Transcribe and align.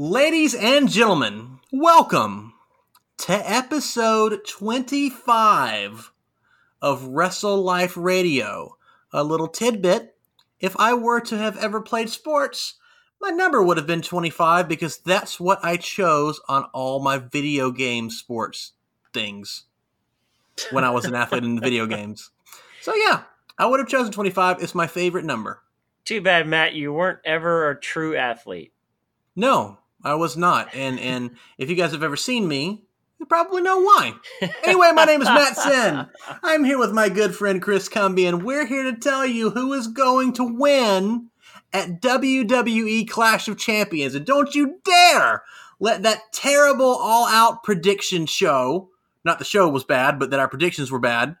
Ladies 0.00 0.54
and 0.54 0.88
gentlemen, 0.88 1.58
welcome 1.72 2.54
to 3.16 3.32
episode 3.32 4.46
25 4.46 6.12
of 6.80 7.04
Wrestle 7.08 7.60
Life 7.60 7.96
Radio. 7.96 8.76
A 9.12 9.24
little 9.24 9.48
tidbit 9.48 10.14
if 10.60 10.76
I 10.78 10.94
were 10.94 11.18
to 11.22 11.36
have 11.36 11.56
ever 11.56 11.80
played 11.80 12.10
sports, 12.10 12.74
my 13.20 13.30
number 13.30 13.60
would 13.60 13.76
have 13.76 13.88
been 13.88 14.00
25 14.00 14.68
because 14.68 14.98
that's 14.98 15.40
what 15.40 15.58
I 15.64 15.76
chose 15.76 16.40
on 16.48 16.66
all 16.72 17.00
my 17.00 17.18
video 17.18 17.72
game 17.72 18.08
sports 18.08 18.74
things 19.12 19.64
when 20.70 20.84
I 20.84 20.90
was 20.90 21.06
an 21.06 21.16
athlete 21.16 21.42
in 21.42 21.56
the 21.56 21.60
video 21.60 21.86
games. 21.88 22.30
So, 22.82 22.94
yeah, 22.94 23.22
I 23.58 23.66
would 23.66 23.80
have 23.80 23.88
chosen 23.88 24.12
25. 24.12 24.62
It's 24.62 24.76
my 24.76 24.86
favorite 24.86 25.24
number. 25.24 25.60
Too 26.04 26.20
bad, 26.20 26.46
Matt, 26.46 26.74
you 26.74 26.92
weren't 26.92 27.18
ever 27.24 27.68
a 27.68 27.80
true 27.80 28.14
athlete. 28.14 28.72
No, 29.34 29.78
I 30.02 30.14
was 30.14 30.36
not. 30.36 30.74
And 30.74 30.98
and 31.00 31.36
if 31.56 31.70
you 31.70 31.76
guys 31.76 31.92
have 31.92 32.02
ever 32.02 32.16
seen 32.16 32.46
me, 32.46 32.84
you 33.18 33.26
probably 33.26 33.62
know 33.62 33.80
why. 33.80 34.14
Anyway, 34.62 34.92
my 34.94 35.04
name 35.04 35.22
is 35.22 35.28
Matt 35.28 35.56
Sin. 35.56 36.06
I'm 36.42 36.64
here 36.64 36.78
with 36.78 36.92
my 36.92 37.08
good 37.08 37.34
friend 37.34 37.60
Chris 37.60 37.88
Cumby, 37.88 38.28
and 38.28 38.44
we're 38.44 38.66
here 38.66 38.84
to 38.84 38.94
tell 38.94 39.26
you 39.26 39.50
who 39.50 39.72
is 39.72 39.88
going 39.88 40.34
to 40.34 40.44
win 40.44 41.30
at 41.72 42.00
WWE 42.00 43.08
Clash 43.08 43.48
of 43.48 43.58
Champions. 43.58 44.14
And 44.14 44.24
don't 44.24 44.54
you 44.54 44.78
dare 44.84 45.42
let 45.80 46.02
that 46.02 46.32
terrible 46.32 46.86
all 46.86 47.26
out 47.26 47.64
prediction 47.64 48.26
show, 48.26 48.90
not 49.24 49.38
the 49.38 49.44
show 49.44 49.68
was 49.68 49.84
bad, 49.84 50.18
but 50.18 50.30
that 50.30 50.40
our 50.40 50.48
predictions 50.48 50.90
were 50.90 51.00
bad, 51.00 51.36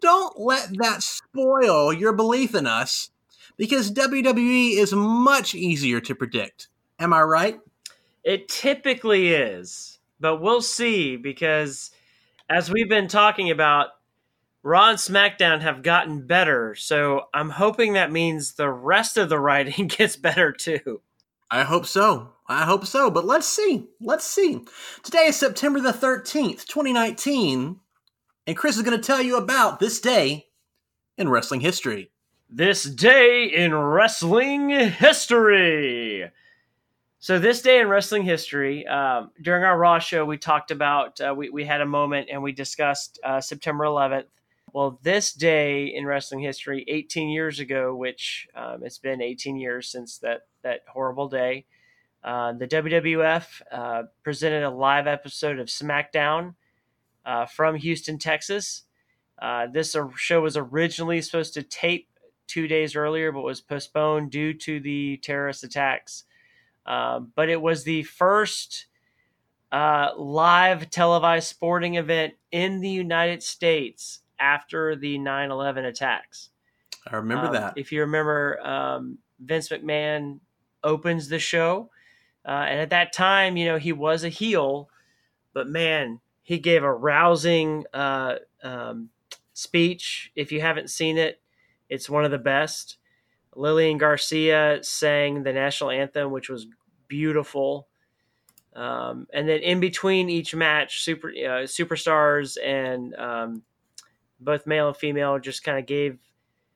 don't 0.00 0.38
let 0.38 0.68
that 0.78 1.02
spoil 1.02 1.92
your 1.92 2.12
belief 2.12 2.54
in 2.54 2.66
us 2.66 3.10
because 3.56 3.92
WWE 3.92 4.76
is 4.76 4.92
much 4.92 5.54
easier 5.54 6.00
to 6.00 6.14
predict. 6.14 6.68
Am 6.98 7.12
I 7.12 7.22
right? 7.22 7.60
It 8.24 8.48
typically 8.48 9.34
is, 9.34 9.98
but 10.20 10.40
we'll 10.40 10.62
see 10.62 11.16
because 11.16 11.90
as 12.48 12.70
we've 12.70 12.88
been 12.88 13.08
talking 13.08 13.50
about, 13.50 13.88
Raw 14.62 14.90
and 14.90 14.98
SmackDown 14.98 15.60
have 15.60 15.82
gotten 15.82 16.24
better. 16.26 16.76
So 16.76 17.22
I'm 17.34 17.50
hoping 17.50 17.94
that 17.94 18.12
means 18.12 18.52
the 18.52 18.70
rest 18.70 19.16
of 19.16 19.28
the 19.28 19.40
writing 19.40 19.86
gets 19.98 20.16
better 20.16 20.52
too. 20.52 21.00
I 21.50 21.64
hope 21.64 21.84
so. 21.86 22.32
I 22.46 22.64
hope 22.64 22.86
so. 22.86 23.10
But 23.10 23.24
let's 23.24 23.46
see. 23.46 23.88
Let's 24.00 24.26
see. 24.26 24.64
Today 25.02 25.26
is 25.26 25.36
September 25.36 25.80
the 25.80 25.92
13th, 25.92 26.66
2019. 26.66 27.80
And 28.46 28.56
Chris 28.56 28.76
is 28.76 28.82
going 28.82 28.98
to 28.98 29.04
tell 29.04 29.20
you 29.20 29.36
about 29.36 29.80
this 29.80 30.00
day 30.00 30.46
in 31.18 31.28
wrestling 31.28 31.60
history. 31.60 32.10
This 32.48 32.84
day 32.84 33.44
in 33.46 33.74
wrestling 33.74 34.70
history. 34.70 36.30
So 37.22 37.38
this 37.38 37.62
day 37.62 37.78
in 37.78 37.86
wrestling 37.86 38.24
history, 38.24 38.84
um, 38.84 39.30
during 39.40 39.62
our 39.62 39.78
Raw 39.78 40.00
show, 40.00 40.24
we 40.24 40.38
talked 40.38 40.72
about 40.72 41.20
uh, 41.20 41.32
we 41.32 41.50
we 41.50 41.64
had 41.64 41.80
a 41.80 41.86
moment 41.86 42.28
and 42.32 42.42
we 42.42 42.50
discussed 42.50 43.20
uh, 43.22 43.40
September 43.40 43.84
11th. 43.84 44.24
Well, 44.72 44.98
this 45.04 45.32
day 45.32 45.84
in 45.94 46.04
wrestling 46.04 46.40
history, 46.40 46.84
18 46.88 47.28
years 47.28 47.60
ago, 47.60 47.94
which 47.94 48.48
um, 48.56 48.82
it's 48.82 48.98
been 48.98 49.22
18 49.22 49.56
years 49.56 49.88
since 49.88 50.18
that 50.18 50.48
that 50.64 50.80
horrible 50.88 51.28
day, 51.28 51.66
uh, 52.24 52.54
the 52.54 52.66
WWF 52.66 53.46
uh, 53.70 54.02
presented 54.24 54.64
a 54.64 54.70
live 54.70 55.06
episode 55.06 55.60
of 55.60 55.68
SmackDown 55.68 56.56
uh, 57.24 57.46
from 57.46 57.76
Houston, 57.76 58.18
Texas. 58.18 58.82
Uh, 59.40 59.68
this 59.68 59.94
show 60.16 60.40
was 60.40 60.56
originally 60.56 61.22
supposed 61.22 61.54
to 61.54 61.62
tape 61.62 62.08
two 62.48 62.66
days 62.66 62.96
earlier, 62.96 63.30
but 63.30 63.42
was 63.42 63.60
postponed 63.60 64.32
due 64.32 64.52
to 64.54 64.80
the 64.80 65.18
terrorist 65.18 65.62
attacks. 65.62 66.24
Um, 66.86 67.32
but 67.34 67.48
it 67.48 67.60
was 67.60 67.84
the 67.84 68.02
first 68.02 68.86
uh, 69.70 70.10
live 70.16 70.90
televised 70.90 71.48
sporting 71.48 71.94
event 71.94 72.34
in 72.50 72.80
the 72.80 72.90
United 72.90 73.42
States 73.42 74.20
after 74.38 74.96
the 74.96 75.18
9 75.18 75.50
11 75.50 75.84
attacks. 75.84 76.50
I 77.10 77.16
remember 77.16 77.46
um, 77.46 77.52
that. 77.54 77.74
If 77.76 77.92
you 77.92 78.00
remember, 78.00 78.60
um, 78.66 79.18
Vince 79.40 79.68
McMahon 79.68 80.40
opens 80.84 81.28
the 81.28 81.38
show. 81.38 81.90
Uh, 82.44 82.66
and 82.68 82.80
at 82.80 82.90
that 82.90 83.12
time, 83.12 83.56
you 83.56 83.66
know, 83.66 83.78
he 83.78 83.92
was 83.92 84.24
a 84.24 84.28
heel, 84.28 84.88
but 85.54 85.68
man, 85.68 86.20
he 86.42 86.58
gave 86.58 86.82
a 86.82 86.92
rousing 86.92 87.84
uh, 87.94 88.36
um, 88.62 89.10
speech. 89.52 90.32
If 90.34 90.50
you 90.50 90.60
haven't 90.60 90.90
seen 90.90 91.18
it, 91.18 91.40
it's 91.88 92.10
one 92.10 92.24
of 92.24 92.30
the 92.30 92.38
best. 92.38 92.96
Lillian 93.54 93.98
Garcia 93.98 94.78
sang 94.82 95.42
the 95.42 95.52
national 95.52 95.90
anthem, 95.90 96.30
which 96.30 96.48
was 96.48 96.66
beautiful. 97.08 97.88
Um, 98.74 99.26
and 99.32 99.48
then 99.48 99.60
in 99.60 99.80
between 99.80 100.30
each 100.30 100.54
match, 100.54 101.02
super 101.02 101.28
uh, 101.28 101.66
superstars 101.66 102.56
and 102.62 103.14
um, 103.16 103.62
both 104.40 104.66
male 104.66 104.88
and 104.88 104.96
female 104.96 105.38
just 105.38 105.62
kind 105.62 105.78
of 105.78 105.86
gave 105.86 106.18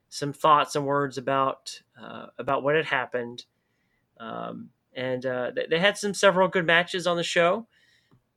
some 0.08 0.32
thoughts 0.32 0.76
and 0.76 0.86
words 0.86 1.18
about 1.18 1.80
uh, 2.00 2.26
about 2.38 2.62
what 2.62 2.76
had 2.76 2.84
happened. 2.84 3.46
Um, 4.18 4.70
and 4.94 5.24
uh, 5.24 5.52
they, 5.54 5.66
they, 5.68 5.78
had 5.78 5.98
some 5.98 6.14
several 6.14 6.48
good 6.48 6.66
matches 6.66 7.06
on 7.06 7.16
the 7.16 7.22
show. 7.22 7.66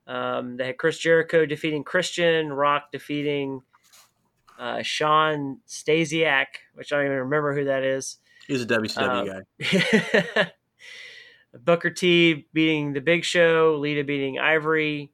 Um, 0.07 0.57
they 0.57 0.67
had 0.67 0.77
Chris 0.77 0.97
Jericho 0.97 1.45
defeating 1.45 1.83
Christian, 1.83 2.51
Rock 2.51 2.91
defeating 2.91 3.61
uh, 4.57 4.81
Shawn 4.81 5.59
Stasiak, 5.67 6.47
which 6.73 6.91
I 6.91 6.97
don't 6.97 7.05
even 7.05 7.17
remember 7.19 7.55
who 7.55 7.65
that 7.65 7.83
is. 7.83 8.17
He's 8.49 8.63
a 8.63 8.65
WCW 8.65 9.29
um, 9.29 10.25
guy. 10.35 10.51
Booker 11.63 11.91
T 11.91 12.47
beating 12.51 12.93
The 12.93 12.99
Big 12.99 13.23
Show, 13.23 13.77
Lita 13.79 14.03
beating 14.03 14.39
Ivory, 14.39 15.11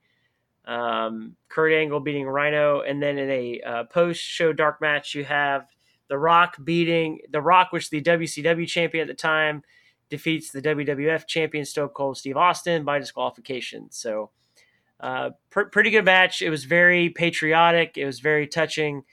um, 0.64 1.36
Kurt 1.50 1.74
Angle 1.74 2.00
beating 2.00 2.26
Rhino, 2.28 2.80
and 2.80 3.04
then 3.04 3.18
in 3.18 3.30
a 3.30 3.62
uh, 3.62 3.84
post-show 3.86 4.54
dark 4.54 4.80
match, 4.80 5.16
you 5.16 5.26
have 5.26 5.68
The 6.08 6.18
Rock 6.18 6.56
beating 6.64 7.20
The 7.30 7.42
Rock, 7.42 7.74
which 7.74 7.90
the 7.90 8.02
WCW 8.02 8.68
champion 8.68 9.02
at 9.02 9.08
the 9.08 9.22
time 9.22 9.64
defeats 10.10 10.52
the 10.52 10.62
WWF 10.62 11.28
champion 11.28 11.66
Stone 11.66 11.90
Cold 11.90 12.18
Steve 12.18 12.38
Austin 12.38 12.86
by 12.86 13.00
disqualification. 13.00 13.92
So, 13.92 14.30
uh, 15.02 15.32
pr- 15.50 15.64
pretty 15.64 15.90
good 15.90 16.06
match. 16.06 16.42
It 16.42 16.50
was 16.50 16.64
very 16.64 17.10
patriotic. 17.10 17.98
It 17.98 18.06
was 18.06 18.22
very 18.22 18.48
touching 18.48 19.04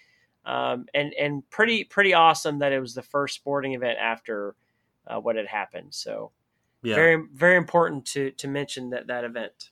um, 0.45 0.87
and 0.95 1.13
and 1.15 1.49
pretty 1.51 1.85
pretty 1.85 2.15
awesome 2.15 2.59
that 2.61 2.73
it 2.73 2.81
was 2.81 2.95
the 2.95 3.03
first 3.03 3.35
sporting 3.35 3.75
event 3.75 3.99
after 4.01 4.55
uh, 5.07 5.19
what 5.19 5.37
had 5.37 5.47
happened. 5.47 5.95
So 5.95 6.33
yeah. 6.83 6.95
very 6.95 7.25
very 7.33 7.57
important 7.57 8.07
to 8.07 8.31
to 8.33 8.49
mention 8.49 8.91
that 8.91 9.07
that 9.07 9.25
event. 9.25 9.71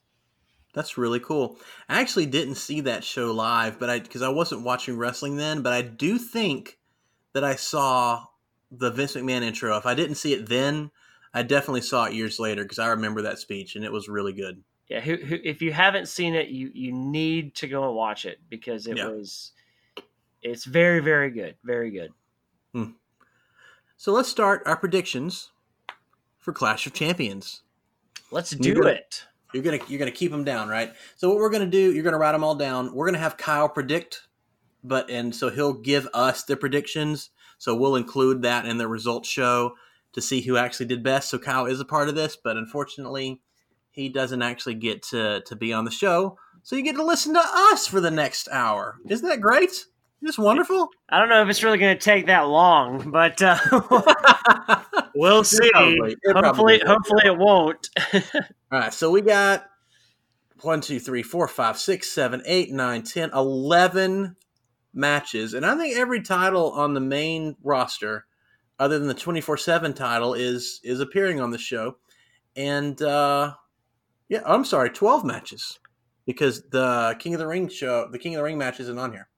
That's 0.73 0.97
really 0.97 1.19
cool. 1.19 1.59
I 1.89 2.01
actually 2.01 2.27
didn't 2.27 2.55
see 2.55 2.81
that 2.83 3.03
show 3.03 3.33
live, 3.33 3.81
but 3.81 3.91
I 3.91 3.99
because 3.99 4.23
I 4.23 4.29
wasn't 4.29 4.63
watching 4.63 4.97
wrestling 4.97 5.37
then, 5.37 5.63
but 5.63 5.73
I 5.73 5.83
do 5.83 6.19
think 6.19 6.79
that 7.33 7.45
I 7.45 7.57
saw 7.57 8.27
the 8.71 8.91
Vince 8.91 9.17
McMahon 9.17 9.43
intro. 9.43 9.77
If 9.77 9.87
I 9.87 9.95
didn't 9.95 10.15
see 10.15 10.33
it 10.33 10.49
then, 10.49 10.93
I 11.35 11.43
definitely 11.43 11.81
saw 11.81 12.05
it 12.05 12.15
years 12.15 12.39
later 12.39 12.63
because 12.63 12.79
I 12.79 12.89
remember 12.89 13.23
that 13.23 13.39
speech 13.39 13.75
and 13.75 13.85
it 13.85 13.93
was 13.93 14.09
really 14.09 14.33
good. 14.33 14.63
Yeah, 14.89 15.01
who, 15.01 15.17
who, 15.17 15.37
if 15.45 15.63
you 15.63 15.73
haven't 15.73 16.09
seen 16.09 16.35
it, 16.35 16.49
you 16.49 16.71
you 16.75 16.93
need 16.93 17.55
to 17.57 17.69
go 17.69 17.87
and 17.87 17.95
watch 17.95 18.25
it 18.25 18.39
because 18.49 18.87
it 18.87 18.97
yeah. 18.97 19.09
was 19.09 19.53
it's 20.43 20.65
very, 20.65 21.01
very 21.01 21.31
good. 21.31 21.57
Very 21.65 21.91
good. 21.91 22.13
Hmm. 22.73 22.93
So 23.97 24.13
let's 24.13 24.29
start 24.29 24.63
our 24.67 24.77
predictions 24.77 25.51
for 26.39 26.53
Clash 26.53 26.87
of 26.87 26.93
Champions. 26.93 27.63
Let's 28.31 28.51
do 28.51 28.69
you're 28.69 28.83
gonna, 28.83 28.95
it. 28.95 29.25
You're 29.53 29.63
gonna 29.63 29.81
you're 29.89 29.99
gonna 29.99 30.11
keep 30.11 30.31
them 30.31 30.45
down, 30.45 30.69
right? 30.69 30.93
So 31.17 31.29
what 31.29 31.39
we're 31.39 31.51
gonna 31.51 31.67
do? 31.67 31.93
You're 31.93 32.05
gonna 32.05 32.19
write 32.19 32.33
them 32.33 32.45
all 32.45 32.55
down. 32.55 32.95
We're 32.95 33.07
gonna 33.07 33.19
have 33.19 33.37
Kyle 33.37 33.69
predict, 33.69 34.29
but 34.85 35.11
and 35.11 35.35
so 35.35 35.51
he'll 35.51 35.75
give 35.75 36.09
us 36.15 36.45
the 36.45 36.57
predictions. 36.57 37.31
So 37.59 37.75
we'll 37.75 37.97
include 37.97 38.43
that 38.43 38.65
in 38.65 38.79
the 38.79 38.89
results 38.89 39.29
show 39.29 39.75
to 40.13 40.23
see 40.23 40.41
who 40.41 40.57
actually 40.57 40.87
did 40.87 41.03
best. 41.03 41.29
So 41.29 41.39
Kyle 41.39 41.67
is 41.67 41.81
a 41.81 41.85
part 41.85 42.09
of 42.09 42.15
this, 42.15 42.37
but 42.43 42.57
unfortunately, 42.57 43.43
he 43.91 44.09
doesn't 44.09 44.43
actually 44.43 44.77
get 44.77 45.03
to 45.05 45.43
to 45.43 45.57
be 45.57 45.73
on 45.73 45.85
the 45.85 45.91
show. 45.91 46.39
So 46.63 46.77
you 46.77 46.83
get 46.83 46.97
to 46.97 47.05
listen 47.05 47.35
to 47.35 47.43
us 47.45 47.87
for 47.87 48.01
the 48.01 48.11
next 48.11 48.49
hour. 48.51 48.97
Isn't 49.09 49.29
that 49.29 49.41
great? 49.41 49.87
Just 50.25 50.39
wonderful. 50.39 50.91
I 51.09 51.19
don't 51.19 51.31
know 51.31 51.43
if 51.43 51.49
it's 51.49 51.63
really 51.63 51.79
going 51.79 51.97
to 51.97 52.03
take 52.03 52.27
that 52.27 52.43
long, 52.43 53.11
but 53.11 53.41
uh, 53.41 53.57
we'll 55.15 55.45
see. 55.45 55.71
Probably, 55.73 56.17
hopefully, 56.27 56.83
hopefully 56.87 57.23
it 57.25 57.39
won't. 57.39 57.89
All 58.15 58.21
right, 58.71 58.93
so 58.93 59.11
we 59.11 59.23
got 59.23 59.65
one, 60.61 60.83
two, 60.83 61.01
three, 61.01 61.23
four, 61.23 61.49
five, 61.49 61.79
six, 61.79 62.11
seven, 62.11 62.43
eight, 62.45 62.71
nine, 62.71 63.03
ten, 63.03 63.31
eleven 63.33 64.37
matches, 64.93 65.55
and 65.55 65.65
I 65.65 65.75
think 65.77 65.97
every 65.97 66.21
title 66.21 66.73
on 66.73 66.93
the 66.93 67.01
main 67.01 67.57
roster, 67.63 68.27
other 68.79 68.99
than 68.99 69.09
the 69.09 69.15
twenty 69.15 69.41
four 69.41 69.57
seven 69.57 69.95
title, 69.95 70.35
is 70.35 70.81
is 70.85 71.01
appearing 71.01 71.41
on 71.41 71.51
the 71.51 71.59
show, 71.59 71.97
and 72.57 73.01
uh, 73.01 73.55
yeah, 74.29 74.43
I'm 74.45 74.67
sorry, 74.67 74.91
twelve 74.91 75.25
matches 75.25 75.79
because 76.27 76.63
the 76.69 77.17
King 77.19 77.33
of 77.33 77.41
the 77.41 77.47
Ring 77.47 77.69
show, 77.69 78.07
the 78.13 78.19
King 78.19 78.35
of 78.35 78.41
the 78.41 78.45
Ring 78.45 78.59
match 78.59 78.81
isn't 78.81 78.99
on 78.99 79.13
here. 79.13 79.30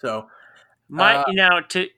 So, 0.00 0.28
my 0.88 1.16
uh, 1.16 1.24
you 1.28 1.36
know 1.36 1.60
to 1.68 1.88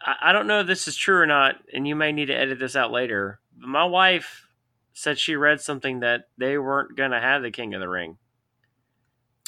I 0.00 0.32
don't 0.32 0.46
know 0.46 0.60
if 0.60 0.66
this 0.66 0.86
is 0.86 0.96
true 0.96 1.16
or 1.16 1.26
not, 1.26 1.56
and 1.72 1.86
you 1.86 1.96
may 1.96 2.12
need 2.12 2.26
to 2.26 2.34
edit 2.34 2.58
this 2.58 2.76
out 2.76 2.92
later. 2.92 3.40
But 3.58 3.68
my 3.68 3.84
wife 3.84 4.46
said 4.92 5.18
she 5.18 5.36
read 5.36 5.60
something 5.60 6.00
that 6.00 6.28
they 6.38 6.58
weren't 6.58 6.96
going 6.96 7.10
to 7.10 7.20
have 7.20 7.42
the 7.42 7.50
King 7.50 7.74
of 7.74 7.80
the 7.80 7.88
Ring. 7.88 8.18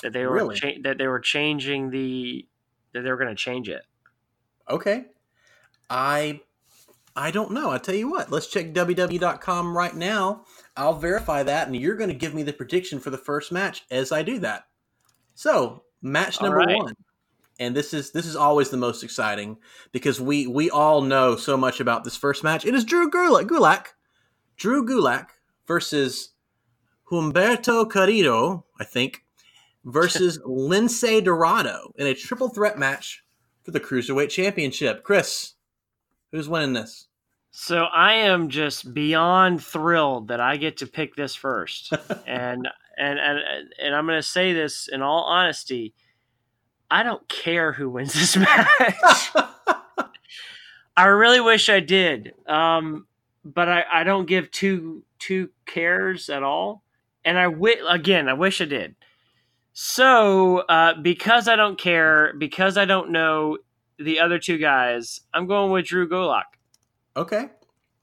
That 0.02 0.12
they 0.12 0.26
were 0.26 0.34
Really? 0.34 0.56
cha- 0.56 0.80
that 0.82 0.98
they 0.98 1.06
were 1.06 1.20
changing 1.20 1.90
the 1.90 2.46
that 2.92 3.02
they 3.02 3.10
were 3.10 3.16
going 3.16 3.28
to 3.28 3.34
change 3.34 3.68
it. 3.68 3.82
Okay. 4.68 5.06
I 5.90 6.40
I 7.16 7.30
don't 7.30 7.50
know. 7.52 7.70
I 7.70 7.78
tell 7.78 7.94
you 7.94 8.10
what, 8.10 8.30
let's 8.30 8.46
check 8.46 8.72
WWE.com 8.72 9.76
right 9.76 9.94
now. 9.94 10.44
I'll 10.76 10.94
verify 10.94 11.42
that 11.42 11.66
and 11.66 11.76
you're 11.76 11.96
going 11.96 12.10
to 12.10 12.14
give 12.14 12.34
me 12.34 12.42
the 12.42 12.52
prediction 12.52 13.00
for 13.00 13.10
the 13.10 13.18
first 13.18 13.50
match 13.50 13.84
as 13.90 14.12
I 14.12 14.22
do 14.22 14.38
that. 14.40 14.64
So, 15.34 15.82
match 16.00 16.40
number 16.40 16.58
right. 16.58 16.76
1. 16.76 16.94
And 17.58 17.74
this 17.74 17.92
is 17.92 18.12
this 18.12 18.26
is 18.26 18.36
always 18.36 18.70
the 18.70 18.76
most 18.76 19.02
exciting 19.02 19.56
because 19.92 20.20
we 20.20 20.46
we 20.46 20.70
all 20.70 21.02
know 21.02 21.36
so 21.36 21.56
much 21.56 21.80
about 21.80 22.04
this 22.04 22.16
first 22.16 22.44
match. 22.44 22.64
It 22.64 22.74
is 22.74 22.84
Drew 22.84 23.10
Gulak, 23.10 23.46
Gulak 23.46 23.86
Drew 24.56 24.84
Gulak 24.84 25.28
versus 25.66 26.30
Humberto 27.10 27.90
Carrillo, 27.90 28.64
I 28.78 28.84
think, 28.84 29.24
versus 29.84 30.38
Lince 30.46 31.24
Dorado 31.24 31.92
in 31.96 32.06
a 32.06 32.14
triple 32.14 32.48
threat 32.48 32.78
match 32.78 33.24
for 33.62 33.70
the 33.70 33.80
Cruiserweight 33.80 34.30
Championship. 34.30 35.04
Chris, 35.04 35.54
who's 36.32 36.48
winning 36.48 36.74
this? 36.74 37.06
So 37.50 37.84
I 37.84 38.14
am 38.14 38.50
just 38.50 38.92
beyond 38.92 39.62
thrilled 39.64 40.28
that 40.28 40.40
I 40.40 40.56
get 40.56 40.76
to 40.78 40.86
pick 40.86 41.16
this 41.16 41.34
first. 41.34 41.92
and 42.26 42.68
and 42.96 43.18
and 43.18 43.38
and 43.80 43.94
I'm 43.94 44.06
going 44.06 44.18
to 44.18 44.22
say 44.22 44.52
this 44.52 44.88
in 44.88 45.02
all 45.02 45.24
honesty, 45.24 45.94
I 46.90 47.02
don't 47.02 47.26
care 47.28 47.72
who 47.72 47.90
wins 47.90 48.14
this 48.14 48.36
match. 48.36 48.68
I 50.96 51.04
really 51.06 51.40
wish 51.40 51.68
I 51.68 51.80
did. 51.80 52.34
Um, 52.46 53.06
but 53.44 53.68
I, 53.68 53.84
I 53.92 54.04
don't 54.04 54.26
give 54.26 54.50
two 54.50 55.04
two 55.18 55.50
cares 55.66 56.28
at 56.28 56.42
all. 56.42 56.82
And 57.24 57.38
I 57.38 57.44
wi- 57.44 57.82
again, 57.88 58.28
I 58.28 58.32
wish 58.34 58.60
I 58.60 58.64
did. 58.64 58.94
So, 59.72 60.58
uh, 60.58 60.94
because 61.00 61.46
I 61.46 61.54
don't 61.56 61.78
care, 61.78 62.32
because 62.36 62.76
I 62.76 62.84
don't 62.84 63.10
know 63.10 63.58
the 63.98 64.18
other 64.20 64.38
two 64.38 64.58
guys, 64.58 65.20
I'm 65.32 65.46
going 65.46 65.70
with 65.70 65.86
Drew 65.86 66.08
Gulak. 66.08 66.44
okay. 67.16 67.50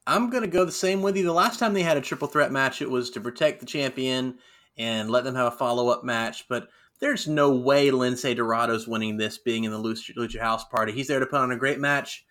I'm 0.08 0.30
going 0.30 0.44
to 0.44 0.48
go 0.48 0.64
the 0.64 0.70
same 0.70 1.02
with 1.02 1.16
you. 1.16 1.24
The 1.24 1.32
last 1.32 1.58
time 1.58 1.74
they 1.74 1.82
had 1.82 1.96
a 1.96 2.00
triple 2.00 2.28
threat 2.28 2.52
match, 2.52 2.80
it 2.80 2.88
was 2.88 3.10
to 3.10 3.20
protect 3.20 3.58
the 3.58 3.66
champion 3.66 4.38
and 4.78 5.10
let 5.10 5.24
them 5.24 5.34
have 5.34 5.52
a 5.52 5.56
follow 5.56 5.88
up 5.88 6.04
match. 6.04 6.46
But 6.48 6.68
there's 7.00 7.28
no 7.28 7.54
way 7.54 7.90
Lince 7.90 8.34
Dorado's 8.34 8.88
winning 8.88 9.16
this 9.16 9.38
being 9.38 9.64
in 9.64 9.70
the 9.70 9.78
Lucha, 9.78 10.14
Lucha 10.16 10.40
House 10.40 10.64
Party. 10.64 10.92
He's 10.92 11.08
there 11.08 11.20
to 11.20 11.26
put 11.26 11.40
on 11.40 11.52
a 11.52 11.56
great 11.56 11.78
match. 11.78 12.24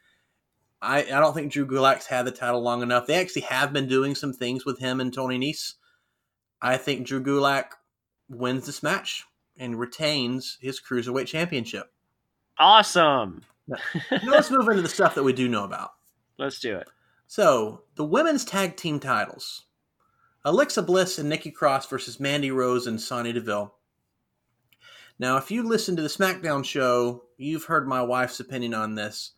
I, 0.82 1.00
I 1.00 1.20
don't 1.20 1.34
think 1.34 1.52
Drew 1.52 1.66
Gulak's 1.66 2.08
had 2.08 2.26
the 2.26 2.32
title 2.32 2.62
long 2.62 2.82
enough. 2.82 3.08
They 3.08 3.16
actually 3.16 3.44
have 3.44 3.74
been 3.74 3.88
doing 3.88 4.16
some 4.16 4.34
things 4.34 4.66
with 4.66 4.80
him 4.80 5.00
and 5.00 5.14
Tony 5.14 5.40
Nese. 5.40 5.74
I 6.62 6.78
think 6.78 7.06
Drew 7.06 7.24
Gulak 7.24 7.72
wins 8.30 8.66
this 8.66 8.84
match 8.84 9.24
and 9.58 9.80
retains 9.80 10.58
his 10.62 10.82
Cruiserweight 10.82 11.28
Championship. 11.28 11.92
Awesome. 12.58 13.44
Now 13.68 13.78
let's 14.28 14.52
move 14.52 14.68
into 14.68 14.82
the 14.82 14.90
stuff 14.90 15.16
that 15.16 15.24
we 15.24 15.34
do 15.34 15.48
know 15.48 15.64
about. 15.64 15.92
Let's 16.38 16.60
do 16.60 16.76
it. 16.76 16.88
So, 17.28 17.84
the 17.96 18.06
women's 18.06 18.46
tag 18.46 18.76
team 18.76 19.00
titles 19.00 19.66
Alexa 20.44 20.84
Bliss 20.84 21.18
and 21.18 21.30
Nikki 21.30 21.52
Cross 21.52 21.88
versus 21.88 22.20
Mandy 22.20 22.52
Rose 22.52 22.86
and 22.86 23.02
Sonya 23.02 23.34
Deville. 23.34 23.74
Now, 25.18 25.38
if 25.38 25.50
you 25.50 25.64
listen 25.64 25.96
to 25.96 26.02
the 26.02 26.10
SmackDown 26.10 26.66
show, 26.66 27.24
you've 27.38 27.66
heard 27.66 27.88
my 27.88 28.02
wife's 28.02 28.40
opinion 28.40 28.74
on 28.74 28.96
this. 28.96 29.32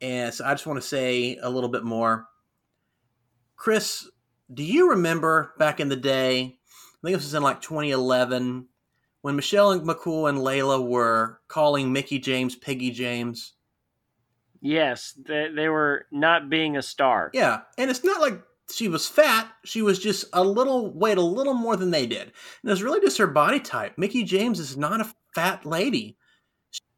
And 0.00 0.32
so 0.32 0.44
I 0.44 0.52
just 0.52 0.66
want 0.66 0.80
to 0.80 0.86
say 0.86 1.38
a 1.42 1.50
little 1.50 1.68
bit 1.68 1.82
more. 1.82 2.26
Chris, 3.56 4.08
do 4.52 4.62
you 4.62 4.90
remember 4.90 5.54
back 5.58 5.80
in 5.80 5.88
the 5.88 5.96
day? 5.96 6.40
I 6.40 7.06
think 7.06 7.16
this 7.16 7.24
was 7.24 7.34
in 7.34 7.42
like 7.42 7.60
2011 7.60 8.66
when 9.22 9.36
Michelle 9.36 9.72
and 9.72 9.82
McCool 9.82 10.28
and 10.28 10.38
Layla 10.38 10.86
were 10.86 11.40
calling 11.48 11.92
Mickie 11.92 12.20
James 12.20 12.54
Piggy 12.54 12.90
James. 12.90 13.54
Yes, 14.60 15.14
they, 15.26 15.48
they 15.54 15.68
were 15.68 16.06
not 16.10 16.50
being 16.50 16.76
a 16.76 16.82
star. 16.82 17.30
Yeah, 17.32 17.60
and 17.76 17.90
it's 17.90 18.04
not 18.04 18.20
like 18.20 18.40
she 18.70 18.88
was 18.88 19.06
fat. 19.06 19.50
She 19.64 19.82
was 19.82 19.98
just 19.98 20.26
a 20.32 20.42
little 20.44 20.92
weighed 20.92 21.18
a 21.18 21.22
little 21.22 21.54
more 21.54 21.76
than 21.76 21.90
they 21.90 22.06
did. 22.06 22.22
And 22.22 22.32
it 22.64 22.70
was 22.70 22.82
really 22.82 23.00
just 23.00 23.18
her 23.18 23.26
body 23.26 23.60
type. 23.60 23.94
Mickie 23.96 24.24
James 24.24 24.60
is 24.60 24.76
not 24.76 25.00
a 25.00 25.12
fat 25.34 25.64
lady. 25.64 26.16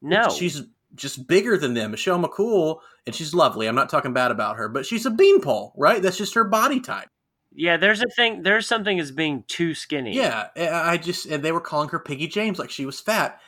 No, 0.01 0.29
she's 0.29 0.61
just 0.95 1.27
bigger 1.27 1.57
than 1.57 1.73
them. 1.73 1.91
Michelle 1.91 2.21
McCool, 2.21 2.79
and 3.05 3.15
she's 3.15 3.33
lovely. 3.33 3.67
I'm 3.67 3.75
not 3.75 3.89
talking 3.89 4.13
bad 4.13 4.31
about 4.31 4.57
her, 4.57 4.67
but 4.67 4.85
she's 4.85 5.05
a 5.05 5.11
beanpole, 5.11 5.73
right? 5.77 6.01
That's 6.01 6.17
just 6.17 6.33
her 6.35 6.43
body 6.43 6.79
type. 6.81 7.07
yeah. 7.53 7.77
There's 7.77 8.01
a 8.01 8.09
thing. 8.15 8.43
There's 8.43 8.67
something 8.67 8.99
as 8.99 9.11
being 9.11 9.43
too 9.47 9.73
skinny. 9.73 10.13
Yeah, 10.13 10.47
I 10.57 10.93
I 10.93 10.97
just 10.97 11.25
and 11.27 11.43
they 11.43 11.51
were 11.51 11.61
calling 11.61 11.89
her 11.89 11.99
Piggy 11.99 12.27
James 12.27 12.59
like 12.59 12.69
she 12.71 12.85
was 12.85 12.99
fat. 12.99 13.39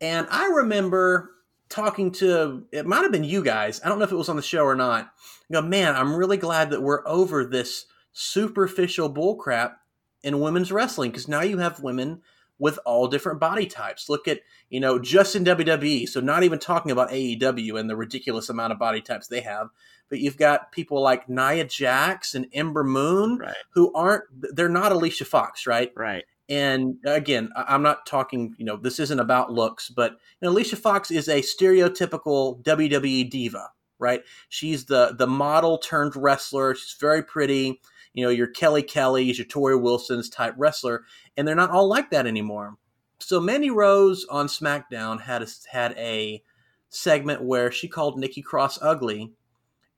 And 0.00 0.26
I 0.30 0.46
remember 0.46 1.30
talking 1.68 2.10
to 2.12 2.64
it 2.72 2.86
might 2.86 3.02
have 3.02 3.12
been 3.12 3.24
you 3.24 3.42
guys. 3.42 3.80
I 3.84 3.88
don't 3.88 3.98
know 3.98 4.04
if 4.04 4.12
it 4.12 4.16
was 4.16 4.28
on 4.28 4.36
the 4.36 4.42
show 4.42 4.64
or 4.64 4.74
not. 4.74 5.10
I 5.50 5.52
go, 5.52 5.62
man, 5.62 5.94
I'm 5.94 6.14
really 6.14 6.36
glad 6.36 6.70
that 6.70 6.82
we're 6.82 7.06
over 7.06 7.44
this 7.44 7.86
superficial 8.12 9.12
bullcrap 9.12 9.74
in 10.22 10.40
women's 10.40 10.72
wrestling 10.72 11.10
because 11.10 11.28
now 11.28 11.42
you 11.42 11.58
have 11.58 11.80
women 11.82 12.22
with 12.58 12.78
all 12.84 13.06
different 13.06 13.38
body 13.38 13.66
types. 13.66 14.08
Look 14.08 14.26
at 14.26 14.40
you 14.68 14.80
know 14.80 14.98
just 14.98 15.36
in 15.36 15.44
WWE, 15.44 16.08
so 16.08 16.20
not 16.20 16.42
even 16.42 16.58
talking 16.58 16.90
about 16.90 17.10
AEW 17.10 17.78
and 17.78 17.88
the 17.88 17.96
ridiculous 17.96 18.48
amount 18.48 18.72
of 18.72 18.78
body 18.78 19.00
types 19.00 19.28
they 19.28 19.42
have. 19.42 19.68
But 20.08 20.20
you've 20.20 20.38
got 20.38 20.72
people 20.72 21.00
like 21.02 21.28
Nia 21.28 21.64
Jax 21.64 22.34
and 22.34 22.46
Ember 22.52 22.82
Moon 22.82 23.38
Right. 23.38 23.54
who 23.70 23.92
aren't 23.94 24.24
they're 24.56 24.68
not 24.68 24.92
Alicia 24.92 25.24
Fox, 25.26 25.66
right? 25.66 25.92
Right. 25.94 26.24
And 26.48 26.96
again, 27.04 27.50
I'm 27.54 27.82
not 27.82 28.06
talking, 28.06 28.54
you 28.58 28.64
know, 28.64 28.76
this 28.76 28.98
isn't 28.98 29.20
about 29.20 29.52
looks, 29.52 29.90
but 29.90 30.12
you 30.12 30.18
know, 30.42 30.50
Alicia 30.50 30.76
Fox 30.76 31.10
is 31.10 31.28
a 31.28 31.42
stereotypical 31.42 32.62
WWE 32.62 33.28
diva, 33.28 33.68
right? 33.98 34.22
She's 34.48 34.86
the 34.86 35.14
the 35.18 35.26
model 35.26 35.78
turned 35.78 36.16
wrestler. 36.16 36.74
She's 36.74 36.96
very 36.98 37.22
pretty. 37.22 37.80
You 38.14 38.24
know, 38.24 38.30
your 38.30 38.46
Kelly 38.46 38.82
Kelly's, 38.82 39.38
your 39.38 39.46
Torrie 39.46 39.80
Wilson's 39.80 40.30
type 40.30 40.54
wrestler, 40.56 41.04
and 41.36 41.46
they're 41.46 41.54
not 41.54 41.70
all 41.70 41.86
like 41.86 42.10
that 42.10 42.26
anymore. 42.26 42.76
So 43.20 43.40
Mandy 43.40 43.70
Rose 43.70 44.24
on 44.30 44.46
SmackDown 44.46 45.20
had 45.20 45.42
a, 45.42 45.46
had 45.70 45.92
a 45.98 46.42
segment 46.88 47.42
where 47.42 47.70
she 47.70 47.88
called 47.88 48.18
Nikki 48.18 48.42
Cross 48.42 48.78
ugly, 48.80 49.32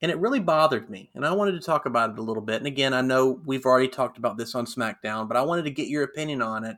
and 0.02 0.11
it 0.11 0.19
really 0.19 0.41
bothered 0.41 0.88
me. 0.88 1.11
And 1.14 1.26
I 1.26 1.32
wanted 1.32 1.52
to 1.52 1.61
talk 1.61 1.87
about 1.87 2.11
it 2.11 2.19
a 2.19 2.23
little 2.23 2.43
bit. 2.43 2.56
And 2.56 2.67
again, 2.67 2.94
I 2.94 3.02
know 3.02 3.41
we've 3.44 3.67
already 3.67 3.88
talked 3.88 4.19
about 4.19 4.38
this 4.38 4.55
on 4.55 4.67
SmackDown, 4.67 5.29
but 5.29 5.37
I 5.37 5.43
wanted 5.43 5.64
to 5.64 5.71
get 5.71 5.88
your 5.88 6.04
opinion 6.04 6.42
on 6.42 6.64
it. 6.64 6.76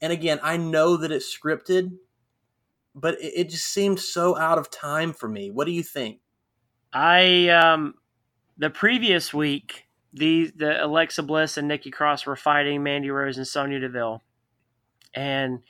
And 0.00 0.12
again, 0.12 0.38
I 0.42 0.56
know 0.56 0.96
that 0.96 1.10
it's 1.10 1.34
scripted, 1.36 1.96
but 2.94 3.14
it, 3.20 3.32
it 3.36 3.50
just 3.50 3.66
seemed 3.66 3.98
so 3.98 4.36
out 4.36 4.58
of 4.58 4.70
time 4.70 5.12
for 5.12 5.28
me. 5.28 5.50
What 5.50 5.66
do 5.66 5.72
you 5.72 5.82
think? 5.82 6.20
I 6.92 7.48
um, 7.48 7.94
the 8.56 8.70
previous 8.70 9.32
week, 9.32 9.86
the 10.12 10.52
the 10.56 10.84
Alexa 10.84 11.22
Bliss 11.22 11.56
and 11.56 11.68
Nikki 11.68 11.90
Cross 11.90 12.26
were 12.26 12.36
fighting 12.36 12.82
Mandy 12.82 13.10
Rose 13.10 13.36
and 13.36 13.46
Sonya 13.46 13.80
Deville, 13.80 14.22
and 15.14 15.60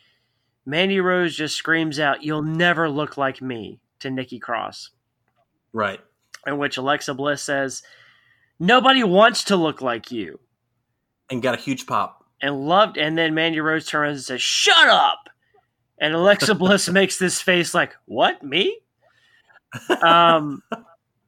Mandy 0.64 1.00
Rose 1.00 1.35
just 1.35 1.57
screams 1.57 1.99
out, 1.99 2.23
"You'll 2.23 2.43
never 2.43 2.88
look 2.88 3.17
like 3.17 3.43
me" 3.43 3.81
to 4.00 4.11
Nikki 4.11 4.38
Cross, 4.38 4.90
Right. 5.73 6.00
In 6.47 6.59
which 6.59 6.76
Alexa 6.76 7.14
Bliss 7.14 7.42
says, 7.42 7.83
"Nobody 8.59 9.02
wants 9.04 9.45
to 9.45 9.57
look 9.57 9.80
like 9.83 10.11
you," 10.11 10.40
And 11.30 11.42
got 11.42 11.54
a 11.59 11.61
huge 11.61 11.87
pop. 11.87 12.25
and 12.40 12.66
loved. 12.68 12.97
And 12.97 13.18
then 13.18 13.35
Mandy 13.35 13.61
Rose 13.61 13.87
turns 13.87 14.18
and 14.18 14.25
says, 14.25 14.42
"Shut 14.42 14.88
up!" 14.88 15.28
And 16.00 16.14
Alexa 16.14 16.54
Bliss 16.57 16.88
makes 16.88 17.18
this 17.18 17.40
face 17.40 17.75
like, 17.75 17.97
"What 18.07 18.42
me?" 18.42 18.78
um, 20.02 20.62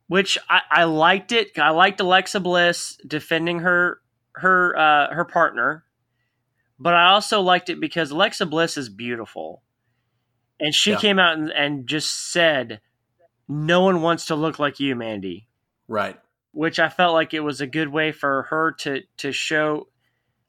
which 0.08 0.38
I, 0.48 0.62
I 0.70 0.84
liked 0.84 1.32
it. 1.32 1.58
I 1.58 1.70
liked 1.70 2.00
Alexa 2.00 2.40
Bliss 2.40 2.98
defending 3.06 3.60
her 3.60 4.00
her 4.36 4.76
uh, 4.78 5.14
her 5.14 5.24
partner, 5.24 5.84
but 6.78 6.94
I 6.94 7.08
also 7.10 7.40
liked 7.40 7.68
it 7.68 7.80
because 7.80 8.10
Alexa 8.10 8.46
Bliss 8.46 8.76
is 8.76 8.88
beautiful, 8.88 9.62
and 10.58 10.74
she 10.74 10.92
Yeah. 10.92 10.98
came 10.98 11.18
out 11.18 11.36
and, 11.36 11.50
and 11.50 11.86
just 11.86 12.30
said, 12.32 12.80
"No 13.50 13.82
one 13.82 14.02
wants 14.02 14.26
to 14.26 14.34
look 14.34 14.58
like 14.58 14.80
you, 14.80 14.94
Mandy." 14.94 15.46
Right. 15.88 16.18
Which 16.52 16.78
I 16.78 16.88
felt 16.88 17.14
like 17.14 17.34
it 17.34 17.40
was 17.40 17.60
a 17.60 17.66
good 17.66 17.88
way 17.88 18.12
for 18.12 18.44
her 18.44 18.72
to 18.80 19.02
to 19.18 19.32
show. 19.32 19.88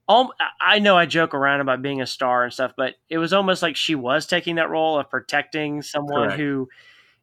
All, 0.08 0.34
I 0.60 0.80
know 0.80 0.98
I 0.98 1.06
joke 1.06 1.34
around 1.34 1.62
about 1.62 1.82
being 1.82 2.02
a 2.02 2.08
star 2.08 2.44
and 2.44 2.52
stuff, 2.52 2.74
but 2.76 2.96
it 3.10 3.18
was 3.18 3.34
almost 3.34 3.62
like 3.62 3.76
she 3.76 3.96
was 3.96 4.26
taking 4.26 4.56
that 4.56 4.70
role 4.70 5.00
of 5.00 5.10
protecting 5.10 5.82
someone 5.82 6.26
Correct. 6.26 6.40
who 6.40 6.70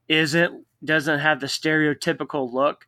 isn't 0.09 0.65
doesn't 0.85 1.19
have 1.19 1.41
the 1.41 1.47
stereotypical 1.47 2.53
look. 2.53 2.87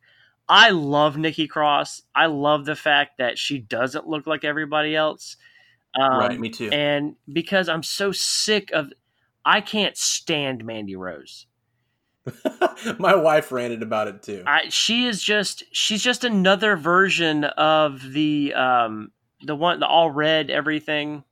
I 0.49 0.71
love 0.71 1.17
Nikki 1.17 1.47
Cross. 1.47 2.01
I 2.13 2.25
love 2.25 2.65
the 2.65 2.75
fact 2.75 3.19
that 3.19 3.37
she 3.37 3.59
doesn't 3.59 4.07
look 4.07 4.27
like 4.27 4.43
everybody 4.43 4.95
else. 4.95 5.37
Um, 5.99 6.19
right. 6.19 6.39
Me 6.39 6.49
too. 6.49 6.69
And 6.71 7.15
because 7.31 7.69
I'm 7.69 7.83
so 7.83 8.11
sick 8.11 8.71
of, 8.71 8.91
I 9.45 9.61
can't 9.61 9.95
stand 9.95 10.65
Mandy 10.65 10.95
Rose. 10.95 11.47
My 12.99 13.15
wife 13.15 13.51
ranted 13.51 13.81
about 13.81 14.07
it 14.07 14.21
too. 14.21 14.43
I, 14.45 14.69
she 14.69 15.05
is 15.05 15.21
just 15.21 15.63
she's 15.71 16.03
just 16.03 16.23
another 16.23 16.75
version 16.75 17.43
of 17.43 18.11
the 18.13 18.53
um, 18.53 19.11
the 19.43 19.55
one, 19.55 19.79
the 19.79 19.87
all 19.87 20.11
red 20.11 20.49
everything. 20.49 21.23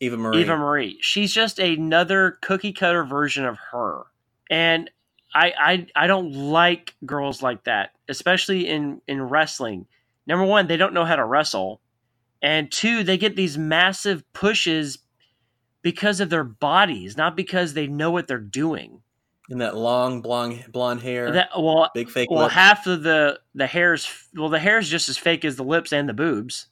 Eva 0.00 0.16
Marie. 0.16 0.40
Eva 0.42 0.56
Marie. 0.56 0.98
She's 1.00 1.32
just 1.32 1.58
another 1.58 2.38
cookie 2.42 2.72
cutter 2.72 3.04
version 3.04 3.46
of 3.46 3.58
her, 3.72 4.02
and 4.50 4.90
I 5.34 5.52
I 5.58 5.86
I 5.96 6.06
don't 6.06 6.32
like 6.32 6.94
girls 7.06 7.42
like 7.42 7.64
that, 7.64 7.92
especially 8.08 8.68
in 8.68 9.00
in 9.08 9.22
wrestling. 9.22 9.86
Number 10.26 10.44
one, 10.44 10.66
they 10.66 10.76
don't 10.76 10.92
know 10.92 11.04
how 11.04 11.16
to 11.16 11.24
wrestle, 11.24 11.80
and 12.42 12.70
two, 12.70 13.02
they 13.02 13.16
get 13.16 13.36
these 13.36 13.56
massive 13.56 14.30
pushes 14.34 14.98
because 15.82 16.20
of 16.20 16.30
their 16.30 16.44
bodies, 16.44 17.16
not 17.16 17.36
because 17.36 17.72
they 17.72 17.86
know 17.86 18.10
what 18.10 18.26
they're 18.26 18.38
doing. 18.38 19.02
And 19.48 19.60
that 19.60 19.76
long 19.76 20.22
blonde 20.22 20.64
blonde 20.70 21.02
hair, 21.02 21.30
That 21.30 21.50
well, 21.56 21.88
big 21.94 22.10
fake 22.10 22.30
well, 22.30 22.44
lips. 22.44 22.54
half 22.54 22.86
of 22.86 23.02
the 23.02 23.38
the 23.54 23.66
hair's 23.66 24.08
well, 24.34 24.48
the 24.48 24.58
hair's 24.58 24.88
just 24.88 25.08
as 25.08 25.16
fake 25.16 25.44
as 25.44 25.56
the 25.56 25.62
lips 25.64 25.92
and 25.92 26.08
the 26.08 26.14
boobs. 26.14 26.66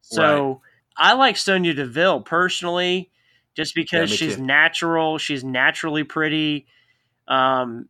So 0.00 0.60
I 0.96 1.14
like 1.14 1.36
Sonya 1.36 1.74
Deville 1.74 2.22
personally, 2.22 3.10
just 3.54 3.74
because 3.74 4.10
me 4.10 4.16
she's 4.16 4.36
too. 4.36 4.42
natural. 4.42 5.18
She's 5.18 5.44
naturally 5.44 6.04
pretty, 6.04 6.66
um, 7.28 7.88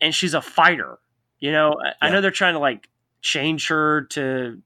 and 0.00 0.14
she's 0.14 0.34
a 0.34 0.42
fighter. 0.42 0.98
You 1.40 1.52
know, 1.52 1.74
I, 2.00 2.06
I 2.06 2.10
know 2.10 2.20
they're 2.20 2.30
trying 2.30 2.54
to 2.54 2.60
like 2.60 2.88
change 3.20 3.68
her 3.68 4.02
to 4.10 4.62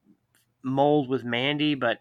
mold 0.63 1.09
with 1.09 1.25
Mandy, 1.25 1.75
but 1.75 1.99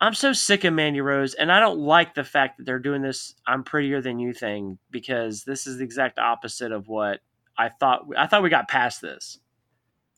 I'm 0.00 0.14
so 0.14 0.32
sick 0.32 0.64
of 0.64 0.72
Mandy 0.72 1.00
Rose, 1.00 1.34
and 1.34 1.52
I 1.52 1.60
don't 1.60 1.78
like 1.78 2.14
the 2.14 2.24
fact 2.24 2.56
that 2.56 2.64
they're 2.64 2.78
doing 2.78 3.02
this 3.02 3.34
"I'm 3.46 3.64
prettier 3.64 4.00
than 4.00 4.18
you" 4.18 4.32
thing 4.32 4.78
because 4.90 5.44
this 5.44 5.66
is 5.66 5.78
the 5.78 5.84
exact 5.84 6.18
opposite 6.18 6.72
of 6.72 6.88
what 6.88 7.20
I 7.58 7.68
thought. 7.68 8.06
I 8.16 8.26
thought 8.26 8.42
we 8.42 8.48
got 8.50 8.68
past 8.68 9.02
this. 9.02 9.38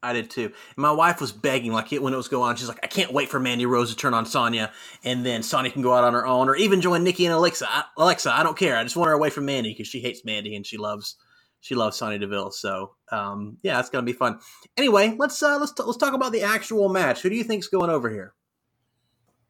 I 0.04 0.12
did 0.12 0.30
too. 0.30 0.52
My 0.76 0.90
wife 0.90 1.20
was 1.20 1.30
begging, 1.30 1.72
like 1.72 1.90
when 1.92 2.12
it 2.12 2.16
was 2.16 2.28
going 2.28 2.48
on. 2.50 2.56
She's 2.56 2.68
like, 2.68 2.80
I 2.82 2.88
can't 2.88 3.12
wait 3.12 3.28
for 3.28 3.38
Mandy 3.38 3.66
Rose 3.66 3.90
to 3.90 3.96
turn 3.96 4.14
on 4.14 4.26
Sonya, 4.26 4.72
and 5.04 5.24
then 5.24 5.42
Sonya 5.42 5.70
can 5.70 5.82
go 5.82 5.94
out 5.94 6.04
on 6.04 6.12
her 6.12 6.26
own, 6.26 6.48
or 6.48 6.56
even 6.56 6.80
join 6.80 7.04
Nikki 7.04 7.24
and 7.24 7.34
Alexa. 7.34 7.66
I, 7.68 7.84
Alexa, 7.96 8.32
I 8.32 8.42
don't 8.42 8.58
care. 8.58 8.76
I 8.76 8.82
just 8.82 8.96
want 8.96 9.08
her 9.08 9.14
away 9.14 9.30
from 9.30 9.46
Mandy 9.46 9.70
because 9.70 9.86
she 9.86 10.00
hates 10.00 10.24
Mandy 10.24 10.56
and 10.56 10.66
she 10.66 10.76
loves 10.76 11.16
she 11.60 11.76
loves 11.76 11.96
Sonya 11.96 12.18
Deville. 12.18 12.50
So 12.50 12.94
um, 13.10 13.58
yeah, 13.62 13.78
it's 13.80 13.90
gonna 13.90 14.04
be 14.04 14.12
fun. 14.12 14.40
Anyway, 14.76 15.14
let's 15.18 15.42
uh, 15.42 15.58
let's 15.58 15.72
t- 15.72 15.84
let's 15.84 15.98
talk 15.98 16.14
about 16.14 16.32
the 16.32 16.42
actual 16.42 16.88
match. 16.88 17.22
Who 17.22 17.30
do 17.30 17.36
you 17.36 17.44
think's 17.44 17.68
going 17.68 17.90
over 17.90 18.10
here? 18.10 18.34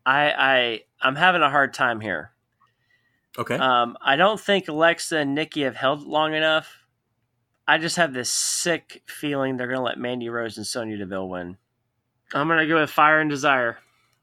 I, 0.05 0.31
I 0.31 0.81
I'm 1.01 1.17
having 1.17 1.43
a 1.43 1.51
hard 1.51 1.75
time 1.75 2.01
here. 2.01 2.33
Okay, 3.39 3.57
Um, 3.57 3.97
I 4.03 4.17
don't 4.17 4.39
think 4.39 4.69
Alexa 4.69 5.17
and 5.17 5.35
Nikki 5.35 5.63
have 5.63 5.77
held 5.77 6.03
long 6.03 6.35
enough. 6.35 6.85
I 7.67 7.79
just 7.79 7.97
have 7.97 8.13
this 8.13 8.31
sick 8.31 9.03
feeling 9.07 9.57
they're 9.57 9.69
going 9.69 9.79
to 9.79 9.85
let 9.85 9.99
Mandy 9.99 10.29
Rose 10.29 10.59
and 10.59 10.67
Sonya 10.67 10.99
Deville 10.99 11.29
win. 11.29 11.57
I'm 12.35 12.49
going 12.49 12.59
to 12.59 12.67
go 12.67 12.81
with 12.81 12.91
Fire 12.91 13.21
and 13.21 13.31
Desire, 13.31 13.79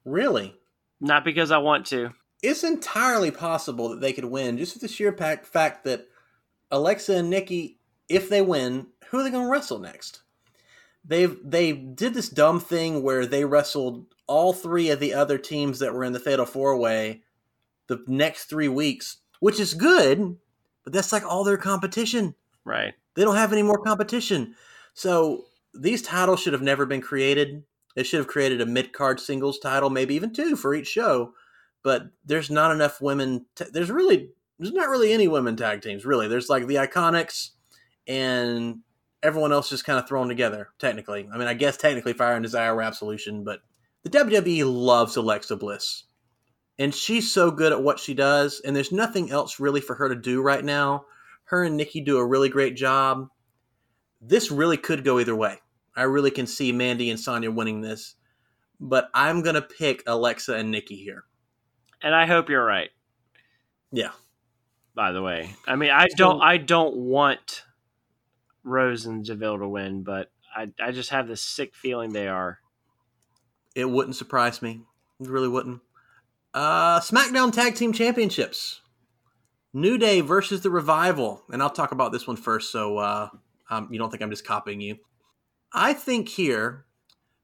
really? 0.05 0.55
not 1.01 1.24
because 1.24 1.50
I 1.50 1.57
want 1.59 1.86
to. 1.88 2.12
It's 2.43 2.63
entirely 2.63 3.31
possible 3.31 3.89
that 3.89 4.01
they 4.01 4.13
could 4.13 4.25
win, 4.25 4.57
just 4.57 4.74
for 4.74 4.79
the 4.79 4.88
sheer 4.88 5.13
fact 5.13 5.45
fact 5.45 5.86
that 5.86 6.07
Alexa 6.71 7.15
and 7.15 7.29
Nikki, 7.29 7.79
if 8.07 8.29
they 8.29 8.41
win, 8.41 8.88
who 9.09 9.19
are 9.19 9.24
they 9.24 9.29
going 9.29 9.45
to 9.45 9.51
wrestle 9.51 9.79
next? 9.79 10.21
They've 11.05 11.38
they 11.43 11.71
did 11.71 12.13
this 12.13 12.29
dumb 12.29 12.59
thing 12.59 13.01
where 13.01 13.25
they 13.25 13.45
wrestled 13.45 14.05
all 14.29 14.53
three 14.53 14.91
of 14.91 15.00
the 15.00 15.13
other 15.13 15.39
teams 15.39 15.79
that 15.79 15.93
were 15.93 16.03
in 16.03 16.13
the 16.13 16.19
Fatal 16.19 16.45
Four 16.45 16.77
Way 16.77 17.24
the 17.88 18.03
next 18.07 18.45
three 18.45 18.67
weeks, 18.67 19.17
which 19.39 19.59
is 19.59 19.74
good, 19.74 20.38
but 20.83 20.93
that's 20.93 21.12
like 21.12 21.25
all 21.25 21.43
their 21.43 21.57
competition. 21.57 22.36
Right. 22.63 22.93
They 23.15 23.24
don't 23.24 23.36
have 23.36 23.51
any 23.51 23.63
more 23.63 23.79
competition. 23.79 24.55
So 24.93 25.45
these 25.74 26.03
titles 26.03 26.39
should 26.39 26.53
have 26.53 26.62
never 26.62 26.86
been 26.86 27.01
created. 27.01 27.63
They 27.95 28.03
should 28.03 28.19
have 28.19 28.27
created 28.27 28.62
a 28.62 28.67
mid 28.67 28.93
card 28.93 29.19
singles 29.19 29.57
title, 29.57 29.89
maybe 29.89 30.13
even 30.13 30.31
two 30.31 30.55
for 30.55 30.75
each 30.75 30.88
show. 30.88 31.33
But 31.83 32.03
there's 32.24 32.51
not 32.51 32.71
enough 32.71 33.01
women. 33.01 33.48
T- 33.55 33.65
there's 33.74 33.89
really 33.89 34.29
there's 34.59 34.74
not 34.74 34.89
really 34.89 35.12
any 35.12 35.27
women 35.27 35.55
tag 35.55 35.81
teams. 35.81 36.05
Really, 36.05 36.27
there's 36.27 36.50
like 36.50 36.67
the 36.67 36.75
Iconics 36.75 37.51
and 38.07 38.81
everyone 39.24 39.51
else 39.51 39.69
just 39.69 39.86
kind 39.86 39.98
of 39.98 40.07
thrown 40.07 40.27
together. 40.27 40.69
Technically, 40.77 41.27
I 41.33 41.38
mean, 41.38 41.48
I 41.48 41.55
guess 41.55 41.77
technically 41.77 42.13
Fire 42.13 42.36
and 42.36 42.43
Desire 42.43 42.75
were 42.75 42.83
Absolution, 42.83 43.43
but 43.43 43.62
the 44.09 44.19
WWE 44.19 44.63
loves 44.65 45.15
Alexa 45.15 45.55
Bliss, 45.57 46.03
and 46.77 46.93
she's 46.93 47.31
so 47.31 47.51
good 47.51 47.71
at 47.71 47.83
what 47.83 47.99
she 47.99 48.13
does. 48.13 48.61
And 48.63 48.75
there's 48.75 48.91
nothing 48.91 49.31
else 49.31 49.59
really 49.59 49.81
for 49.81 49.95
her 49.95 50.09
to 50.09 50.15
do 50.15 50.41
right 50.41 50.63
now 50.63 51.05
her 51.49 51.63
and 51.63 51.77
Nikki 51.77 52.01
do 52.01 52.17
a 52.17 52.25
really 52.25 52.49
great 52.49 52.75
job. 52.75 53.27
This 54.21 54.51
really 54.51 54.77
could 54.77 55.03
go 55.03 55.19
either 55.19 55.35
way. 55.35 55.59
I 55.95 56.03
really 56.03 56.29
can 56.29 56.45
see 56.45 56.71
Mandy 56.71 57.09
and 57.09 57.19
Sonya 57.19 57.49
winning 57.49 57.81
this, 57.81 58.15
but 58.79 59.09
I'm 59.15 59.41
gonna 59.41 59.61
pick 59.61 60.03
Alexa 60.05 60.53
and 60.53 60.69
Nikki 60.69 60.95
here. 60.95 61.23
And 62.01 62.13
I 62.13 62.27
hope 62.27 62.49
you're 62.49 62.63
right. 62.63 62.89
Yeah, 63.91 64.11
By 64.93 65.11
the 65.11 65.23
way, 65.23 65.55
I 65.67 65.75
mean 65.75 65.89
I 65.89 66.07
don't 66.15 66.41
I 66.41 66.57
don't 66.57 66.95
want 66.95 67.63
Rose 68.63 69.07
and 69.07 69.25
Deville 69.25 69.57
to 69.57 69.67
win, 69.67 70.03
but 70.03 70.31
I 70.55 70.71
I 70.79 70.91
just 70.91 71.09
have 71.09 71.27
this 71.27 71.41
sick 71.41 71.73
feeling 71.73 72.13
they 72.13 72.27
are. 72.27 72.59
It 73.75 73.85
wouldn't 73.85 74.15
surprise 74.15 74.61
me. 74.61 74.81
It 75.19 75.29
really 75.29 75.47
wouldn't. 75.47 75.81
Uh, 76.53 76.99
SmackDown 76.99 77.53
Tag 77.53 77.75
Team 77.75 77.93
Championships. 77.93 78.81
New 79.73 79.99
Day 79.99 80.21
versus 80.21 80.61
the 80.61 80.71
Revival, 80.71 81.43
and 81.51 81.61
I'll 81.61 81.69
talk 81.69 81.91
about 81.91 82.11
this 82.11 82.25
one 82.25 82.38
first, 82.38 82.71
so 82.71 82.97
uh, 82.97 83.29
um, 83.69 83.88
you 83.91 83.99
don't 83.99 84.09
think 84.09 84.23
I'm 84.23 84.31
just 84.31 84.45
copying 84.45 84.81
you. 84.81 84.97
I 85.71 85.93
think 85.93 86.27
here, 86.27 86.85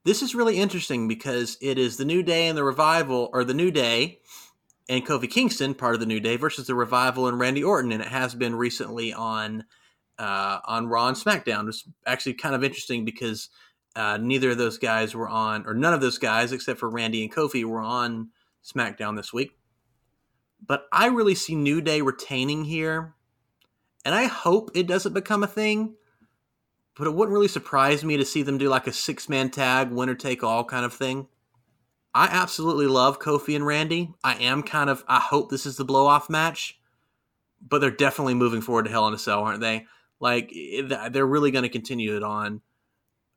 this 0.06 0.24
is 0.24 0.34
really 0.34 0.58
interesting 0.58 1.08
because 1.08 1.56
it 1.62 1.78
is 1.78 1.98
the 1.98 2.06
New 2.06 2.24
Day 2.24 2.48
and 2.48 2.58
the 2.58 2.64
Revival, 2.64 3.30
or 3.32 3.44
the 3.44 3.54
New 3.54 3.70
Day 3.70 4.22
and 4.90 5.06
Kofi 5.06 5.30
Kingston, 5.30 5.76
part 5.76 5.94
of 5.94 6.00
the 6.00 6.08
New 6.08 6.20
Day, 6.20 6.36
versus 6.36 6.66
the 6.66 6.74
Revival 6.74 7.28
and 7.28 7.40
Randy 7.40 7.64
Orton, 7.64 7.92
and 7.92 8.02
it 8.02 8.08
has 8.08 8.34
been 8.34 8.56
recently 8.56 9.14
on 9.14 9.64
uh, 10.18 10.60
on 10.66 10.88
Raw 10.88 11.10
and 11.10 11.18
SmackDown. 11.18 11.68
It's 11.68 11.88
actually 12.08 12.34
kind 12.34 12.56
of 12.56 12.64
interesting 12.64 13.06
because 13.06 13.50
uh, 13.96 14.18
neither 14.18 14.52
of 14.52 14.58
those 14.58 14.78
guys 14.78 15.16
were 15.16 15.30
on, 15.30 15.66
or 15.66 15.74
none 15.74 15.94
of 15.94 16.02
those 16.02 16.18
guys 16.18 16.52
except 16.52 16.80
for 16.80 16.90
Randy 16.90 17.24
and 17.24 17.34
Kofi 17.34 17.64
were 17.64 17.82
on 17.82 18.30
SmackDown 18.64 19.16
this 19.16 19.32
week. 19.32 19.52
But 20.66 20.86
I 20.92 21.08
really 21.08 21.36
see 21.36 21.56
New 21.56 21.82
Day 21.82 22.02
retaining 22.02 22.66
here, 22.66 23.14
and 24.04 24.16
I 24.16 24.26
hope 24.26 24.72
it 24.74 24.88
doesn't 24.88 25.14
become 25.14 25.44
a 25.44 25.48
thing. 25.48 25.96
But 26.98 27.08
it 27.08 27.14
wouldn't 27.14 27.34
really 27.34 27.50
surprise 27.50 28.06
me 28.06 28.16
to 28.16 28.26
see 28.26 28.42
them 28.42 28.58
do 28.58 28.70
like 28.70 28.88
a 28.88 28.94
six 28.94 29.28
man 29.28 29.50
tag, 29.50 29.92
winner 29.92 30.16
take 30.16 30.44
all 30.44 30.64
kind 30.64 30.86
of 30.86 30.94
thing. 30.94 31.28
I 32.14 32.28
absolutely 32.32 32.88
love 32.88 33.20
Kofi 33.20 33.54
and 33.58 33.66
Randy. 33.66 34.14
I 34.24 34.36
am 34.36 34.64
kind 34.64 34.90
of, 34.90 35.04
I 35.06 35.20
hope 35.20 35.50
this 35.52 35.66
is 35.66 35.76
the 35.76 35.84
blow 35.84 36.08
off 36.08 36.30
match, 36.30 36.80
but 37.62 37.82
they're 37.82 37.92
definitely 37.92 38.36
moving 38.36 38.62
forward 38.62 38.86
to 38.86 38.92
Hell 38.92 39.10
in 39.10 39.14
a 39.14 39.18
Cell, 39.18 39.44
aren't 39.44 39.60
they? 39.60 39.86
Like, 40.22 40.54
they're 41.12 41.28
really 41.28 41.52
going 41.52 41.64
to 41.64 41.70
continue 41.70 42.16
it 42.16 42.24
on. 42.24 42.62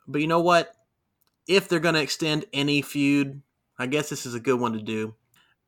But 0.09 0.23
you 0.23 0.27
know 0.27 0.41
what? 0.41 0.75
If 1.47 1.69
they're 1.69 1.79
going 1.81 1.95
to 1.95 2.03
extend 2.03 2.47
any 2.53 2.83
feud, 2.83 3.43
I 3.79 3.87
guess 3.87 4.09
this 4.09 4.27
is 4.27 4.35
a 4.35 4.41
good 4.41 4.59
one 4.59 4.73
to 4.73 4.83
do. 4.83 5.15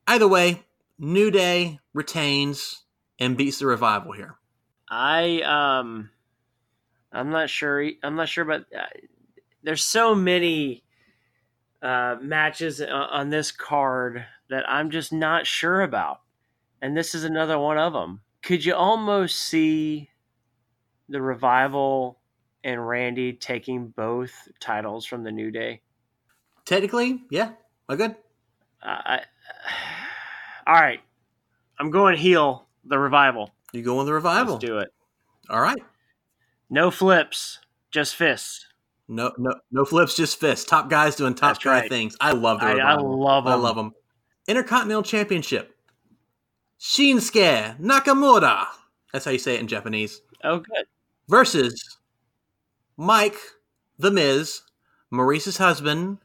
Either 0.07 0.27
way, 0.27 0.65
New 0.99 1.31
Day 1.31 1.79
retains 1.95 2.83
and 3.19 3.37
beats 3.37 3.59
the 3.59 3.67
revival 3.67 4.13
here. 4.13 4.37
I 4.89 5.41
um, 5.43 6.11
I'm 7.13 7.31
not 7.31 7.49
sure. 7.49 7.91
I'm 8.03 8.17
not 8.17 8.29
sure, 8.29 8.45
but 8.45 8.67
uh, 8.77 8.83
there's 9.63 9.85
so 9.85 10.15
many 10.15 10.83
uh, 11.83 12.17
matches 12.21 12.81
on 12.81 13.31
this 13.31 13.53
card 13.53 14.25
that 14.49 14.69
I'm 14.69 14.91
just 14.91 15.13
not 15.13 15.47
sure 15.47 15.83
about, 15.83 16.21
and 16.83 16.97
this 16.97 17.15
is 17.15 17.25
another 17.25 17.59
one 17.59 17.79
of 17.79 17.93
them. 17.93 18.23
Could 18.43 18.65
you 18.65 18.75
almost 18.75 19.39
see 19.39 20.11
the 21.09 21.23
revival 21.23 22.20
and 22.65 22.87
Randy 22.87 23.33
taking 23.33 23.89
both 23.89 24.33
titles 24.61 25.07
from 25.07 25.23
the 25.23 25.33
New 25.33 25.51
Day? 25.51 25.81
Technically, 26.65 27.23
yeah, 27.31 27.53
uh, 27.89 27.93
I 27.93 27.97
good. 27.97 28.17
I, 28.83 29.21
all 30.67 30.75
right, 30.75 31.01
I'm 31.79 31.91
going 31.91 32.17
heel. 32.17 32.67
The 32.85 32.99
revival. 32.99 33.51
You 33.73 33.83
go 33.83 33.99
with 33.99 34.07
the 34.07 34.15
revival. 34.15 34.55
Let's 34.55 34.65
do 34.65 34.79
it. 34.79 34.93
All 35.49 35.61
right. 35.61 35.83
No 36.71 36.91
flips, 36.91 37.59
just 37.91 38.15
fists. 38.15 38.67
No, 39.09 39.33
no, 39.39 39.53
no 39.73 39.85
flips, 39.85 40.15
just 40.15 40.39
fists. 40.39 40.65
Top 40.65 40.89
guys 40.89 41.17
doing 41.17 41.35
top 41.35 41.55
That's 41.55 41.65
guy 41.65 41.81
right. 41.81 41.89
things. 41.89 42.17
I 42.21 42.31
love 42.33 42.61
the 42.61 42.67
I, 42.67 42.93
I 42.93 42.95
love 42.95 43.45
them. 43.45 43.53
I 43.53 43.57
love 43.57 43.75
them. 43.75 43.93
Intercontinental 44.47 45.03
Championship. 45.03 45.77
Shinsuke 46.81 47.79
Nakamura. 47.81 48.67
That's 49.13 49.25
how 49.25 49.33
you 49.33 49.39
say 49.39 49.57
it 49.57 49.61
in 49.61 49.67
Japanese. 49.67 50.23
Oh, 50.45 50.59
good. 50.59 50.87
Versus 51.29 51.99
Mike, 53.01 53.39
The 53.99 54.11
Miz, 54.11 54.61
Maryse's 55.11 55.57
husband, 55.57 56.19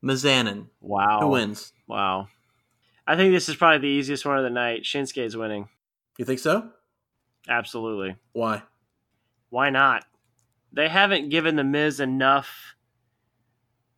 Mizanin. 0.00 0.68
Wow. 0.80 1.18
Who 1.22 1.28
wins? 1.30 1.72
Wow. 1.88 2.28
I 3.04 3.16
think 3.16 3.34
this 3.34 3.48
is 3.48 3.56
probably 3.56 3.78
the 3.78 3.94
easiest 3.94 4.24
one 4.24 4.38
of 4.38 4.44
the 4.44 4.50
night. 4.50 4.84
Shinsuke 4.84 5.24
is 5.24 5.36
winning. 5.36 5.68
You 6.16 6.24
think 6.24 6.38
so? 6.38 6.70
Absolutely. 7.48 8.14
Why? 8.30 8.62
Why 9.50 9.70
not? 9.70 10.04
They 10.72 10.88
haven't 10.88 11.30
given 11.30 11.56
the 11.56 11.64
Miz 11.64 11.98
enough 11.98 12.76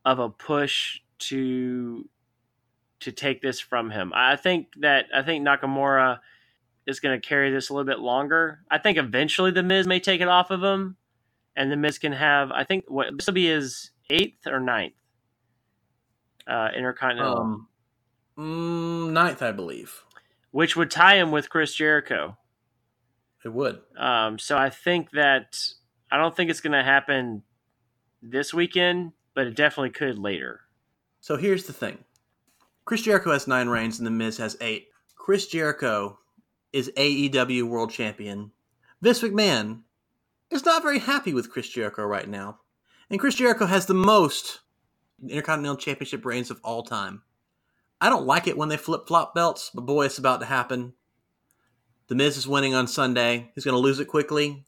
of 0.03 0.19
a 0.19 0.31
push 0.31 1.01
to 1.19 2.09
to 3.01 3.13
take 3.13 3.43
this 3.43 3.61
from 3.61 3.91
him. 3.91 4.13
I 4.15 4.37
think 4.37 4.69
that 4.79 5.05
I 5.15 5.21
think 5.21 5.47
Nakamura 5.47 6.21
is 6.87 7.01
going 7.01 7.21
to 7.21 7.29
carry 7.29 7.51
this 7.51 7.69
a 7.69 7.75
little 7.75 7.87
bit 7.87 7.99
longer. 7.99 8.61
I 8.71 8.79
think 8.79 8.97
eventually 8.97 9.51
the 9.51 9.63
Miz 9.63 9.87
may 9.87 10.01
take 10.01 10.23
it 10.23 10.29
off 10.29 10.51
of 10.51 10.65
him, 10.65 10.97
and 11.61 11.71
the 11.71 11.77
Miz 11.77 11.99
can 11.99 12.13
have. 12.13 12.51
I 12.51 12.65
think 12.65 12.85
what 12.89 13.09
this 13.17 13.27
will 13.27 13.35
be 13.35 13.47
his 13.47 13.91
eighth 14.09 14.47
or 14.47 14.61
ninth 14.61 14.95
uh, 16.47 16.69
Intercontinental, 16.77 17.39
Um, 17.39 17.69
mm, 18.39 19.11
ninth, 19.13 19.43
I 19.43 19.53
believe. 19.53 20.03
which 20.51 20.75
would 20.77 20.91
tie 20.91 21.17
him 21.17 21.31
with 21.31 21.51
Chris 21.51 21.75
Jericho. 21.75 22.37
It 23.45 23.53
would. 23.53 23.81
Um, 23.97 24.39
so 24.39 24.57
I 24.59 24.71
think 24.71 25.11
that 25.13 25.59
I 26.11 26.17
don't 26.17 26.35
think 26.35 26.51
it's 26.51 26.61
going 26.61 26.73
to 26.73 26.83
happen 26.83 27.43
this 28.23 28.53
weekend, 28.53 29.13
but 29.35 29.47
it 29.47 29.55
definitely 29.55 29.91
could 29.91 30.19
later. 30.19 30.61
So 31.21 31.37
here's 31.37 31.65
the 31.65 31.73
thing 31.73 32.05
Chris 32.85 33.03
Jericho 33.03 33.33
has 33.33 33.47
nine 33.47 33.69
reigns 33.69 33.99
and 33.99 34.07
The 34.07 34.11
Miz 34.11 34.39
has 34.39 34.57
eight. 34.61 34.89
Chris 35.15 35.47
Jericho 35.47 36.19
is 36.73 36.91
AEW 36.97 37.63
World 37.69 37.91
Champion. 37.91 38.51
Vince 39.03 39.21
McMahon 39.23 39.83
is 40.51 40.65
not 40.65 40.83
very 40.83 40.99
happy 40.99 41.33
with 41.33 41.51
Chris 41.51 41.69
Jericho 41.69 42.05
right 42.05 42.29
now. 42.29 42.61
And 43.09 43.19
Chris 43.19 43.35
Jericho 43.35 43.67
has 43.67 43.87
the 43.87 43.95
most 43.95 44.61
Intercontinental 45.23 45.77
Championship 45.77 46.25
reigns 46.25 46.51
of 46.51 46.61
all 46.65 46.83
time. 46.83 47.23
I 48.01 48.09
don't 48.09 48.27
like 48.27 48.47
it 48.47 48.57
when 48.57 48.69
they 48.69 48.77
flip 48.77 49.07
flop 49.07 49.35
belts, 49.35 49.71
but 49.75 49.83
boy, 49.83 50.07
it's 50.07 50.19
about 50.19 50.41
to 50.41 50.47
happen. 50.47 50.95
The 52.09 52.15
Miz 52.15 52.37
is 52.37 52.49
winning 52.49 52.75
on 52.75 52.87
Sunday. 52.87 53.51
He's 53.55 53.65
going 53.65 53.75
to 53.75 53.79
lose 53.79 54.01
it 54.01 54.07
quickly, 54.07 54.49
and 54.49 54.65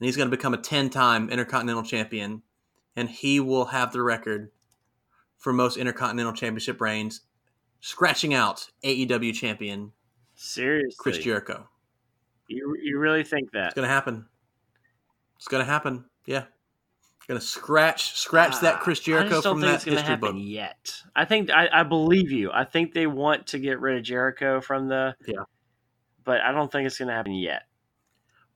he's 0.00 0.16
going 0.16 0.30
to 0.30 0.36
become 0.36 0.54
a 0.54 0.58
10 0.58 0.90
time 0.90 1.30
Intercontinental 1.30 1.82
Champion. 1.82 2.42
And 2.96 3.08
he 3.08 3.40
will 3.40 3.66
have 3.66 3.92
the 3.92 4.02
record 4.02 4.50
for 5.38 5.52
most 5.52 5.76
Intercontinental 5.76 6.32
Championship 6.32 6.80
reigns, 6.80 7.22
scratching 7.80 8.34
out 8.34 8.68
AEW 8.84 9.34
champion 9.34 9.92
Seriously, 10.34 10.96
Chris 10.98 11.18
Jericho. 11.18 11.68
You 12.48 12.76
you 12.82 12.98
really 12.98 13.24
think 13.24 13.52
that? 13.52 13.66
It's 13.66 13.74
gonna 13.74 13.88
happen. 13.88 14.26
It's 15.44 15.48
gonna 15.50 15.64
happen. 15.66 16.06
Yeah, 16.24 16.44
gonna 17.28 17.38
scratch 17.38 18.14
scratch 18.14 18.60
that 18.60 18.80
Chris 18.80 18.98
Ah, 19.00 19.02
I 19.02 19.04
Jericho 19.04 19.42
from 19.42 19.60
that 19.60 19.82
history 19.82 20.00
happen 20.02 20.20
book. 20.20 20.34
yet. 20.38 21.02
I 21.14 21.26
think 21.26 21.50
I, 21.50 21.68
I 21.70 21.82
believe 21.82 22.30
you. 22.30 22.50
I 22.50 22.64
think 22.64 22.94
they 22.94 23.06
want 23.06 23.48
to 23.48 23.58
get 23.58 23.78
rid 23.78 23.98
of 23.98 24.04
Jericho 24.04 24.62
from 24.62 24.88
the 24.88 25.14
Yeah. 25.26 25.42
but 26.24 26.40
I 26.40 26.50
don't 26.50 26.72
think 26.72 26.86
it's 26.86 26.96
gonna 26.98 27.12
happen 27.12 27.34
yet. 27.34 27.64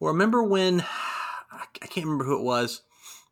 Well, 0.01 0.15
remember 0.15 0.43
when 0.43 0.81
I 1.53 1.87
can't 1.89 2.07
remember 2.07 2.25
who 2.25 2.39
it 2.39 2.43
was. 2.43 2.81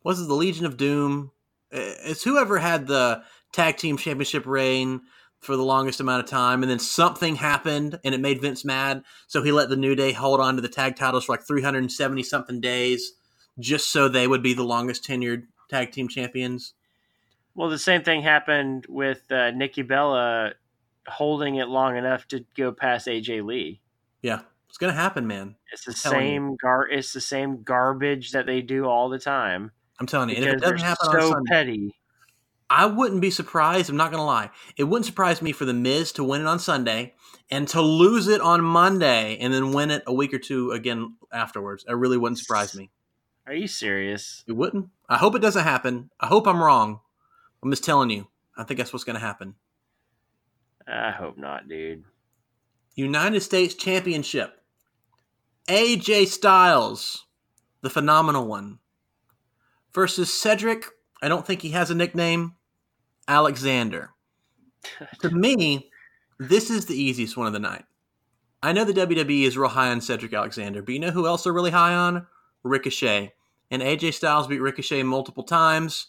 Was 0.04 0.20
it 0.20 0.28
the 0.28 0.34
Legion 0.34 0.66
of 0.66 0.76
Doom? 0.76 1.30
It's 1.70 2.25
whoever 2.25 2.58
had 2.58 2.86
the 2.86 3.22
tag 3.52 3.78
team 3.78 3.96
championship 3.96 4.44
reign 4.44 5.00
for 5.40 5.56
the 5.56 5.64
longest 5.64 6.00
amount 6.00 6.22
of 6.22 6.28
time, 6.28 6.62
and 6.62 6.70
then 6.70 6.78
something 6.78 7.36
happened 7.36 7.98
and 8.04 8.14
it 8.14 8.20
made 8.20 8.42
Vince 8.42 8.66
mad. 8.66 9.02
So 9.28 9.42
he 9.42 9.50
let 9.50 9.70
the 9.70 9.76
New 9.76 9.94
Day 9.94 10.12
hold 10.12 10.40
on 10.40 10.56
to 10.56 10.60
the 10.60 10.68
tag 10.68 10.96
titles 10.96 11.25
for 11.25 11.32
like 11.32 11.46
370 11.46 12.22
something 12.22 12.60
days, 12.60 13.12
just 13.58 13.90
so 13.90 14.08
they 14.08 14.26
would 14.26 14.42
be 14.42 14.54
the 14.54 14.64
longest 14.64 15.04
tenured 15.04 15.44
tag 15.70 15.92
team 15.92 16.08
champions. 16.08 16.75
Well, 17.54 17.70
the 17.70 17.78
same 17.78 18.02
thing 18.02 18.22
happened 18.22 18.86
with 18.88 19.30
uh, 19.30 19.50
Nikki 19.50 19.82
Bella 19.82 20.52
holding 21.08 21.56
it 21.56 21.68
long 21.68 21.96
enough 21.96 22.28
to 22.28 22.44
go 22.56 22.72
past 22.72 23.06
AJ 23.06 23.44
Lee. 23.44 23.80
Yeah, 24.22 24.40
it's 24.68 24.78
gonna 24.78 24.92
happen, 24.92 25.26
man. 25.26 25.56
It's 25.72 25.84
the 25.84 25.92
same 25.92 26.56
gar. 26.56 26.88
It's 26.88 27.12
the 27.12 27.20
same 27.20 27.62
garbage 27.62 28.32
that 28.32 28.46
they 28.46 28.60
do 28.60 28.86
all 28.86 29.08
the 29.08 29.18
time 29.18 29.72
I'm 29.98 30.06
telling 30.06 30.30
you. 30.30 30.36
And 30.36 30.44
if 30.44 30.54
it 30.54 30.60
doesn't 30.60 30.78
happen 30.78 31.08
on 31.08 31.20
so 31.20 31.30
Sunday, 31.30 31.50
petty. 31.50 31.94
I 32.68 32.86
wouldn't 32.86 33.20
be 33.20 33.30
surprised. 33.30 33.88
I'm 33.88 33.96
not 33.96 34.10
going 34.10 34.20
to 34.20 34.25
lie. 34.25 34.50
It 34.76 34.84
wouldn't 34.84 35.06
surprise 35.06 35.40
me 35.40 35.52
for 35.52 35.64
the 35.64 35.72
Miz 35.72 36.12
to 36.12 36.25
win 36.25 36.40
it 36.40 36.46
on 36.46 36.58
Sunday 36.58 37.14
and 37.50 37.68
to 37.68 37.80
lose 37.80 38.26
it 38.26 38.40
on 38.40 38.62
Monday 38.62 39.38
and 39.38 39.54
then 39.54 39.72
win 39.72 39.90
it 39.90 40.02
a 40.07 40.12
week 40.12 40.35
or 40.35 40.38
two 40.38 40.72
again 40.72 41.16
afterwards. 41.33 41.85
It 41.88 41.92
really 41.92 42.16
wouldn't 42.16 42.40
surprise 42.40 42.74
me. 42.74 42.90
Are 43.46 43.54
you 43.54 43.68
serious? 43.68 44.42
It 44.48 44.52
wouldn't. 44.52 44.88
I 45.09 45.18
hope 45.18 45.37
it 45.37 45.42
doesn't 45.42 45.62
happen. 45.62 46.11
I 46.18 46.26
hope 46.26 46.46
I'm 46.46 46.62
wrong. 46.62 47.00
I'm 47.62 47.70
just 47.70 47.85
telling 47.85 48.11
you. 48.11 48.26
I 48.56 48.64
think 48.64 48.78
that's 48.78 48.92
what's 48.92 49.04
going 49.04 49.14
to 49.14 49.20
happen. 49.20 49.54
I 50.88 51.11
hope 51.11 51.37
not, 51.38 51.68
dude. 51.68 52.04
United 52.94 53.40
States 53.40 53.74
Championship. 53.74 54.62
AJ 55.68 56.28
Styles, 56.28 57.26
the 57.82 57.90
phenomenal 57.90 58.46
one, 58.46 58.78
versus 59.92 60.32
Cedric. 60.32 60.87
I 61.22 61.28
don't 61.28 61.46
think 61.46 61.62
he 61.62 61.70
has 61.70 61.90
a 61.90 61.94
nickname. 61.94 62.54
Alexander. 63.28 64.11
to 65.20 65.30
me, 65.30 65.90
this 66.38 66.70
is 66.70 66.87
the 66.87 67.00
easiest 67.00 67.37
one 67.37 67.46
of 67.46 67.52
the 67.52 67.59
night. 67.59 67.85
I 68.62 68.72
know 68.72 68.85
the 68.85 68.92
WWE 68.92 69.42
is 69.42 69.59
real 69.59 69.68
high 69.68 69.90
on 69.90 70.00
Cedric 70.00 70.32
Alexander, 70.32 70.82
but 70.82 70.94
you 70.94 71.00
know 71.00 71.11
who 71.11 71.26
else 71.26 71.44
they're 71.44 71.52
really 71.52 71.70
high 71.70 71.94
on? 71.94 72.26
Ricochet. 72.66 73.33
And 73.70 73.83
AJ 73.83 74.14
Styles 74.14 74.46
beat 74.46 74.61
Ricochet 74.61 75.02
multiple 75.02 75.42
times. 75.42 76.09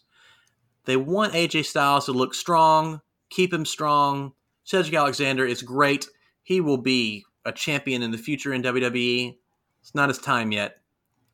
They 0.86 0.98
want 0.98 1.34
AJ 1.34 1.66
Styles 1.66 2.06
to 2.06 2.12
look 2.12 2.34
strong, 2.34 3.02
keep 3.30 3.54
him 3.54 3.66
strong. 3.66 4.34
Cedric 4.64 4.94
Alexander 4.94 5.46
is 5.46 5.62
great. 5.62 6.08
He 6.44 6.62
will 6.62 6.78
be 6.78 7.26
a 7.46 7.52
champion 7.52 8.02
in 8.04 8.12
the 8.12 8.18
future 8.18 8.54
in 8.54 8.62
WWE. 8.62 9.38
It's 9.82 9.96
not 9.96 10.10
his 10.10 10.18
time 10.18 10.52
yet. 10.52 10.82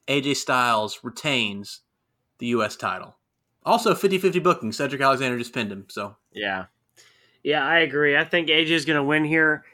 AJ 0.07 0.38
Styles 0.38 0.99
retains 1.03 1.81
the 2.39 2.47
U.S. 2.47 2.75
title. 2.75 3.15
Also, 3.65 3.95
50 3.95 4.17
50 4.17 4.39
booking. 4.39 4.71
Cedric 4.71 5.01
Alexander 5.01 5.38
just 5.38 5.53
pinned 5.53 5.71
him. 5.71 5.86
So, 5.89 6.15
Yeah. 6.31 6.65
Yeah, 7.43 7.65
I 7.65 7.79
agree. 7.79 8.17
I 8.17 8.23
think 8.23 8.47
AJ 8.47 8.69
is 8.69 8.86
going 8.86 8.97
to 8.97 9.03
win 9.03 9.25
here. 9.25 9.65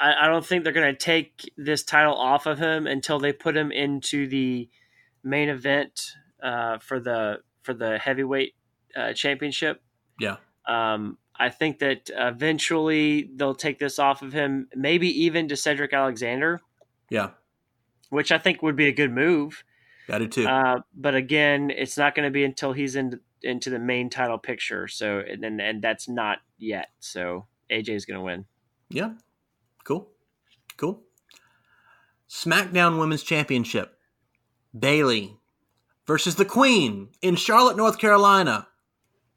I, 0.00 0.14
I 0.24 0.26
don't 0.28 0.44
think 0.44 0.64
they're 0.64 0.72
going 0.72 0.92
to 0.92 0.98
take 0.98 1.50
this 1.56 1.82
title 1.82 2.14
off 2.14 2.46
of 2.46 2.58
him 2.58 2.86
until 2.86 3.18
they 3.18 3.32
put 3.32 3.56
him 3.56 3.72
into 3.72 4.28
the 4.28 4.68
main 5.26 5.48
event 5.48 6.12
uh, 6.42 6.78
for 6.78 7.00
the 7.00 7.40
for 7.62 7.74
the 7.74 7.98
heavyweight 7.98 8.54
uh, 8.96 9.12
championship. 9.12 9.82
yeah. 10.20 10.36
Um, 10.66 11.18
I 11.38 11.50
think 11.50 11.78
that 11.80 12.10
eventually 12.16 13.30
they'll 13.36 13.54
take 13.54 13.78
this 13.78 13.98
off 13.98 14.22
of 14.22 14.32
him, 14.32 14.68
maybe 14.74 15.08
even 15.24 15.48
to 15.48 15.56
Cedric 15.56 15.92
Alexander, 15.92 16.60
Yeah. 17.10 17.30
which 18.08 18.32
I 18.32 18.38
think 18.38 18.62
would 18.62 18.74
be 18.76 18.88
a 18.88 18.92
good 18.92 19.12
move. 19.12 19.62
I 20.08 20.18
do 20.18 20.28
too. 20.28 20.46
Uh, 20.46 20.80
but 20.94 21.14
again, 21.14 21.70
it's 21.70 21.98
not 21.98 22.14
going 22.14 22.24
to 22.26 22.30
be 22.32 22.42
until 22.44 22.72
he's 22.72 22.96
in, 22.96 23.20
into 23.42 23.68
the 23.70 23.78
main 23.78 24.08
title 24.10 24.38
picture. 24.38 24.88
So 24.88 25.18
and 25.18 25.44
and, 25.44 25.60
and 25.60 25.82
that's 25.82 26.08
not 26.08 26.38
yet. 26.58 26.88
So 27.00 27.46
AJ 27.70 27.90
is 27.90 28.06
going 28.06 28.18
to 28.18 28.24
win. 28.24 28.44
yeah. 28.88 29.10
Cool. 29.84 30.08
Cool. 30.76 31.02
SmackDown 32.28 32.98
Women's 32.98 33.22
Championship. 33.22 33.95
Bayley 34.78 35.36
versus 36.06 36.34
the 36.36 36.44
Queen 36.44 37.08
in 37.22 37.36
Charlotte, 37.36 37.76
North 37.76 37.98
Carolina. 37.98 38.68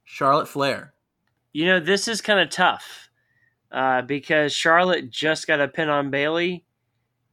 Charlotte 0.03 0.47
Flair. 0.47 0.93
You 1.53 1.65
know, 1.67 1.79
this 1.79 2.07
is 2.07 2.21
kind 2.21 2.39
of 2.39 2.49
tough 2.49 3.09
uh, 3.71 4.01
because 4.01 4.53
Charlotte 4.53 5.09
just 5.11 5.45
got 5.47 5.61
a 5.61 5.67
pin 5.67 5.89
on 5.89 6.09
Bayley, 6.09 6.65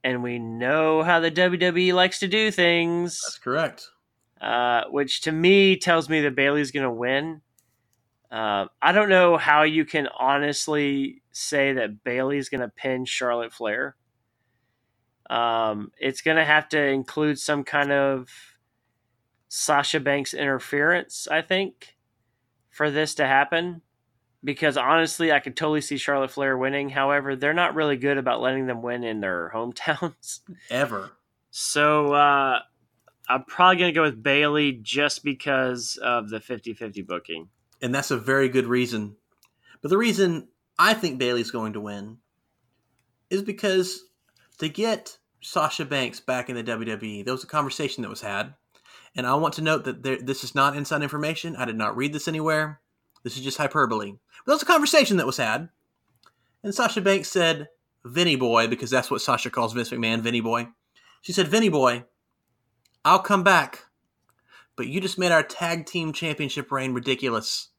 and 0.05 0.23
we 0.23 0.39
know 0.39 1.03
how 1.03 1.21
the 1.21 1.31
WWE 1.31 1.95
likes 1.95 2.19
to 2.19 2.29
do 2.29 2.51
things. 2.51 3.21
That's 3.25 3.39
correct. 3.39 3.89
uh, 4.41 4.83
which 4.91 5.23
to 5.23 5.33
me 5.33 5.77
tells 5.77 6.09
me 6.11 6.21
that 6.23 6.37
Bayley's 6.37 6.71
going 6.71 6.85
to 6.85 6.91
win. 6.91 7.41
Uh, 8.31 8.67
I 8.83 8.93
don't 8.93 9.09
know 9.09 9.37
how 9.39 9.63
you 9.63 9.85
can 9.87 10.09
honestly 10.19 11.23
say 11.33 11.73
that 11.75 12.05
Bayley's 12.05 12.49
going 12.51 12.61
to 12.61 12.69
pin 12.69 13.05
Charlotte 13.07 13.53
Flair. 13.53 13.97
Um, 15.29 15.93
it's 15.99 16.21
going 16.21 16.37
to 16.37 16.45
have 16.45 16.69
to 16.71 16.83
include 16.83 17.39
some 17.39 17.65
kind 17.65 17.93
of 17.93 18.29
Sasha 19.49 20.01
Banks 20.01 20.35
interference, 20.35 21.27
I 21.29 21.43
think, 21.43 21.97
for 22.71 22.91
this 22.91 23.15
to 23.17 23.27
happen. 23.27 23.83
Because 24.45 24.77
honestly, 24.77 25.33
I 25.33 25.41
could 25.41 25.57
totally 25.57 25.81
see 25.81 25.97
Charlotte 25.97 26.31
Flair 26.31 26.57
winning. 26.57 26.89
However, 26.89 27.35
they're 27.35 27.55
not 27.55 27.75
really 27.75 27.97
good 27.97 28.19
about 28.19 28.41
letting 28.41 28.67
them 28.67 28.83
win 28.83 29.03
in 29.03 29.21
their 29.21 29.51
hometowns. 29.55 30.41
Ever. 30.71 31.11
So 31.51 32.13
uh, 32.13 32.61
I'm 33.29 33.45
probably 33.45 33.79
going 33.79 33.93
to 33.93 33.99
go 33.99 34.03
with 34.03 34.23
Bayley 34.23 34.73
just 34.73 35.25
because 35.25 35.99
of 36.01 36.29
the 36.29 36.39
50 36.39 36.75
50 36.75 37.03
booking. 37.03 37.49
And 37.83 37.95
that's 37.95 38.11
a 38.11 38.17
very 38.17 38.49
good 38.49 38.67
reason. 38.67 39.17
But 39.83 39.89
the 39.89 39.99
reason 39.99 40.49
I 40.79 40.95
think 40.95 41.19
Bayley's 41.19 41.51
going 41.51 41.73
to 41.73 41.81
win 41.81 42.19
is 43.31 43.43
because 43.43 44.01
to 44.59 44.69
get 44.69 45.19
Sasha 45.43 45.85
Banks 45.85 46.21
back 46.21 46.49
in 46.49 46.57
the 46.57 46.65
WWE, 46.65 47.25
there 47.25 47.35
was 47.35 47.45
a 47.45 47.49
conversation 47.49 48.03
that 48.03 48.09
was 48.09 48.23
had. 48.23 48.55
And 49.15 49.27
I 49.27 49.35
want 49.35 49.55
to 49.55 49.63
note 49.63 49.85
that 49.85 50.03
there, 50.03 50.19
this 50.21 50.45
is 50.45 50.55
not 50.55 50.77
inside 50.77 51.03
information. 51.03 51.57
I 51.57 51.65
did 51.65 51.77
not 51.77 51.97
read 51.97 52.13
this 52.13 52.29
anywhere. 52.29 52.81
This 53.23 53.37
is 53.37 53.43
just 53.43 53.59
hyperbole. 53.59 54.13
But 54.13 54.47
there 54.47 54.55
was 54.55 54.63
a 54.63 54.67
conversation 54.67 55.17
that 55.17 55.27
was 55.27 55.39
had. 55.39 55.69
And 56.63 56.75
Sasha 56.75 57.01
Banks 57.01 57.29
said, 57.29 57.69
Vinny 58.05 58.37
Boy, 58.37 58.67
because 58.67 58.91
that's 58.91 59.11
what 59.11 59.21
Sasha 59.21 59.51
calls 59.51 59.73
Vince 59.73 59.91
McMahon, 59.91 60.21
Vinny 60.21 60.41
Boy. 60.41 60.69
She 61.23 61.33
said, 61.33 61.49
Vinny 61.49 61.69
Boy, 61.69 62.05
I'll 63.05 63.21
come 63.21 63.43
back, 63.43 63.85
but 64.77 64.87
you 64.87 65.01
just 65.01 65.19
made 65.19 65.33
our 65.33 65.43
tag 65.43 65.87
team 65.87 66.13
championship 66.13 66.71
reign 66.71 66.93
ridiculous. 66.93 67.71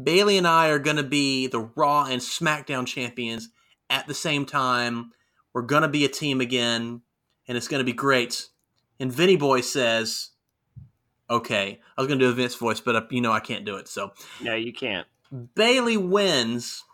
Bayley 0.00 0.38
and 0.38 0.46
I 0.46 0.68
are 0.68 0.78
going 0.78 0.96
to 0.96 1.02
be 1.02 1.46
the 1.46 1.70
Raw 1.74 2.04
and 2.04 2.20
SmackDown 2.20 2.86
champions 2.86 3.50
at 3.88 4.06
the 4.06 4.14
same 4.14 4.46
time. 4.46 5.12
We're 5.56 5.62
going 5.62 5.84
to 5.84 5.88
be 5.88 6.04
a 6.04 6.08
team 6.10 6.42
again, 6.42 7.00
and 7.48 7.56
it's 7.56 7.66
going 7.66 7.78
to 7.78 7.84
be 7.84 7.94
great. 7.94 8.48
And 9.00 9.10
Vinny 9.10 9.36
Boy 9.36 9.62
says, 9.62 10.32
okay, 11.30 11.80
I 11.96 12.00
was 12.02 12.08
going 12.08 12.18
to 12.18 12.26
do 12.26 12.30
a 12.30 12.34
Vince 12.34 12.56
voice, 12.56 12.78
but 12.78 12.94
uh, 12.94 13.00
you 13.10 13.22
know 13.22 13.32
I 13.32 13.40
can't 13.40 13.64
do 13.64 13.76
it. 13.76 13.88
So 13.88 14.12
No, 14.42 14.54
you 14.54 14.70
can't. 14.70 15.06
Bayley 15.54 15.96
wins 15.96 16.84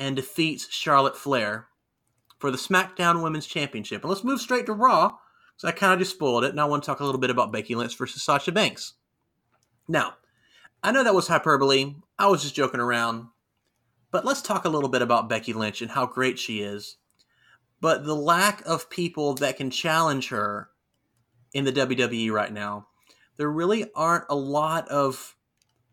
and 0.00 0.16
defeats 0.16 0.66
Charlotte 0.72 1.16
Flair 1.16 1.68
for 2.40 2.50
the 2.50 2.58
SmackDown 2.58 3.22
Women's 3.22 3.46
Championship. 3.46 4.02
And 4.02 4.10
let's 4.10 4.24
move 4.24 4.40
straight 4.40 4.66
to 4.66 4.72
Raw, 4.72 5.12
because 5.54 5.68
I 5.68 5.70
kind 5.70 5.92
of 5.92 6.00
just 6.00 6.16
spoiled 6.16 6.42
it, 6.42 6.50
and 6.50 6.60
I 6.60 6.64
want 6.64 6.82
to 6.82 6.86
talk 6.88 6.98
a 6.98 7.04
little 7.04 7.20
bit 7.20 7.30
about 7.30 7.52
Becky 7.52 7.76
Lynch 7.76 7.96
versus 7.96 8.24
Sasha 8.24 8.50
Banks. 8.50 8.94
Now, 9.86 10.14
I 10.82 10.90
know 10.90 11.04
that 11.04 11.14
was 11.14 11.28
hyperbole. 11.28 11.94
I 12.18 12.26
was 12.26 12.42
just 12.42 12.56
joking 12.56 12.80
around. 12.80 13.28
But 14.10 14.24
let's 14.24 14.42
talk 14.42 14.64
a 14.64 14.68
little 14.68 14.88
bit 14.88 15.00
about 15.00 15.28
Becky 15.28 15.52
Lynch 15.52 15.80
and 15.80 15.92
how 15.92 16.06
great 16.06 16.40
she 16.40 16.60
is. 16.60 16.96
But 17.80 18.04
the 18.04 18.14
lack 18.14 18.62
of 18.66 18.90
people 18.90 19.34
that 19.36 19.56
can 19.56 19.70
challenge 19.70 20.28
her 20.28 20.68
in 21.54 21.64
the 21.64 21.72
WWE 21.72 22.30
right 22.30 22.52
now, 22.52 22.88
there 23.36 23.50
really 23.50 23.90
aren't 23.94 24.24
a 24.28 24.36
lot 24.36 24.86
of 24.88 25.36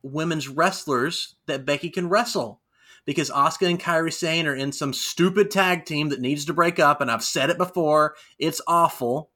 women's 0.02 0.48
wrestlers 0.48 1.36
that 1.46 1.66
Becky 1.66 1.90
can 1.90 2.10
wrestle. 2.10 2.62
Because 3.06 3.30
Asuka 3.30 3.70
and 3.70 3.80
Kairi 3.80 4.12
Sane 4.12 4.48
are 4.48 4.56
in 4.56 4.74
some 4.74 4.92
stupid 4.92 5.50
tag 5.50 5.86
team 5.86 6.10
that 6.10 6.20
needs 6.20 6.44
to 6.44 6.54
break 6.54 6.78
up, 6.78 7.00
and 7.00 7.10
I've 7.10 7.24
said 7.24 7.50
it 7.50 7.58
before, 7.58 8.16
it's 8.38 8.60
awful. 8.68 9.32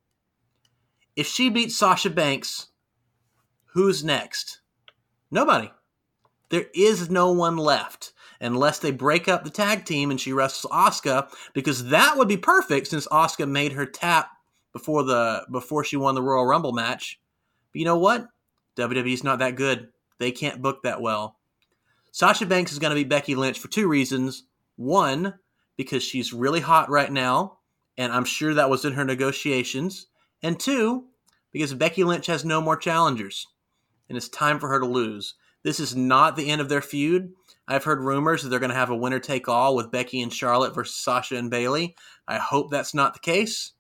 If 1.16 1.28
she 1.28 1.50
beats 1.50 1.78
Sasha 1.78 2.10
Banks, 2.10 2.68
who's 3.74 4.04
next? 4.04 4.60
Nobody. 5.32 5.72
There 6.50 6.66
is 6.76 7.10
no 7.10 7.32
one 7.32 7.56
left 7.56 8.12
unless 8.42 8.80
they 8.80 8.92
break 8.92 9.28
up 9.28 9.44
the 9.44 9.50
tag 9.50 9.86
team 9.86 10.12
and 10.12 10.20
she 10.20 10.34
wrestles 10.34 10.72
Asuka 10.72 11.30
because 11.54 11.86
that 11.86 12.18
would 12.18 12.28
be 12.28 12.38
perfect 12.38 12.88
since 12.88 13.08
Asuka 13.08 13.48
made 13.48 13.74
her 13.74 13.86
tap 13.86 14.32
before 14.74 15.04
the 15.04 15.46
before 15.52 15.84
she 15.84 15.98
won 15.98 16.16
the 16.16 16.22
Royal 16.22 16.46
Rumble 16.46 16.74
match. 16.74 17.20
But 17.72 17.80
you 17.80 17.86
know 17.86 17.98
what? 17.98 18.28
WWE's 18.78 19.24
not 19.24 19.40
that 19.40 19.56
good. 19.56 19.90
They 20.18 20.32
can't 20.32 20.62
book 20.62 20.84
that 20.84 21.02
well. 21.02 21.38
Sasha 22.12 22.46
Banks 22.46 22.72
is 22.72 22.80
going 22.80 22.92
to 22.92 22.96
be 22.96 23.04
Becky 23.04 23.36
Lynch 23.36 23.60
for 23.60 23.70
two 23.70 23.88
reasons. 23.88 24.44
One, 24.76 25.36
because 25.78 26.04
she's 26.04 26.34
really 26.34 26.60
hot 26.60 26.90
right 26.90 27.12
now, 27.12 27.60
and 27.98 28.12
I'm 28.12 28.26
sure 28.26 28.54
that 28.54 28.70
was 28.70 28.84
in 28.84 28.94
her 28.94 29.06
negotiations. 29.06 30.08
And 30.44 30.60
two, 30.60 31.06
because 31.52 31.74
Becky 31.74 32.04
Lynch 32.04 32.28
has 32.28 32.44
no 32.44 32.62
more 32.62 32.76
challengers, 32.76 33.48
and 34.10 34.18
it's 34.18 34.30
time 34.30 34.60
for 34.60 34.68
her 34.70 34.80
to 34.80 34.86
lose. 34.86 35.36
This 35.64 35.80
is 35.80 35.96
not 35.96 36.36
the 36.36 36.50
end 36.50 36.62
of 36.62 36.70
their 36.70 36.82
feud. 36.82 37.34
I've 37.68 37.84
heard 37.84 38.02
rumors 38.02 38.44
that 38.44 38.50
they're 38.50 38.60
going 38.60 38.72
to 38.72 38.76
have 38.76 38.90
a 38.90 38.96
winner 38.96 39.20
take 39.20 39.48
all 39.48 39.76
with 39.76 39.92
Becky 39.92 40.22
and 40.22 40.34
Charlotte 40.34 40.76
versus 40.76 40.96
Sasha 40.96 41.38
and 41.38 41.50
Bayley. 41.50 41.96
I 42.28 42.38
hope 42.38 42.72
that's 42.72 42.94
not 42.94 43.14
the 43.14 43.20
case. 43.20 43.74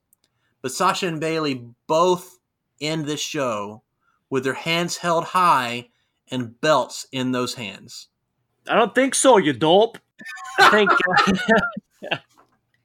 But 0.62 0.72
Sasha 0.72 1.08
and 1.08 1.20
Bayley 1.20 1.65
both 1.88 2.39
end 2.80 3.06
this 3.06 3.22
show 3.22 3.84
with 4.30 4.44
their 4.44 4.54
hands 4.54 4.98
held 4.98 5.26
high 5.26 5.89
and 6.30 6.60
belts 6.62 7.08
in 7.12 7.32
those 7.32 7.56
hands. 7.56 8.08
I 8.67 8.76
don't 8.76 8.96
think 8.96 9.15
so, 9.15 9.38
you 9.38 9.54
dope. 9.54 9.98
I 10.60 10.70
think 10.70 10.91
uh, 12.12 12.17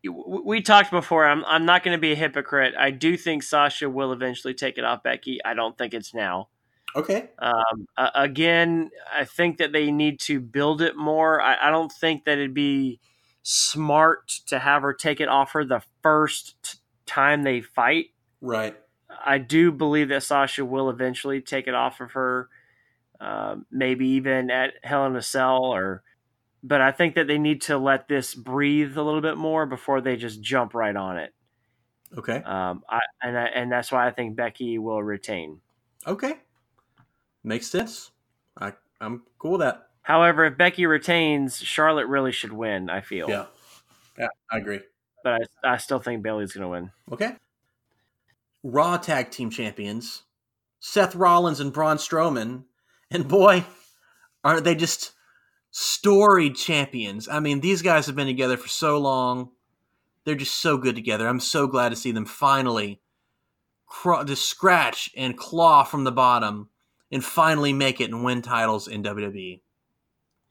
we 0.45 0.61
talked 0.63 0.91
before. 0.91 1.27
I'm 1.27 1.45
I'm 1.45 1.67
not 1.67 1.85
going 1.85 1.97
to 1.97 2.01
be 2.01 2.13
a 2.13 2.17
hypocrite. 2.17 2.75
I 2.79 2.91
do 2.91 3.17
think 3.17 3.43
Sasha 3.43 3.89
will 3.89 4.13
eventually 4.13 4.55
take 4.55 4.79
it 4.79 4.85
off 4.85 5.03
Becky. 5.03 5.39
I 5.45 5.55
don't 5.55 5.77
think 5.77 5.95
it's 5.95 6.15
now. 6.15 6.49
Okay. 6.97 7.29
Um, 7.39 7.87
uh, 7.99 8.11
again, 8.15 8.91
I 9.15 9.27
think 9.27 9.59
that 9.59 9.73
they 9.73 9.91
need 9.91 10.19
to 10.21 10.41
build 10.41 10.81
it 10.81 10.97
more. 10.97 11.41
I, 11.43 11.69
I, 11.69 11.71
don't 11.71 11.93
think 11.93 12.25
that 12.25 12.39
it'd 12.39 12.55
be 12.55 13.01
smart 13.43 14.29
to 14.47 14.59
have 14.59 14.81
her 14.81 14.95
take 14.95 15.21
it 15.21 15.29
off 15.29 15.53
her 15.53 15.63
the 15.63 15.83
first 16.03 16.57
t- 16.63 16.79
time 17.05 17.43
they 17.43 17.61
fight. 17.61 18.07
Right. 18.41 18.75
I 19.25 19.37
do 19.37 19.73
believe 19.73 20.09
that 20.09 20.23
Sasha 20.23 20.65
will 20.65 20.89
eventually 20.89 21.43
take 21.43 21.69
it 21.69 21.75
off 21.75 22.01
of 22.01 22.13
her, 22.13 22.49
uh, 23.21 23.57
maybe 23.71 24.09
even 24.09 24.51
at 24.51 24.73
Hell 24.83 25.07
in 25.07 25.17
a 25.17 25.23
Cell 25.23 25.65
or. 25.65 26.03
But 26.63 26.81
I 26.81 26.91
think 26.93 27.15
that 27.15 27.29
they 27.29 27.39
need 27.39 27.61
to 27.63 27.79
let 27.79 28.09
this 28.09 28.35
breathe 28.35 28.97
a 28.97 29.03
little 29.03 29.21
bit 29.21 29.37
more 29.37 29.67
before 29.67 30.01
they 30.01 30.17
just 30.17 30.41
jump 30.41 30.75
right 30.75 30.97
on 30.97 31.19
it. 31.19 31.33
Okay. 32.17 32.43
Um, 32.43 32.83
I, 32.89 33.01
and 33.23 33.39
I, 33.39 33.45
and 33.45 33.71
that's 33.71 33.93
why 33.93 34.09
I 34.09 34.11
think 34.11 34.35
Becky 34.35 34.79
will 34.79 35.03
retain. 35.03 35.61
Okay 36.07 36.37
makes 37.47 37.69
sense. 37.69 38.11
I 38.61 38.73
I'm 39.01 39.23
cool 39.39 39.53
with 39.53 39.61
that. 39.61 39.89
However, 40.03 40.45
if 40.45 40.57
Becky 40.59 40.87
retains, 40.87 41.59
Charlotte 41.59 42.07
really 42.07 42.33
should 42.33 42.53
win. 42.53 42.91
I 42.91 43.01
feel. 43.01 43.29
Yeah. 43.29 43.47
Yeah, 44.19 44.29
I 44.51 44.59
agree. 44.59 44.81
But 45.25 45.49
I, 45.65 45.75
I 45.75 45.77
still 45.79 45.99
think 45.99 46.23
Bayley's 46.23 46.53
going 46.53 46.63
to 46.63 46.69
win. 46.69 46.91
Okay. 47.13 47.37
Raw 48.63 48.97
Tag 48.97 49.31
Team 49.31 49.51
Champions, 49.51 50.23
Seth 50.81 51.15
Rollins 51.15 51.61
and 51.61 51.73
Braun 51.73 51.99
Strowman, 51.99 52.65
and 53.11 53.29
boy, 53.29 53.65
aren't 54.43 54.65
they 54.65 54.75
just 54.75 55.13
storied 55.71 56.57
champions? 56.57 57.29
I 57.29 57.41
mean, 57.41 57.61
these 57.61 57.83
guys 57.83 58.07
have 58.07 58.17
been 58.17 58.27
together 58.27 58.57
for 58.57 58.69
so 58.69 58.99
long. 58.99 59.51
They're 60.25 60.35
just 60.35 60.57
so 60.57 60.79
good 60.79 60.97
together. 60.97 61.29
I'm 61.29 61.41
so 61.41 61.67
glad 61.67 61.91
to 61.91 61.97
see 61.97 62.11
them 62.13 62.25
finally 62.25 63.01
craw- 63.87 64.25
to 64.25 64.35
scratch 64.35 65.11
and 65.17 65.37
claw 65.37 65.85
from 65.85 66.05
the 66.05 66.13
bottom 66.13 66.71
and 67.11 67.25
finally 67.25 67.73
make 67.73 68.01
it 68.01 68.11
and 68.11 68.25
win 68.25 68.43
titles 68.43 68.89
in 68.89 69.03
WWE. 69.03 69.61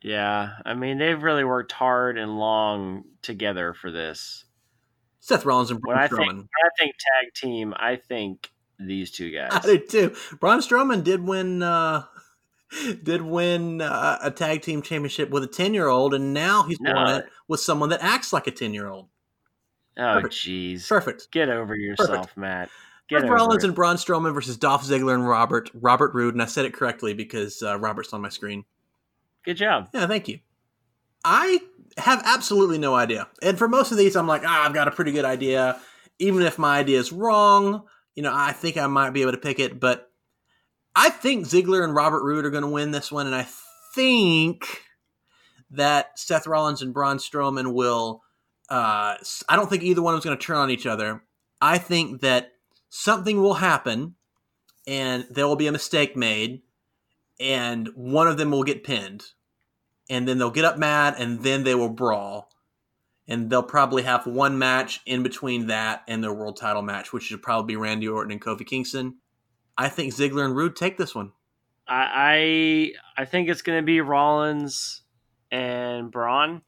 Yeah, 0.01 0.49
I 0.65 0.73
mean 0.75 0.99
they've 0.99 1.21
really 1.21 1.43
worked 1.43 1.71
hard 1.71 2.17
and 2.17 2.37
long 2.37 3.05
together 3.21 3.73
for 3.73 3.91
this. 3.91 4.45
Seth 5.19 5.45
Rollins 5.45 5.71
and 5.71 5.81
Braun 5.81 5.95
when 5.95 6.03
I 6.03 6.07
Strowman. 6.07 6.37
Think, 6.37 6.49
I 6.63 6.69
think 6.77 6.91
tag 6.93 7.33
team, 7.33 7.73
I 7.75 7.95
think 7.95 8.51
these 8.77 9.09
two 9.09 9.31
guys. 9.31 9.49
I 9.51 9.59
did 9.61 9.89
too. 9.89 10.15
Braun 10.39 10.59
Strowman 10.59 11.03
did 11.03 11.25
win. 11.27 11.63
Uh, 11.63 12.03
did 13.03 13.21
win 13.21 13.81
uh, 13.81 14.19
a 14.21 14.31
tag 14.31 14.61
team 14.61 14.81
championship 14.81 15.29
with 15.29 15.43
a 15.43 15.47
ten 15.47 15.73
year 15.73 15.87
old, 15.87 16.13
and 16.13 16.33
now 16.33 16.63
he's 16.63 16.79
no. 16.79 16.93
won 16.93 17.15
it 17.15 17.25
with 17.47 17.59
someone 17.59 17.89
that 17.89 18.03
acts 18.03 18.31
like 18.31 18.47
a 18.47 18.51
ten 18.51 18.73
year 18.73 18.87
old. 18.87 19.07
Oh, 19.97 20.21
jeez. 20.25 20.87
Perfect. 20.87 21.31
Get 21.31 21.49
over 21.49 21.75
yourself, 21.75 22.09
Perfect. 22.09 22.37
Matt. 22.37 22.69
Get 23.07 23.21
Seth 23.21 23.29
Rollins 23.29 23.63
it. 23.63 23.67
and 23.67 23.75
Braun 23.75 23.97
Strowman 23.97 24.33
versus 24.33 24.57
Dolph 24.57 24.83
Ziggler 24.83 25.13
and 25.13 25.27
Robert 25.27 25.69
Robert 25.73 26.13
Roode, 26.13 26.33
and 26.33 26.41
I 26.41 26.47
said 26.47 26.65
it 26.65 26.73
correctly 26.73 27.13
because 27.13 27.61
uh, 27.61 27.77
Robert's 27.77 28.13
on 28.13 28.21
my 28.21 28.29
screen. 28.29 28.65
Good 29.43 29.57
job. 29.57 29.89
Yeah, 29.93 30.07
thank 30.07 30.27
you. 30.27 30.39
I 31.23 31.59
have 31.97 32.21
absolutely 32.25 32.77
no 32.77 32.95
idea, 32.95 33.27
and 33.41 33.57
for 33.57 33.67
most 33.67 33.91
of 33.91 33.97
these, 33.97 34.15
I'm 34.15 34.27
like, 34.27 34.41
ah, 34.45 34.65
I've 34.65 34.73
got 34.73 34.87
a 34.87 34.91
pretty 34.91 35.11
good 35.11 35.25
idea. 35.25 35.79
Even 36.17 36.41
if 36.41 36.57
my 36.57 36.79
idea 36.79 36.99
is 36.99 37.11
wrong, 37.11 37.83
you 38.15 38.23
know, 38.23 38.31
I 38.33 38.53
think 38.53 38.77
I 38.77 38.87
might 38.87 39.11
be 39.11 39.21
able 39.21 39.33
to 39.33 39.37
pick 39.37 39.59
it. 39.59 39.79
But 39.79 40.09
I 40.95 41.09
think 41.09 41.45
Ziggler 41.45 41.83
and 41.83 41.93
Robert 41.93 42.23
Roode 42.23 42.45
are 42.45 42.51
going 42.51 42.63
to 42.63 42.69
win 42.69 42.91
this 42.91 43.11
one, 43.11 43.27
and 43.27 43.35
I 43.35 43.47
think 43.93 44.81
that 45.71 46.17
Seth 46.17 46.47
Rollins 46.47 46.81
and 46.81 46.93
Braun 46.93 47.17
Strowman 47.17 47.73
will. 47.73 48.23
Uh, 48.67 49.15
I 49.47 49.55
don't 49.55 49.69
think 49.69 49.83
either 49.83 50.01
one 50.01 50.13
of 50.13 50.17
them's 50.17 50.25
going 50.25 50.37
to 50.37 50.43
turn 50.43 50.57
on 50.57 50.71
each 50.71 50.87
other. 50.87 51.21
I 51.61 51.77
think 51.77 52.21
that 52.21 52.53
something 52.97 53.41
will 53.41 53.55
happen 53.55 54.15
and 54.87 55.27
there 55.29 55.45
will 55.45 55.57
be 55.57 55.67
a 55.67 55.71
mistake 55.71 56.15
made 56.15 56.61
and 57.41 57.89
one 57.93 58.25
of 58.25 58.37
them 58.37 58.51
will 58.51 58.63
get 58.63 58.85
pinned. 58.85 59.25
And 60.09 60.25
then 60.25 60.37
they'll 60.37 60.49
get 60.49 60.63
up 60.63 60.77
mad 60.77 61.15
and 61.17 61.43
then 61.43 61.63
they 61.63 61.75
will 61.75 61.89
brawl. 61.89 62.49
And 63.27 63.49
they'll 63.49 63.63
probably 63.63 64.03
have 64.03 64.25
one 64.25 64.57
match 64.57 65.01
in 65.05 65.23
between 65.23 65.67
that 65.67 66.03
and 66.07 66.23
their 66.23 66.31
world 66.31 66.55
title 66.55 66.83
match 66.83 67.11
which 67.11 67.23
should 67.23 67.41
probably 67.41 67.73
be 67.73 67.75
randy 67.75 68.07
orton 68.07 68.31
and 68.31 68.41
kofi 68.41 68.65
kingston. 68.65 69.17
I 69.77 69.89
think 69.89 70.13
ziggler 70.13 70.45
and 70.45 70.55
roode 70.55 70.77
take 70.77 70.97
this 70.97 71.13
one. 71.13 71.33
I 71.87 72.93
i, 73.17 73.21
I 73.23 73.25
think 73.25 73.49
it's 73.49 73.61
going 73.61 73.79
to 73.79 73.85
be 73.85 73.99
rollins 73.99 75.01
and 75.51 76.11
braun. 76.11 76.61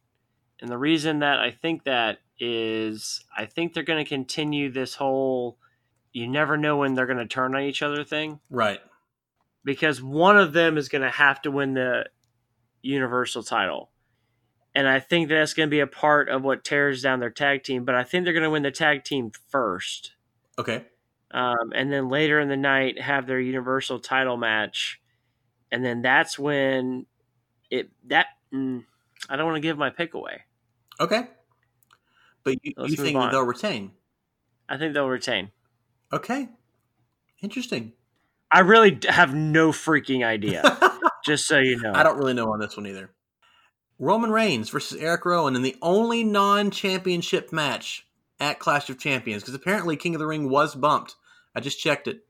And 0.59 0.69
the 0.69 0.77
reason 0.77 1.19
that 1.19 1.39
i 1.39 1.51
think 1.51 1.85
that 1.85 2.17
is 2.39 3.23
i 3.37 3.45
think 3.45 3.73
they're 3.73 3.83
going 3.83 4.03
to 4.03 4.09
continue 4.09 4.69
this 4.69 4.95
whole 4.95 5.57
you 6.17 6.27
never 6.27 6.57
know 6.57 6.77
when 6.77 6.95
they're 6.95 7.05
going 7.05 7.19
to 7.19 7.27
turn 7.27 7.53
on 7.53 7.61
each 7.61 7.83
other 7.83 8.03
thing. 8.03 8.39
Right. 8.49 8.79
Because 9.63 10.01
one 10.01 10.35
of 10.35 10.51
them 10.51 10.75
is 10.75 10.89
going 10.89 11.03
to 11.03 11.11
have 11.11 11.43
to 11.43 11.51
win 11.51 11.75
the 11.75 12.05
universal 12.81 13.43
title. 13.43 13.91
And 14.73 14.87
I 14.87 14.99
think 14.99 15.29
that's 15.29 15.53
going 15.53 15.69
to 15.69 15.71
be 15.71 15.79
a 15.79 15.87
part 15.87 16.27
of 16.29 16.43
what 16.43 16.63
tears 16.63 17.03
down 17.03 17.19
their 17.19 17.29
tag 17.29 17.63
team, 17.63 17.85
but 17.85 17.93
I 17.93 18.03
think 18.03 18.23
they're 18.23 18.33
going 18.33 18.43
to 18.43 18.49
win 18.49 18.63
the 18.63 18.71
tag 18.71 19.03
team 19.03 19.31
first. 19.49 20.13
Okay. 20.57 20.85
Um, 21.29 21.71
and 21.75 21.93
then 21.93 22.09
later 22.09 22.39
in 22.39 22.49
the 22.49 22.57
night 22.57 22.99
have 22.99 23.27
their 23.27 23.39
universal 23.39 23.99
title 23.99 24.37
match. 24.37 24.99
And 25.71 25.85
then 25.85 26.01
that's 26.01 26.39
when 26.39 27.05
it 27.69 27.91
that 28.07 28.27
mm, 28.51 28.83
I 29.29 29.35
don't 29.35 29.45
want 29.45 29.57
to 29.57 29.61
give 29.61 29.77
my 29.77 29.91
pick 29.91 30.15
away. 30.15 30.41
Okay. 30.99 31.27
But 32.43 32.55
you, 32.63 32.73
you 32.85 32.95
think 32.95 33.19
they'll 33.29 33.43
retain? 33.43 33.91
I 34.67 34.77
think 34.77 34.93
they'll 34.93 35.09
retain. 35.09 35.51
Okay. 36.11 36.49
Interesting. 37.41 37.93
I 38.51 38.59
really 38.59 38.97
have 39.09 39.33
no 39.33 39.71
freaking 39.71 40.25
idea. 40.25 40.63
just 41.25 41.47
so 41.47 41.59
you 41.59 41.79
know. 41.81 41.91
I 41.93 42.03
don't 42.03 42.17
really 42.17 42.33
know 42.33 42.51
on 42.51 42.59
this 42.59 42.77
one 42.77 42.87
either. 42.87 43.11
Roman 43.99 44.31
Reigns 44.31 44.69
versus 44.69 44.99
Eric 45.01 45.25
Rowan 45.25 45.55
in 45.55 45.63
the 45.63 45.75
only 45.81 46.23
non-championship 46.23 47.51
match 47.51 48.07
at 48.39 48.59
Clash 48.59 48.89
of 48.89 48.99
Champions 48.99 49.41
because 49.41 49.55
apparently 49.55 49.97
King 49.97 50.15
of 50.15 50.19
the 50.19 50.27
Ring 50.27 50.49
was 50.49 50.75
bumped. 50.75 51.15
I 51.55 51.59
just 51.59 51.79
checked 51.79 52.07
it. 52.07 52.21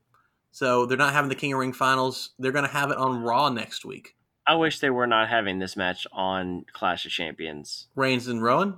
So 0.51 0.85
they're 0.85 0.97
not 0.97 1.13
having 1.13 1.29
the 1.29 1.35
King 1.35 1.51
of 1.53 1.57
the 1.57 1.59
Ring 1.59 1.73
finals. 1.73 2.31
They're 2.39 2.53
going 2.53 2.65
to 2.65 2.71
have 2.71 2.89
it 2.89 2.97
on 2.97 3.21
Raw 3.21 3.49
next 3.49 3.85
week. 3.85 4.15
I 4.47 4.55
wish 4.55 4.79
they 4.79 4.89
were 4.89 5.07
not 5.07 5.27
having 5.27 5.59
this 5.59 5.75
match 5.75 6.07
on 6.13 6.65
Clash 6.71 7.05
of 7.05 7.11
Champions. 7.11 7.87
Reigns 7.95 8.27
and 8.27 8.41
Rowan? 8.41 8.77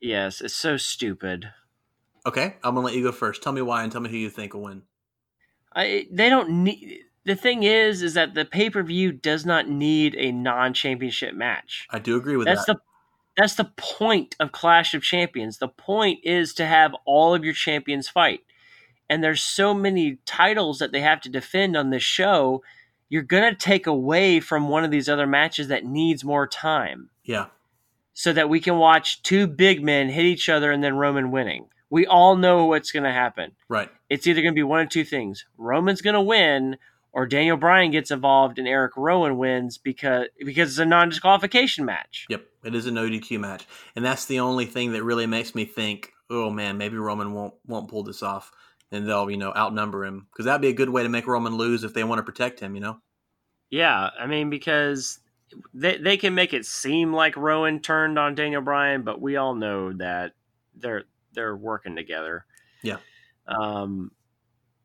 Yes, 0.00 0.40
it's 0.40 0.54
so 0.54 0.78
stupid. 0.78 1.50
Okay, 2.26 2.54
I'm 2.62 2.74
going 2.74 2.82
to 2.82 2.86
let 2.86 2.94
you 2.94 3.02
go 3.02 3.12
first. 3.12 3.42
Tell 3.42 3.52
me 3.52 3.62
why 3.62 3.82
and 3.82 3.92
tell 3.92 4.00
me 4.00 4.10
who 4.10 4.16
you 4.16 4.30
think 4.30 4.54
will 4.54 4.62
win. 4.62 4.82
I 5.74 6.06
they 6.10 6.28
don't 6.28 6.50
need 6.64 7.00
the 7.24 7.34
thing 7.34 7.64
is 7.64 8.02
is 8.02 8.14
that 8.14 8.34
the 8.34 8.44
pay-per-view 8.44 9.12
does 9.12 9.44
not 9.44 9.68
need 9.68 10.14
a 10.14 10.30
non-championship 10.30 11.34
match. 11.34 11.86
I 11.90 11.98
do 11.98 12.16
agree 12.16 12.36
with 12.36 12.46
That's 12.46 12.66
that. 12.66 12.76
the 12.76 12.82
that's 13.36 13.56
the 13.56 13.72
point 13.76 14.36
of 14.38 14.52
Clash 14.52 14.94
of 14.94 15.02
Champions. 15.02 15.58
The 15.58 15.68
point 15.68 16.20
is 16.22 16.54
to 16.54 16.66
have 16.66 16.94
all 17.04 17.34
of 17.34 17.44
your 17.44 17.54
champions 17.54 18.08
fight. 18.08 18.40
And 19.10 19.22
there's 19.22 19.42
so 19.42 19.74
many 19.74 20.18
titles 20.24 20.78
that 20.78 20.92
they 20.92 21.00
have 21.00 21.20
to 21.22 21.28
defend 21.28 21.76
on 21.76 21.90
this 21.90 22.02
show. 22.02 22.62
You're 23.08 23.22
going 23.22 23.52
to 23.52 23.58
take 23.58 23.86
away 23.86 24.40
from 24.40 24.68
one 24.68 24.84
of 24.84 24.90
these 24.90 25.08
other 25.08 25.26
matches 25.26 25.68
that 25.68 25.84
needs 25.84 26.24
more 26.24 26.46
time 26.46 27.10
yeah, 27.24 27.46
so 28.12 28.32
that 28.32 28.48
we 28.48 28.60
can 28.60 28.78
watch 28.78 29.22
two 29.22 29.46
big 29.46 29.82
men 29.82 30.08
hit 30.08 30.24
each 30.24 30.48
other 30.48 30.70
and 30.70 30.82
then 30.82 30.96
Roman 30.96 31.30
winning. 31.30 31.66
We 31.90 32.06
all 32.06 32.36
know 32.36 32.66
what's 32.66 32.90
going 32.90 33.04
to 33.04 33.12
happen. 33.12 33.52
right. 33.68 33.90
It's 34.08 34.26
either 34.26 34.40
going 34.42 34.52
to 34.52 34.58
be 34.58 34.62
one 34.62 34.80
of 34.80 34.88
two 34.88 35.04
things. 35.04 35.44
Roman's 35.56 36.00
going 36.00 36.14
to 36.14 36.20
win 36.20 36.76
or 37.14 37.26
Daniel 37.26 37.56
Bryan 37.56 37.92
gets 37.92 38.10
involved 38.10 38.58
and 38.58 38.66
Eric 38.66 38.96
Rowan 38.96 39.38
wins 39.38 39.78
because 39.78 40.26
because 40.44 40.70
it's 40.70 40.78
a 40.78 40.84
non-disqualification 40.84 41.84
match. 41.84 42.26
Yep, 42.28 42.44
it 42.64 42.74
is 42.74 42.86
an 42.86 42.96
ODQ 42.96 43.40
match, 43.40 43.66
and 43.96 44.04
that's 44.04 44.26
the 44.26 44.40
only 44.40 44.66
thing 44.66 44.92
that 44.92 45.04
really 45.04 45.26
makes 45.26 45.54
me 45.54 45.64
think, 45.64 46.12
oh 46.28 46.50
man, 46.50 46.76
maybe 46.76 46.96
Roman 46.96 47.32
won't 47.32 47.54
won't 47.66 47.88
pull 47.88 48.02
this 48.02 48.22
off, 48.22 48.50
and 48.90 49.08
they'll 49.08 49.30
you 49.30 49.36
know 49.36 49.52
outnumber 49.56 50.04
him 50.04 50.26
because 50.32 50.44
that'd 50.44 50.60
be 50.60 50.68
a 50.68 50.74
good 50.74 50.90
way 50.90 51.04
to 51.04 51.08
make 51.08 51.26
Roman 51.26 51.56
lose 51.56 51.84
if 51.84 51.94
they 51.94 52.04
want 52.04 52.18
to 52.18 52.24
protect 52.24 52.60
him. 52.60 52.74
You 52.74 52.80
know, 52.80 52.98
Yeah, 53.70 54.10
I 54.18 54.26
mean 54.26 54.50
because 54.50 55.20
they 55.72 55.96
they 55.96 56.16
can 56.16 56.34
make 56.34 56.52
it 56.52 56.66
seem 56.66 57.12
like 57.12 57.36
Rowan 57.36 57.78
turned 57.80 58.18
on 58.18 58.34
Daniel 58.34 58.62
Bryan, 58.62 59.02
but 59.02 59.20
we 59.20 59.36
all 59.36 59.54
know 59.54 59.92
that 59.92 60.32
they're 60.74 61.04
they're 61.34 61.56
working 61.56 61.96
together. 61.96 62.46
Yeah. 62.82 62.98
Um 63.46 64.12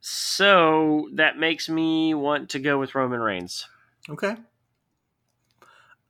so 0.01 1.09
that 1.13 1.37
makes 1.37 1.67
me 1.67 2.13
want 2.13 2.49
to 2.51 2.59
go 2.59 2.79
with 2.79 2.95
Roman 2.95 3.19
Reigns. 3.19 3.67
okay. 4.09 4.35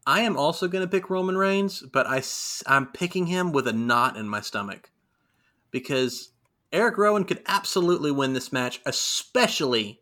I 0.05 0.21
am 0.21 0.37
also 0.37 0.67
going 0.67 0.83
to 0.83 0.89
pick 0.89 1.09
Roman 1.11 1.37
Reigns, 1.37 1.81
but 1.81 2.07
I 2.07 2.23
I'm 2.65 2.87
picking 2.87 3.27
him 3.27 3.51
with 3.51 3.67
a 3.67 3.73
knot 3.73 4.17
in 4.17 4.27
my 4.27 4.41
stomach 4.41 4.91
because 5.69 6.31
Eric 6.71 6.97
Rowan 6.97 7.25
could 7.25 7.43
absolutely 7.45 8.11
win 8.11 8.33
this 8.33 8.51
match, 8.51 8.81
especially 8.85 10.01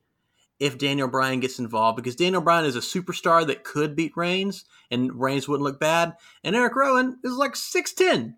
if 0.59 0.77
Daniel 0.77 1.07
Bryan 1.07 1.39
gets 1.39 1.59
involved 1.59 1.97
because 1.97 2.15
Daniel 2.15 2.41
Bryan 2.41 2.65
is 2.65 2.75
a 2.75 2.79
superstar 2.79 3.45
that 3.47 3.63
could 3.63 3.95
beat 3.95 4.15
Reigns 4.15 4.65
and 4.89 5.13
Reigns 5.19 5.47
wouldn't 5.47 5.65
look 5.65 5.79
bad. 5.79 6.15
And 6.43 6.55
Eric 6.55 6.75
Rowan 6.75 7.19
is 7.23 7.33
like 7.33 7.53
6'10. 7.53 8.35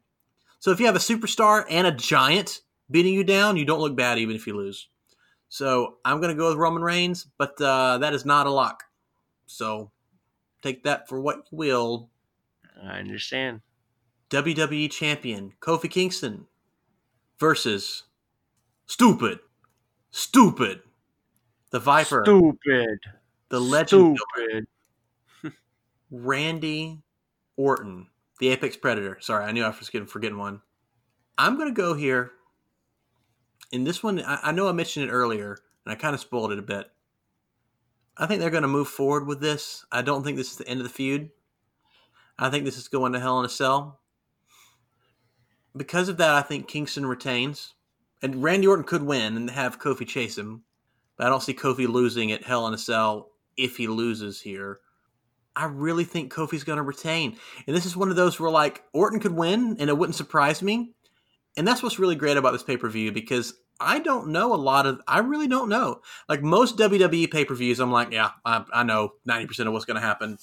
So 0.60 0.72
if 0.72 0.80
you 0.80 0.86
have 0.86 0.96
a 0.96 1.00
superstar 1.00 1.66
and 1.70 1.88
a 1.88 1.92
giant 1.92 2.62
beating 2.92 3.14
you 3.14 3.24
down, 3.24 3.58
you 3.58 3.66
don't 3.66 3.80
look 3.80 3.96
bad 3.96 4.20
even 4.20 4.36
if 4.36 4.46
you 4.46 4.56
lose. 4.56 4.90
So 5.48 5.98
I'm 6.06 6.22
going 6.22 6.34
to 6.34 6.40
go 6.40 6.50
with 6.50 6.58
Roman 6.58 6.84
Reigns, 6.84 7.26
but 7.38 7.60
uh, 7.62 7.98
that 8.00 8.14
is 8.14 8.26
not 8.26 8.46
a 8.46 8.52
lock. 8.52 8.84
So 9.48 9.92
take 10.62 10.84
that 10.84 11.08
for 11.08 11.20
what 11.20 11.38
you 11.52 11.58
will. 11.58 12.10
I 12.84 13.00
understand. 13.00 13.62
WWE 14.30 14.92
Champion 14.92 15.54
Kofi 15.60 15.90
Kingston 15.90 16.46
versus 17.40 18.04
Stupid, 18.86 19.40
Stupid, 20.12 20.82
the 21.72 21.80
Viper, 21.80 22.24
Stupid. 22.26 23.00
the 23.50 23.60
Legend 23.60 24.20
Stupid. 24.36 24.68
Randy 26.12 27.00
Orton, 27.58 28.08
the 28.40 28.50
Apex 28.50 28.78
Predator. 28.78 29.18
Sorry, 29.22 29.46
I 29.46 29.52
knew 29.52 29.64
I 29.64 29.70
was 29.70 29.90
forgetting, 30.08 30.38
one. 30.38 30.62
I'm 31.38 31.58
going 31.58 31.70
to 31.70 31.82
go 31.82 31.94
here. 31.94 32.32
In 33.72 33.84
this 33.84 34.02
one, 34.02 34.22
I, 34.22 34.40
I 34.44 34.52
know 34.52 34.68
I 34.68 34.72
mentioned 34.72 35.08
it 35.08 35.12
earlier, 35.12 35.58
and 35.86 35.94
I 35.94 35.96
kind 35.96 36.14
of 36.14 36.20
spoiled 36.20 36.52
it 36.52 36.60
a 36.60 36.64
bit. 36.64 36.90
I 38.18 38.26
think 38.26 38.42
they're 38.42 38.50
going 38.50 38.64
to 38.64 38.68
move 38.68 38.88
forward 38.88 39.28
with 39.28 39.40
this. 39.40 39.86
I 39.92 40.02
don't 40.02 40.24
think 40.24 40.36
this 40.36 40.52
is 40.52 40.58
the 40.58 40.68
end 40.68 40.82
of 40.82 40.88
the 40.88 40.94
feud. 40.94 41.30
I 42.38 42.50
think 42.50 42.66
this 42.66 42.78
is 42.78 42.88
going 42.88 43.14
to 43.14 43.20
Hell 43.20 43.40
in 43.40 43.46
a 43.46 43.50
Cell. 43.50 44.00
Because 45.76 46.10
of 46.10 46.18
that, 46.18 46.34
I 46.34 46.42
think 46.42 46.68
Kingston 46.68 47.06
retains. 47.06 47.76
And 48.22 48.44
Randy 48.44 48.68
Orton 48.68 48.86
could 48.86 49.04
win 49.04 49.38
and 49.38 49.50
have 49.50 49.80
Kofi 49.80 50.06
chase 50.06 50.38
him. 50.38 50.64
But 51.16 51.28
I 51.28 51.30
don't 51.30 51.44
see 51.44 51.54
Kofi 51.54 51.88
losing 51.88 52.32
at 52.32 52.44
Hell 52.44 52.68
in 52.68 52.74
a 52.74 52.78
Cell 52.78 53.32
if 53.56 53.78
he 53.78 53.88
loses 53.88 54.42
here. 54.42 54.80
I 55.56 55.66
really 55.66 56.06
think 56.06 56.34
Kofi's 56.34 56.64
going 56.64 56.78
to 56.78 56.84
retain. 56.84 57.38
And 57.68 57.76
this 57.76 57.86
is 57.86 57.98
one 57.98 58.10
of 58.10 58.16
those 58.16 58.40
where, 58.40 58.52
like, 58.52 58.84
Orton 58.94 59.20
could 59.20 59.34
win 59.34 59.78
and 59.80 59.90
it 59.90 59.98
wouldn't 59.98 60.16
surprise 60.16 60.62
me. 60.62 60.94
And 61.58 61.68
that's 61.68 61.84
what's 61.84 62.00
really 62.00 62.16
great 62.16 62.38
about 62.38 62.52
this 62.52 62.64
pay 62.64 62.78
per 62.78 62.90
view 62.90 63.12
because 63.12 63.54
I 63.80 64.00
don't 64.00 64.30
know 64.30 64.54
a 64.54 64.56
lot 64.56 64.86
of, 64.86 65.02
I 65.08 65.20
really 65.20 65.48
don't 65.48 65.70
know. 65.70 66.02
Like, 66.28 66.42
most 66.42 66.78
WWE 66.78 67.32
pay 67.32 67.46
per 67.46 67.56
views, 67.56 67.80
I'm 67.80 67.92
like, 67.92 68.12
yeah, 68.12 68.32
I, 68.46 68.64
I 68.74 68.84
know 68.84 69.14
90% 69.28 69.68
of 69.68 69.74
what's 69.74 69.86
going 69.86 70.00
to 70.00 70.02
happen. 70.02 70.38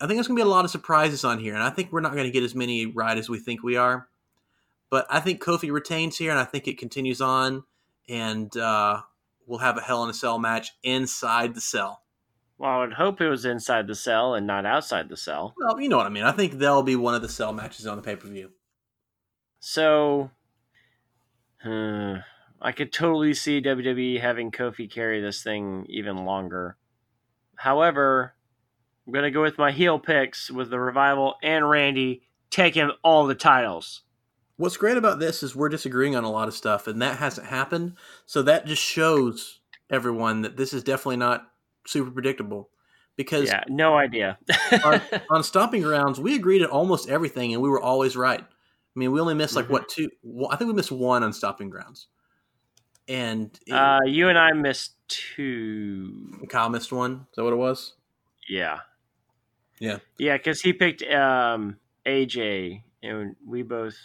I 0.00 0.06
think 0.06 0.16
there's 0.16 0.28
going 0.28 0.38
to 0.38 0.44
be 0.44 0.48
a 0.48 0.52
lot 0.52 0.64
of 0.64 0.70
surprises 0.70 1.24
on 1.24 1.38
here. 1.38 1.54
And 1.54 1.62
I 1.62 1.70
think 1.70 1.92
we're 1.92 2.00
not 2.00 2.12
going 2.12 2.24
to 2.24 2.30
get 2.30 2.42
as 2.42 2.54
many 2.54 2.86
right 2.86 3.18
as 3.18 3.28
we 3.28 3.38
think 3.38 3.62
we 3.62 3.76
are. 3.76 4.08
But 4.90 5.06
I 5.08 5.20
think 5.20 5.42
Kofi 5.42 5.70
retains 5.70 6.18
here, 6.18 6.30
and 6.30 6.40
I 6.40 6.44
think 6.44 6.66
it 6.66 6.78
continues 6.78 7.20
on. 7.20 7.62
And 8.08 8.54
uh, 8.56 9.02
we'll 9.46 9.60
have 9.60 9.76
a 9.76 9.80
Hell 9.80 10.02
in 10.02 10.10
a 10.10 10.14
Cell 10.14 10.38
match 10.38 10.72
inside 10.82 11.54
the 11.54 11.60
cell. 11.60 12.02
Well, 12.60 12.70
I 12.70 12.80
would 12.80 12.92
hope 12.92 13.22
it 13.22 13.28
was 13.30 13.46
inside 13.46 13.86
the 13.86 13.94
cell 13.94 14.34
and 14.34 14.46
not 14.46 14.66
outside 14.66 15.08
the 15.08 15.16
cell. 15.16 15.54
Well, 15.56 15.80
you 15.80 15.88
know 15.88 15.96
what 15.96 16.04
I 16.04 16.10
mean. 16.10 16.24
I 16.24 16.32
think 16.32 16.52
they'll 16.52 16.82
be 16.82 16.94
one 16.94 17.14
of 17.14 17.22
the 17.22 17.28
cell 17.28 17.54
matches 17.54 17.86
on 17.86 17.96
the 17.96 18.02
pay 18.02 18.16
per 18.16 18.28
view. 18.28 18.50
So, 19.60 20.30
uh, 21.64 22.16
I 22.60 22.72
could 22.72 22.92
totally 22.92 23.32
see 23.32 23.62
WWE 23.62 24.20
having 24.20 24.50
Kofi 24.50 24.90
carry 24.90 25.22
this 25.22 25.42
thing 25.42 25.86
even 25.88 26.26
longer. 26.26 26.76
However, 27.54 28.34
I'm 29.06 29.14
going 29.14 29.24
to 29.24 29.30
go 29.30 29.40
with 29.40 29.56
my 29.56 29.72
heel 29.72 29.98
picks 29.98 30.50
with 30.50 30.68
the 30.68 30.78
Revival 30.78 31.36
and 31.42 31.68
Randy 31.68 32.24
taking 32.50 32.90
all 33.02 33.26
the 33.26 33.34
titles. 33.34 34.02
What's 34.58 34.76
great 34.76 34.98
about 34.98 35.18
this 35.18 35.42
is 35.42 35.56
we're 35.56 35.70
disagreeing 35.70 36.14
on 36.14 36.24
a 36.24 36.30
lot 36.30 36.48
of 36.48 36.52
stuff, 36.52 36.86
and 36.86 37.00
that 37.00 37.16
hasn't 37.20 37.46
happened. 37.46 37.94
So 38.26 38.42
that 38.42 38.66
just 38.66 38.82
shows 38.82 39.60
everyone 39.88 40.42
that 40.42 40.58
this 40.58 40.74
is 40.74 40.84
definitely 40.84 41.16
not 41.16 41.49
super 41.86 42.10
predictable. 42.10 42.70
Because 43.16 43.48
Yeah, 43.48 43.64
no 43.68 43.96
idea. 43.98 44.38
on, 44.84 45.00
on 45.30 45.42
Stomping 45.44 45.82
Grounds, 45.82 46.18
we 46.20 46.34
agreed 46.36 46.62
at 46.62 46.70
almost 46.70 47.08
everything, 47.10 47.52
and 47.52 47.62
we 47.62 47.68
were 47.68 47.80
always 47.80 48.16
right. 48.16 48.40
I 48.40 48.98
mean, 48.98 49.12
we 49.12 49.20
only 49.20 49.34
missed 49.34 49.54
like 49.56 49.66
Mhm. 49.66 49.70
what 49.70 49.88
two? 49.88 50.10
Well, 50.22 50.50
I 50.50 50.56
think 50.56 50.68
we 50.68 50.74
missed 50.74 50.90
one 50.92 51.22
on 51.22 51.32
Stomping 51.32 51.68
Grounds, 51.70 52.06
and 53.08 53.50
it- 53.66 53.72
uh, 53.72 54.00
you 54.06 54.28
and 54.28 54.38
I 54.38 54.52
missed 54.52 54.94
two. 55.08 56.46
Kyle 56.48 56.68
missed 56.70 56.92
one. 56.92 57.26
Is 57.30 57.36
that 57.36 57.44
what 57.44 57.52
it 57.52 57.56
was? 57.56 57.94
Yeah. 58.48 58.78
Yeah. 59.78 59.98
Yeah, 60.18 60.36
because 60.36 60.60
he 60.60 60.72
picked 60.72 61.02
um, 61.02 61.76
AJ, 62.06 62.82
and 63.02 63.36
we 63.46 63.62
both. 63.62 63.96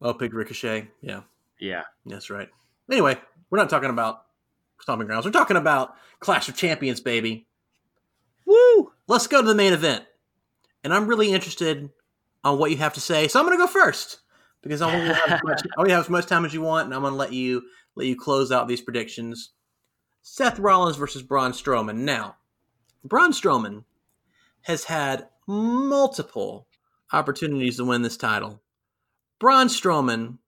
Oh, 0.00 0.12
picked 0.14 0.34
Ricochet. 0.34 0.88
Yeah, 1.00 1.22
Yeah. 1.58 1.82
that's 2.04 2.28
right. 2.30 2.48
Anyway, 2.90 3.18
we're 3.50 3.58
not 3.58 3.70
talking 3.70 3.90
about 3.90 4.25
Stomping 4.80 5.06
Grounds. 5.06 5.24
We're 5.24 5.32
talking 5.32 5.56
about 5.56 5.94
Clash 6.20 6.48
of 6.48 6.56
Champions, 6.56 7.00
baby. 7.00 7.46
Woo! 8.44 8.92
let's 9.08 9.26
go 9.26 9.40
to 9.40 9.48
the 9.48 9.54
main 9.54 9.72
event. 9.72 10.04
And 10.84 10.92
I'm 10.94 11.06
really 11.06 11.32
interested 11.32 11.90
on 12.44 12.58
what 12.58 12.70
you 12.70 12.76
have 12.76 12.94
to 12.94 13.00
say. 13.00 13.28
So 13.28 13.40
I'm 13.40 13.46
going 13.46 13.58
to 13.58 13.64
go 13.64 13.70
first 13.70 14.20
because 14.62 14.82
I 14.82 14.86
want 14.86 15.02
you 15.02 15.08
to 15.08 15.14
have 15.14 15.32
as 15.32 15.40
much, 15.44 15.62
I 15.62 15.80
want 15.80 15.88
you 15.88 15.92
to 15.92 15.94
have 15.94 16.04
as 16.04 16.10
much 16.10 16.26
time 16.26 16.44
as 16.44 16.54
you 16.54 16.60
want, 16.60 16.86
and 16.86 16.94
I'm 16.94 17.02
going 17.02 17.12
to 17.12 17.18
let 17.18 17.32
you 17.32 17.62
let 17.96 18.06
you 18.06 18.16
close 18.16 18.52
out 18.52 18.68
these 18.68 18.82
predictions. 18.82 19.52
Seth 20.22 20.58
Rollins 20.58 20.96
versus 20.96 21.22
Braun 21.22 21.52
Strowman. 21.52 21.98
Now, 21.98 22.36
Braun 23.04 23.32
Strowman 23.32 23.84
has 24.62 24.84
had 24.84 25.28
multiple 25.46 26.66
opportunities 27.12 27.76
to 27.76 27.84
win 27.84 28.02
this 28.02 28.16
title. 28.16 28.60
Braun 29.38 29.68
Strowman 29.68 30.38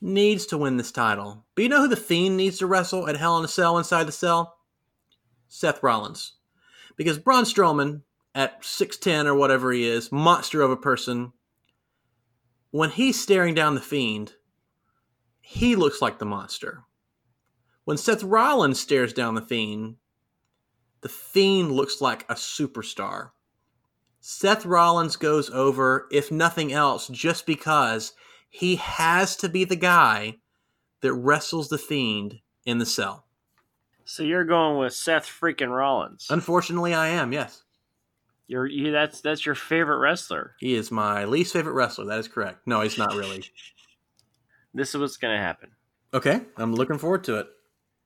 needs 0.00 0.46
to 0.46 0.58
win 0.58 0.76
this 0.76 0.92
title. 0.92 1.44
But 1.54 1.62
you 1.62 1.68
know 1.68 1.82
who 1.82 1.88
the 1.88 1.96
Fiend 1.96 2.36
needs 2.36 2.58
to 2.58 2.66
wrestle 2.66 3.08
at 3.08 3.16
Hell 3.16 3.38
in 3.38 3.44
a 3.44 3.48
Cell 3.48 3.78
inside 3.78 4.04
the 4.04 4.12
cell? 4.12 4.56
Seth 5.48 5.82
Rollins 5.82 6.34
because 7.00 7.18
Braun 7.18 7.44
Strowman 7.44 8.02
at 8.34 8.60
6'10 8.60 9.24
or 9.24 9.34
whatever 9.34 9.72
he 9.72 9.88
is, 9.88 10.12
monster 10.12 10.60
of 10.60 10.70
a 10.70 10.76
person, 10.76 11.32
when 12.70 12.90
he's 12.90 13.18
staring 13.18 13.54
down 13.54 13.74
the 13.74 13.80
fiend, 13.80 14.34
he 15.40 15.74
looks 15.76 16.02
like 16.02 16.18
the 16.18 16.26
monster. 16.26 16.84
When 17.84 17.96
Seth 17.96 18.22
Rollins 18.22 18.78
stares 18.78 19.14
down 19.14 19.34
the 19.34 19.40
fiend, 19.40 19.96
the 21.00 21.08
fiend 21.08 21.72
looks 21.72 22.02
like 22.02 22.24
a 22.28 22.34
superstar. 22.34 23.30
Seth 24.20 24.66
Rollins 24.66 25.16
goes 25.16 25.48
over, 25.48 26.06
if 26.12 26.30
nothing 26.30 26.70
else, 26.70 27.08
just 27.08 27.46
because 27.46 28.12
he 28.50 28.76
has 28.76 29.36
to 29.36 29.48
be 29.48 29.64
the 29.64 29.76
guy 29.76 30.36
that 31.00 31.14
wrestles 31.14 31.68
the 31.68 31.78
Fiend 31.78 32.40
in 32.66 32.78
the 32.78 32.86
cell. 32.86 33.24
So 34.04 34.24
you're 34.24 34.44
going 34.44 34.78
with 34.78 34.92
Seth 34.92 35.24
freaking 35.24 35.74
Rollins. 35.74 36.26
Unfortunately, 36.30 36.92
I 36.92 37.08
am, 37.08 37.32
yes. 37.32 37.62
You're 38.48 38.66
you, 38.66 38.90
that's 38.90 39.20
that's 39.20 39.46
your 39.46 39.54
favorite 39.54 39.98
wrestler. 39.98 40.56
He 40.58 40.74
is 40.74 40.90
my 40.90 41.24
least 41.24 41.52
favorite 41.52 41.74
wrestler. 41.74 42.06
That 42.06 42.18
is 42.18 42.26
correct. 42.26 42.66
No, 42.66 42.80
he's 42.80 42.98
not 42.98 43.14
really. 43.14 43.44
This 44.72 44.94
is 44.94 45.00
what's 45.00 45.16
going 45.16 45.36
to 45.36 45.42
happen. 45.42 45.70
Okay, 46.14 46.42
I'm 46.56 46.72
looking 46.72 46.96
forward 46.96 47.24
to 47.24 47.40
it. 47.40 47.48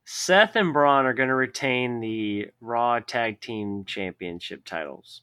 Seth 0.07 0.57
and 0.57 0.72
Braun 0.72 1.04
are 1.04 1.12
going 1.12 1.28
to 1.28 1.35
retain 1.35 2.00
the 2.00 2.48
Raw 2.62 3.00
Tag 3.00 3.42
Team 3.42 3.85
Championship 3.85 4.64
titles. 4.64 5.20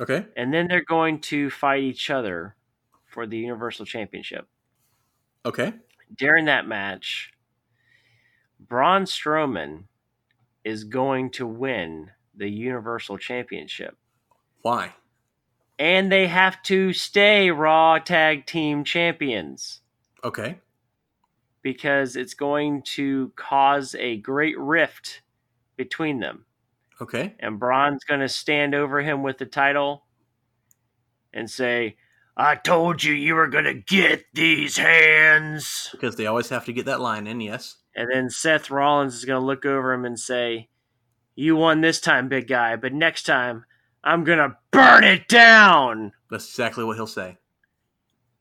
Okay. 0.00 0.24
And 0.34 0.52
then 0.52 0.68
they're 0.68 0.82
going 0.82 1.20
to 1.20 1.50
fight 1.50 1.82
each 1.82 2.08
other 2.08 2.56
for 3.12 3.26
the 3.26 3.36
Universal 3.36 3.86
Championship. 3.86 4.48
Okay. 5.44 5.72
During 6.16 6.46
that 6.46 6.66
match, 6.66 7.32
Braun 8.58 9.04
Strowman 9.04 9.84
is 10.64 10.84
going 10.84 11.30
to 11.32 11.46
win 11.46 12.10
the 12.34 12.48
Universal 12.48 13.18
Championship. 13.18 13.96
Why? 14.62 14.94
And 15.78 16.10
they 16.12 16.26
have 16.28 16.62
to 16.64 16.92
stay 16.92 17.50
Raw 17.50 17.98
Tag 17.98 18.46
Team 18.46 18.84
Champions 18.84 19.80
Okay. 20.22 20.60
because 21.62 22.14
it's 22.14 22.34
going 22.34 22.82
to 22.82 23.32
cause 23.36 23.96
a 23.98 24.18
great 24.18 24.58
rift 24.58 25.22
between 25.76 26.20
them. 26.20 26.44
Okay. 27.00 27.34
And 27.40 27.58
Braun's 27.58 28.04
going 28.04 28.20
to 28.20 28.28
stand 28.28 28.74
over 28.74 29.00
him 29.00 29.24
with 29.24 29.38
the 29.38 29.46
title 29.46 30.04
and 31.32 31.50
say, 31.50 31.96
I 32.42 32.56
told 32.56 33.04
you 33.04 33.14
you 33.14 33.36
were 33.36 33.46
going 33.46 33.66
to 33.66 33.74
get 33.74 34.24
these 34.34 34.76
hands. 34.76 35.90
Because 35.92 36.16
they 36.16 36.26
always 36.26 36.48
have 36.48 36.64
to 36.64 36.72
get 36.72 36.86
that 36.86 37.00
line 37.00 37.28
in, 37.28 37.40
yes. 37.40 37.76
And 37.94 38.10
then 38.12 38.30
Seth 38.30 38.68
Rollins 38.68 39.14
is 39.14 39.24
going 39.24 39.40
to 39.40 39.46
look 39.46 39.64
over 39.64 39.92
him 39.92 40.04
and 40.04 40.18
say, 40.18 40.68
You 41.36 41.54
won 41.54 41.82
this 41.82 42.00
time, 42.00 42.28
big 42.28 42.48
guy, 42.48 42.74
but 42.74 42.92
next 42.92 43.26
time 43.26 43.64
I'm 44.02 44.24
going 44.24 44.40
to 44.40 44.56
burn 44.72 45.04
it 45.04 45.28
down. 45.28 46.14
That's 46.32 46.48
exactly 46.48 46.82
what 46.82 46.96
he'll 46.96 47.06
say. 47.06 47.38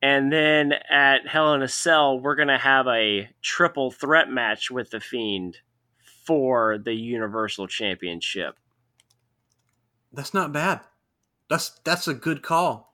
And 0.02 0.34
then 0.34 0.74
at 0.90 1.28
Hell 1.28 1.54
in 1.54 1.62
a 1.62 1.68
Cell, 1.68 2.20
we're 2.20 2.36
going 2.36 2.48
to 2.48 2.58
have 2.58 2.88
a 2.88 3.30
triple 3.44 3.92
threat 3.92 4.32
match 4.32 4.72
with 4.72 4.90
The 4.90 5.00
Fiend 5.00 5.60
for 6.26 6.80
the 6.80 6.96
Universal 6.96 7.68
Championship. 7.68 8.56
That's 10.12 10.34
not 10.34 10.52
bad. 10.52 10.80
That's 11.52 11.70
that's 11.84 12.08
a 12.08 12.16
good 12.16 12.42
call. 12.42 12.91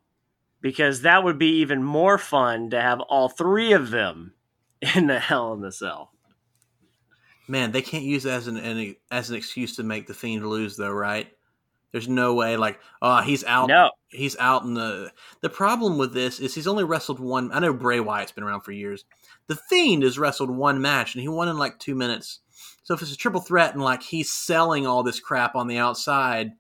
Because 0.62 1.02
that 1.02 1.24
would 1.24 1.38
be 1.38 1.60
even 1.60 1.84
more 1.84 2.18
fun 2.18 2.72
to 2.72 2.82
have 2.82 3.00
all 3.02 3.30
three 3.30 3.74
of 3.74 3.92
them 3.92 4.34
in 4.96 5.08
the 5.08 5.20
Hell 5.20 5.54
in 5.54 5.62
the 5.62 5.72
Cell. 5.72 6.12
Man, 7.48 7.72
they 7.72 7.82
can't 7.82 8.04
use 8.04 8.26
as 8.26 8.48
an, 8.48 8.58
an 8.58 8.96
as 9.10 9.30
an 9.30 9.38
excuse 9.38 9.78
to 9.78 9.84
make 9.84 10.08
the 10.08 10.14
fiend 10.14 10.48
lose, 10.48 10.76
though, 10.76 10.92
right? 10.92 11.32
There's 11.94 12.10
no 12.10 12.34
way, 12.34 12.58
like, 12.58 12.80
oh, 13.02 13.22
he's 13.22 13.46
out. 13.46 13.70
No. 13.70 13.92
He's 14.10 14.38
out 14.38 14.64
in 14.64 14.74
the. 14.74 15.12
The 15.42 15.50
problem 15.50 15.98
with 15.98 16.14
this 16.14 16.40
is 16.40 16.54
he's 16.54 16.68
only 16.68 16.84
wrestled 16.84 17.20
one. 17.20 17.52
I 17.54 17.60
know 17.60 17.74
Bray 17.74 18.00
Wyatt's 18.00 18.34
been 18.34 18.44
around 18.44 18.62
for 18.62 18.74
years. 18.74 19.06
The 19.48 19.56
Fiend 19.56 20.04
has 20.04 20.20
wrestled 20.20 20.50
one 20.50 20.82
match 20.82 21.16
and 21.16 21.22
he 21.22 21.30
won 21.30 21.48
in 21.48 21.58
like 21.58 21.80
two 21.80 21.96
minutes. 21.96 22.40
So 22.84 22.94
if 22.94 23.02
it's 23.02 23.14
a 23.14 23.18
triple 23.18 23.42
threat 23.42 23.74
and 23.74 23.84
like 23.84 24.04
he's 24.04 24.32
selling 24.32 24.86
all 24.86 25.04
this 25.04 25.20
crap 25.20 25.56
on 25.56 25.68
the 25.68 25.78
outside, 25.78 26.52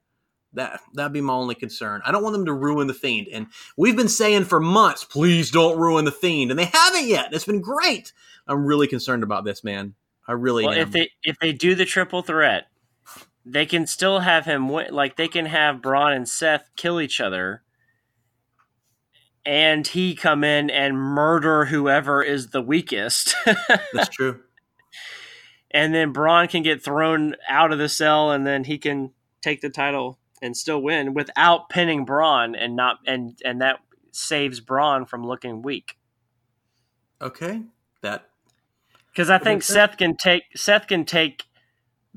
that 0.53 0.79
that'd 0.93 1.13
be 1.13 1.21
my 1.21 1.33
only 1.33 1.55
concern. 1.55 2.01
I 2.05 2.11
don't 2.11 2.23
want 2.23 2.33
them 2.33 2.45
to 2.45 2.53
ruin 2.53 2.87
the 2.87 2.93
Fiend. 2.93 3.27
And 3.31 3.47
we've 3.75 3.95
been 3.97 4.07
saying 4.07 4.45
for 4.45 4.59
months, 4.59 5.03
please 5.03 5.51
don't 5.51 5.77
ruin 5.77 6.05
the 6.05 6.11
Fiend, 6.11 6.51
and 6.51 6.59
they 6.59 6.69
haven't 6.73 7.07
yet. 7.07 7.33
It's 7.33 7.45
been 7.45 7.61
great. 7.61 8.13
I'm 8.47 8.65
really 8.65 8.87
concerned 8.87 9.23
about 9.23 9.43
this, 9.43 9.63
man. 9.63 9.93
I 10.27 10.31
really 10.33 10.63
Well, 10.65 10.73
am. 10.73 10.79
if 10.79 10.91
they 10.91 11.09
if 11.23 11.37
they 11.39 11.53
do 11.53 11.75
the 11.75 11.85
triple 11.85 12.21
threat, 12.21 12.67
they 13.45 13.65
can 13.65 13.85
still 13.87 14.19
have 14.21 14.45
him 14.45 14.69
win. 14.69 14.93
Like 14.93 15.15
they 15.17 15.27
can 15.27 15.45
have 15.47 15.81
Braun 15.81 16.13
and 16.13 16.27
Seth 16.27 16.69
kill 16.75 16.99
each 17.01 17.19
other, 17.21 17.63
and 19.45 19.85
he 19.87 20.15
come 20.15 20.43
in 20.43 20.69
and 20.69 20.97
murder 20.97 21.65
whoever 21.65 22.21
is 22.23 22.47
the 22.49 22.61
weakest, 22.61 23.35
That's 23.93 24.09
true. 24.09 24.41
and 25.71 25.93
then 25.93 26.11
Braun 26.11 26.47
can 26.47 26.63
get 26.63 26.83
thrown 26.83 27.35
out 27.47 27.71
of 27.71 27.77
the 27.79 27.89
cell, 27.89 28.31
and 28.31 28.45
then 28.45 28.63
he 28.65 28.77
can 28.77 29.11
take 29.41 29.61
the 29.61 29.69
title 29.69 30.19
and 30.41 30.55
still 30.55 30.81
win 30.81 31.13
without 31.13 31.69
pinning 31.69 32.05
Braun, 32.05 32.55
and 32.55 32.75
not 32.75 32.97
and 33.05 33.39
and 33.43 33.61
that 33.61 33.79
saves 34.11 34.59
Braun 34.59 35.05
from 35.05 35.25
looking 35.25 35.61
weak. 35.61 35.97
Okay, 37.21 37.63
that 38.01 38.29
Because 39.11 39.29
I 39.29 39.37
think 39.37 39.63
sense. 39.63 39.73
Seth 39.75 39.97
can 39.97 40.15
take 40.15 40.43
Seth 40.55 40.87
can 40.87 41.05
take 41.05 41.43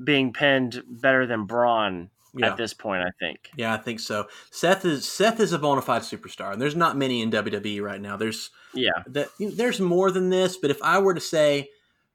being 0.03 0.33
pinned 0.33 0.83
better 0.87 1.25
than 1.25 1.45
Braun 1.45 2.09
yeah. 2.35 2.47
at 2.47 2.57
this 2.57 2.73
point. 2.73 3.03
I 3.03 3.11
think. 3.19 3.49
Yeah, 3.55 3.73
I 3.73 3.77
think 3.77 3.99
so. 3.99 4.27
Seth 4.51 4.85
is 4.85 5.07
Seth 5.07 5.39
is 5.39 5.53
a 5.53 5.59
bona 5.59 5.81
fide 5.81 6.03
superstar, 6.03 6.53
and 6.53 6.61
there's 6.61 6.75
not 6.75 6.97
many 6.97 7.21
in 7.21 7.31
WWE 7.31 7.81
right 7.81 8.01
now. 8.01 8.17
There's 8.17 8.51
Yeah. 8.73 9.03
that 9.07 9.29
there's 9.39 9.79
more 9.79 10.11
than 10.11 10.29
this, 10.29 10.57
but 10.57 10.71
if 10.71 10.81
I 10.81 10.99
were 10.99 11.13
to 11.13 11.21
say 11.21 11.69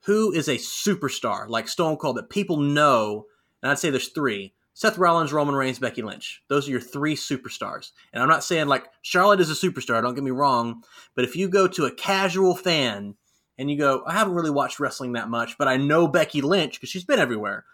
who 0.05 0.33
is 0.33 0.49
a 0.49 0.57
superstar 0.57 1.49
like 1.49 1.69
Stone 1.69 1.97
Cold 1.97 2.17
that 2.17 2.31
people 2.31 2.59
know, 2.59 3.27
and 3.63 3.71
I'd 3.71 3.79
say 3.79 3.91
there's 3.91 4.09
three: 4.09 4.55
Seth 4.79 4.99
Rollins, 4.99 5.33
Roman 5.33 5.55
Reigns, 5.55 5.79
Becky 5.79 6.03
Lynch. 6.03 6.43
Those 6.49 6.69
are 6.69 6.71
your 6.71 6.83
three 6.83 7.17
superstars. 7.17 7.93
And 8.13 8.23
I'm 8.23 8.29
not 8.29 8.45
saying 8.45 8.67
like 8.67 8.85
Charlotte 9.01 9.41
is 9.41 9.51
a 9.51 9.55
superstar. 9.55 10.03
Don't 10.03 10.15
get 10.15 10.23
me 10.23 10.31
wrong, 10.33 10.83
but 11.15 11.25
if 11.25 11.35
you 11.35 11.49
go 11.49 11.67
to 11.67 11.87
a 11.87 11.91
casual 11.95 12.55
fan 12.55 13.15
and 13.57 13.71
you 13.71 13.79
go, 13.79 14.03
I 14.07 14.13
haven't 14.13 14.35
really 14.35 14.51
watched 14.51 14.79
wrestling 14.79 15.15
that 15.15 15.31
much, 15.31 15.57
but 15.57 15.67
I 15.67 15.79
know 15.79 16.07
Becky 16.07 16.43
Lynch 16.43 16.75
because 16.75 16.91
she's 16.91 17.05
been 17.05 17.19
everywhere. 17.19 17.65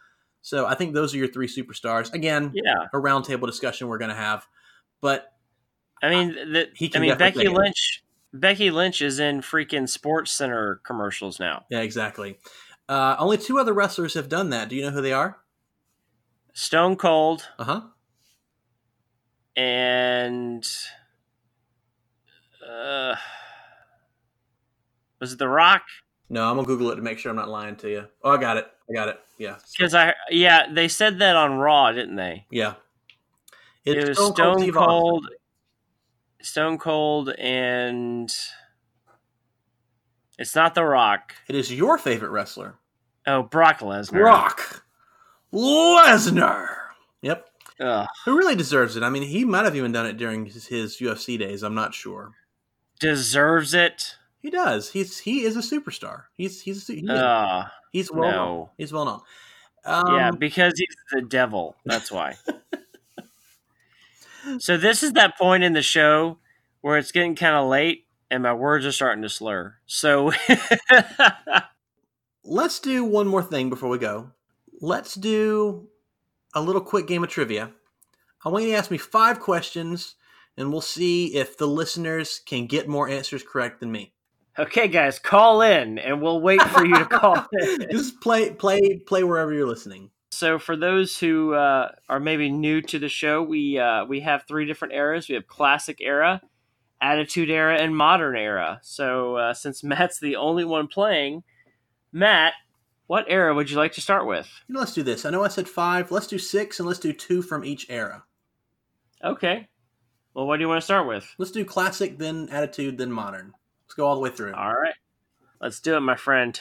So 0.42 0.64
I 0.64 0.76
think 0.76 0.94
those 0.94 1.12
are 1.12 1.18
your 1.18 1.26
three 1.26 1.48
superstars. 1.48 2.12
Again, 2.14 2.52
Yeah. 2.54 2.84
a 2.94 2.98
roundtable 2.98 3.46
discussion 3.48 3.88
we're 3.88 3.98
going 3.98 4.10
to 4.10 4.14
have. 4.14 4.46
But 5.00 5.32
I 6.00 6.08
mean, 6.08 6.28
the, 6.52 6.68
He 6.76 6.88
I 6.94 7.00
mean, 7.00 7.18
Becky 7.18 7.38
take 7.40 7.46
it. 7.48 7.52
Lynch. 7.52 8.04
Becky 8.32 8.70
Lynch 8.70 9.02
is 9.02 9.18
in 9.18 9.40
freaking 9.40 9.88
Sports 9.88 10.30
Center 10.30 10.80
commercials 10.84 11.40
now. 11.40 11.64
yeah, 11.68 11.80
exactly. 11.80 12.38
Uh, 12.88 13.16
only 13.18 13.38
two 13.38 13.58
other 13.58 13.72
wrestlers 13.72 14.14
have 14.14 14.28
done 14.28 14.50
that. 14.50 14.68
Do 14.68 14.76
you 14.76 14.82
know 14.82 14.90
who 14.90 15.02
they 15.02 15.12
are? 15.12 15.38
Stone 16.52 16.96
Cold 16.96 17.48
Uh 17.58 17.64
huh. 17.64 17.80
and 19.56 20.66
uh, 22.68 23.14
was 25.20 25.32
it 25.32 25.38
The 25.38 25.48
Rock? 25.48 25.82
No, 26.28 26.48
I'm 26.48 26.56
gonna 26.56 26.66
Google 26.66 26.90
it 26.90 26.96
to 26.96 27.02
make 27.02 27.18
sure 27.18 27.30
I'm 27.30 27.36
not 27.36 27.48
lying 27.48 27.76
to 27.76 27.90
you. 27.90 28.06
Oh, 28.22 28.30
I 28.30 28.36
got 28.38 28.56
it. 28.56 28.66
I 28.88 28.92
got 28.94 29.08
it. 29.08 29.20
Yeah, 29.38 29.56
Because 29.76 29.94
I 29.94 30.14
yeah, 30.30 30.66
they 30.72 30.88
said 30.88 31.18
that 31.18 31.36
on 31.36 31.58
Raw, 31.58 31.92
didn't 31.92 32.16
they? 32.16 32.46
yeah. 32.50 32.74
It 33.84 33.96
It's 33.98 34.08
was 34.08 34.18
Stone 34.18 34.34
Stone 34.34 34.58
Steve 34.60 34.74
Cold, 34.74 35.26
Stone 36.40 36.78
Cold, 36.78 37.30
and 37.30 38.32
it's 40.38 40.54
not 40.54 40.74
The 40.74 40.84
Rock. 40.84 41.34
It 41.48 41.56
is 41.56 41.72
your 41.72 41.98
favorite 41.98 42.30
wrestler, 42.30 42.76
Oh, 43.26 43.42
Brock 43.42 43.80
Lesnar. 43.80 44.12
Brock 44.12 44.81
Lesnar. 45.52 46.68
Yep. 47.22 47.48
Ugh. 47.80 48.06
Who 48.24 48.36
really 48.36 48.56
deserves 48.56 48.96
it? 48.96 49.02
I 49.02 49.10
mean, 49.10 49.22
he 49.22 49.44
might 49.44 49.64
have 49.64 49.76
even 49.76 49.92
done 49.92 50.06
it 50.06 50.16
during 50.16 50.46
his, 50.46 50.66
his 50.66 50.98
UFC 50.98 51.38
days. 51.38 51.62
I'm 51.62 51.74
not 51.74 51.94
sure. 51.94 52.32
deserves 53.00 53.74
it. 53.74 54.16
He 54.40 54.50
does. 54.50 54.90
He's 54.90 55.20
he 55.20 55.44
is 55.44 55.56
a 55.56 55.60
superstar. 55.60 56.24
He's 56.34 56.60
he's 56.62 56.86
he. 56.86 57.06
Uh, 57.08 57.64
he's 57.92 58.10
well 58.10 58.30
known. 58.30 58.68
He's 58.76 58.92
well 58.92 59.04
known. 59.04 59.20
Um, 59.84 60.14
yeah, 60.14 60.30
because 60.30 60.74
he's 60.76 60.96
the 61.12 61.22
devil. 61.22 61.76
That's 61.84 62.10
why. 62.10 62.36
so 64.58 64.76
this 64.76 65.02
is 65.02 65.12
that 65.12 65.38
point 65.38 65.62
in 65.62 65.72
the 65.72 65.82
show 65.82 66.38
where 66.80 66.98
it's 66.98 67.12
getting 67.12 67.34
kind 67.36 67.54
of 67.54 67.68
late 67.68 68.06
and 68.30 68.42
my 68.42 68.54
words 68.54 68.86
are 68.86 68.92
starting 68.92 69.22
to 69.22 69.28
slur. 69.28 69.76
So 69.86 70.32
let's 72.44 72.80
do 72.80 73.04
one 73.04 73.26
more 73.26 73.42
thing 73.42 73.70
before 73.70 73.88
we 73.88 73.98
go. 73.98 74.30
Let's 74.84 75.14
do 75.14 75.86
a 76.56 76.60
little 76.60 76.80
quick 76.80 77.06
game 77.06 77.22
of 77.22 77.30
trivia. 77.30 77.70
I 78.44 78.48
want 78.48 78.64
you 78.64 78.72
to 78.72 78.76
ask 78.76 78.90
me 78.90 78.98
five 78.98 79.38
questions, 79.38 80.16
and 80.56 80.72
we'll 80.72 80.80
see 80.80 81.36
if 81.36 81.56
the 81.56 81.68
listeners 81.68 82.40
can 82.44 82.66
get 82.66 82.88
more 82.88 83.08
answers 83.08 83.44
correct 83.44 83.78
than 83.78 83.92
me. 83.92 84.12
okay, 84.58 84.88
guys, 84.88 85.20
call 85.20 85.62
in 85.62 86.00
and 86.00 86.20
we'll 86.20 86.40
wait 86.40 86.60
for 86.62 86.84
you 86.84 86.98
to 86.98 87.04
call 87.20 87.46
in. 87.52 87.86
Just 87.92 88.20
play, 88.20 88.50
play, 88.50 88.98
play 89.06 89.22
wherever 89.22 89.54
you're 89.54 89.68
listening. 89.68 90.10
So 90.32 90.58
for 90.58 90.74
those 90.74 91.16
who 91.16 91.54
uh, 91.54 91.92
are 92.08 92.18
maybe 92.18 92.50
new 92.50 92.82
to 92.82 92.98
the 92.98 93.08
show, 93.08 93.40
we 93.40 93.78
uh, 93.78 94.04
we 94.06 94.18
have 94.20 94.48
three 94.48 94.66
different 94.66 94.94
eras. 94.94 95.28
We 95.28 95.36
have 95.36 95.46
classic 95.46 95.98
era, 96.00 96.42
attitude 97.00 97.50
era, 97.50 97.80
and 97.80 97.96
modern 97.96 98.36
era. 98.36 98.80
So 98.82 99.36
uh, 99.36 99.54
since 99.54 99.84
Matt's 99.84 100.18
the 100.18 100.34
only 100.34 100.64
one 100.64 100.88
playing, 100.88 101.44
Matt, 102.12 102.54
what 103.12 103.26
era 103.28 103.54
would 103.54 103.70
you 103.70 103.76
like 103.76 103.92
to 103.92 104.00
start 104.00 104.26
with? 104.26 104.48
You 104.66 104.72
know, 104.72 104.80
let's 104.80 104.94
do 104.94 105.02
this. 105.02 105.26
I 105.26 105.30
know 105.30 105.44
I 105.44 105.48
said 105.48 105.68
five. 105.68 106.10
Let's 106.10 106.26
do 106.26 106.38
six, 106.38 106.78
and 106.78 106.88
let's 106.88 106.98
do 106.98 107.12
two 107.12 107.42
from 107.42 107.62
each 107.62 107.84
era. 107.90 108.24
Okay. 109.22 109.68
Well, 110.32 110.46
what 110.46 110.56
do 110.56 110.62
you 110.62 110.68
want 110.68 110.80
to 110.80 110.84
start 110.86 111.06
with? 111.06 111.28
Let's 111.36 111.50
do 111.50 111.62
classic, 111.62 112.16
then 112.16 112.48
attitude, 112.50 112.96
then 112.96 113.12
modern. 113.12 113.52
Let's 113.84 113.92
go 113.92 114.06
all 114.06 114.14
the 114.14 114.22
way 114.22 114.30
through. 114.30 114.54
All 114.54 114.72
right. 114.72 114.94
Let's 115.60 115.78
do 115.78 115.94
it, 115.94 116.00
my 116.00 116.16
friend. 116.16 116.58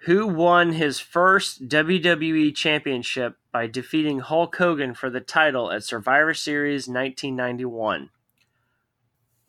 Who 0.00 0.26
won 0.26 0.74
his 0.74 1.00
first 1.00 1.66
WWE 1.66 2.54
championship 2.54 3.38
by 3.50 3.68
defeating 3.68 4.18
Hulk 4.18 4.54
Hogan 4.54 4.92
for 4.92 5.08
the 5.08 5.20
title 5.20 5.72
at 5.72 5.82
Survivor 5.82 6.34
Series 6.34 6.88
1991? 6.88 8.10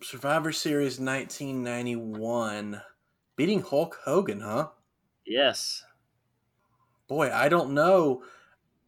Survivor 0.01 0.53
Series 0.53 0.97
1991. 0.97 2.83
Beating 3.35 3.61
Hulk 3.63 3.99
Hogan, 4.05 4.39
huh? 4.39 4.69
Yes. 5.25 5.83
Boy, 7.09 7.29
I 7.33 7.49
don't 7.49 7.73
know. 7.73 8.23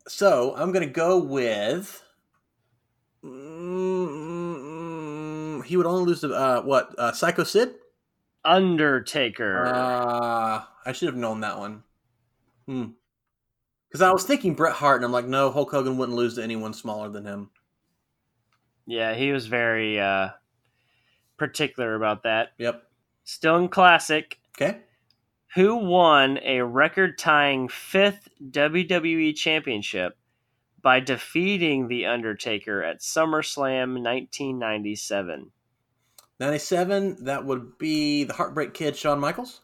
So 0.07 0.55
I'm 0.55 0.71
going 0.71 0.87
to 0.87 0.93
go 0.93 1.17
with. 1.17 2.01
Mm, 4.31 5.65
he 5.65 5.75
would 5.75 5.85
only 5.85 6.05
lose 6.05 6.21
to 6.21 6.33
uh, 6.33 6.61
what? 6.61 6.95
Uh, 6.97 7.11
Psycho 7.11 7.43
Sid? 7.43 7.75
Undertaker. 8.45 9.65
Uh, 9.65 10.63
I 10.85 10.91
should 10.93 11.07
have 11.07 11.17
known 11.17 11.41
that 11.41 11.59
one. 11.59 11.83
Hmm. 12.67 12.85
Because 13.87 14.01
I 14.01 14.11
was 14.11 14.23
thinking 14.23 14.53
Bret 14.55 14.73
Hart, 14.73 14.97
and 14.97 15.05
I'm 15.05 15.11
like, 15.11 15.25
no, 15.27 15.51
Hulk 15.51 15.69
Hogan 15.71 15.97
wouldn't 15.97 16.17
lose 16.17 16.35
to 16.35 16.43
anyone 16.43 16.73
smaller 16.73 17.09
than 17.09 17.25
him. 17.25 17.49
yeah, 18.85 19.13
he 19.15 19.31
was 19.33 19.47
very 19.47 19.99
uh, 19.99 20.29
particular 21.37 21.95
about 21.95 22.23
that. 22.23 22.53
Yep. 22.57 22.83
Still 23.25 23.57
in 23.57 23.67
classic. 23.67 24.39
Okay. 24.55 24.79
Who 25.55 25.75
won 25.75 26.39
a 26.43 26.61
record 26.61 27.17
tying 27.17 27.67
fifth 27.67 28.29
WWE 28.41 29.35
championship 29.35 30.17
by 30.81 31.01
defeating 31.01 31.89
The 31.89 32.05
Undertaker 32.05 32.81
at 32.81 33.01
SummerSlam 33.01 34.01
1997? 34.01 35.51
97, 36.39 37.25
that 37.25 37.45
would 37.45 37.77
be 37.77 38.23
the 38.23 38.33
Heartbreak 38.33 38.73
Kid, 38.73 38.95
Shawn 38.95 39.19
Michaels. 39.19 39.59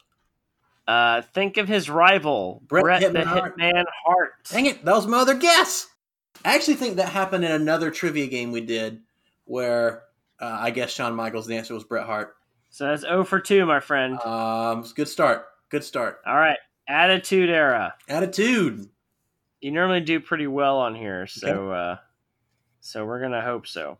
Uh, 0.85 1.21
think 1.21 1.55
of 1.55 1.69
his 1.69 1.89
rival, 1.89 2.61
Bret 2.67 2.83
Bret, 2.83 3.01
the 3.01 3.19
Hitman 3.19 3.25
Hart. 3.25 3.57
Hitman 3.57 3.85
Hart. 4.05 4.31
Dang 4.49 4.65
it, 4.65 4.83
that 4.83 4.93
was 4.93 5.07
my 5.07 5.19
other 5.19 5.35
guess. 5.35 5.87
I 6.43 6.53
actually 6.55 6.75
think 6.75 6.97
that 6.97 7.09
happened 7.09 7.45
in 7.45 7.51
another 7.51 7.91
trivia 7.91 8.27
game 8.27 8.51
we 8.51 8.61
did 8.61 9.01
where 9.45 10.03
uh, 10.41 10.57
I 10.59 10.71
guess 10.71 10.91
Shawn 10.91 11.15
Michaels, 11.15 11.47
the 11.47 11.55
answer 11.55 11.73
was 11.73 11.85
Bret 11.85 12.05
Hart. 12.05 12.35
So 12.69 12.87
that's 12.87 13.03
0 13.03 13.23
for 13.23 13.39
2, 13.39 13.65
my 13.65 13.79
friend. 13.79 14.19
Um, 14.19 14.81
it's 14.81 14.91
a 14.91 14.95
good 14.95 15.07
start. 15.07 15.45
Good 15.69 15.83
start. 15.83 16.19
All 16.25 16.35
right, 16.35 16.57
Attitude 16.87 17.49
Era. 17.49 17.95
Attitude. 18.07 18.89
You 19.59 19.71
normally 19.71 20.01
do 20.01 20.19
pretty 20.19 20.47
well 20.47 20.77
on 20.77 20.95
here, 20.95 21.27
so 21.27 21.71
uh, 21.71 21.97
so 22.79 23.05
we're 23.05 23.21
gonna 23.21 23.41
hope 23.41 23.67
so. 23.67 23.97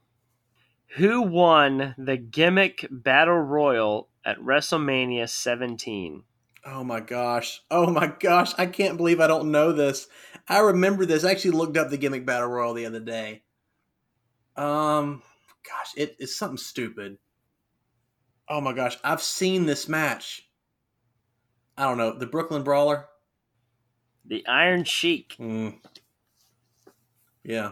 Who 0.96 1.22
won 1.22 1.94
the 1.98 2.18
gimmick 2.18 2.88
battle 2.90 3.40
royal 3.40 4.10
at 4.24 4.40
WrestleMania 4.40 5.28
17? 5.28 6.24
Oh 6.66 6.84
my 6.84 7.02
gosh. 7.02 7.62
Oh 7.70 7.92
my 7.92 8.08
gosh. 8.08 8.54
I 8.58 8.66
can't 8.68 8.98
believe 8.98 9.20
I 9.20 9.28
don't 9.28 9.52
know 9.52 9.74
this. 9.74 10.08
I 10.48 10.60
remember 10.60 11.06
this. 11.06 11.24
I 11.24 11.32
actually 11.32 11.52
looked 11.52 11.78
up 11.78 11.90
the 11.90 11.98
gimmick 11.98 12.26
battle 12.26 12.48
royal 12.48 12.74
the 12.74 12.86
other 12.86 13.00
day. 13.00 13.44
Um 14.56 15.22
gosh, 15.68 15.94
it 15.98 16.16
is 16.20 16.38
something 16.38 16.58
stupid. 16.58 17.18
Oh 18.50 18.62
my 18.62 18.74
gosh, 18.74 18.98
I've 19.04 19.22
seen 19.22 19.66
this 19.66 19.90
match. 19.90 20.47
I 21.78 21.84
don't 21.84 21.98
know. 21.98 22.12
The 22.18 22.26
Brooklyn 22.26 22.64
Brawler? 22.64 23.06
The 24.26 24.46
Iron 24.48 24.84
Sheik. 24.84 25.36
Mm. 25.40 25.76
Yeah. 27.44 27.72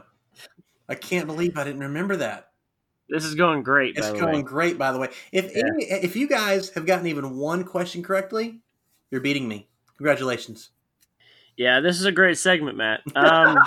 I 0.87 0.95
can't 0.95 1.27
believe 1.27 1.57
I 1.57 1.63
didn't 1.63 1.81
remember 1.81 2.15
that. 2.17 2.49
This 3.09 3.25
is 3.25 3.35
going 3.35 3.63
great. 3.63 3.97
It's 3.97 4.07
by 4.07 4.13
the 4.13 4.19
going 4.19 4.35
way. 4.37 4.41
great, 4.43 4.77
by 4.77 4.91
the 4.91 4.99
way. 4.99 5.09
If 5.31 5.55
Yeah. 5.55 5.63
any, 5.67 5.85
if 5.85 6.15
you 6.15 6.27
guys 6.27 6.69
have 6.71 6.85
gotten 6.85 7.07
even 7.07 7.37
one 7.37 7.63
question 7.63 8.03
correctly, 8.03 8.61
you're 9.11 9.21
beating 9.21 9.47
me. 9.47 9.67
Congratulations. 9.97 10.69
Yeah, 11.57 11.79
this 11.79 11.99
is 11.99 12.05
a 12.05 12.11
great 12.11 12.37
segment, 12.37 12.77
Matt. 12.77 13.01
Um, 13.15 13.57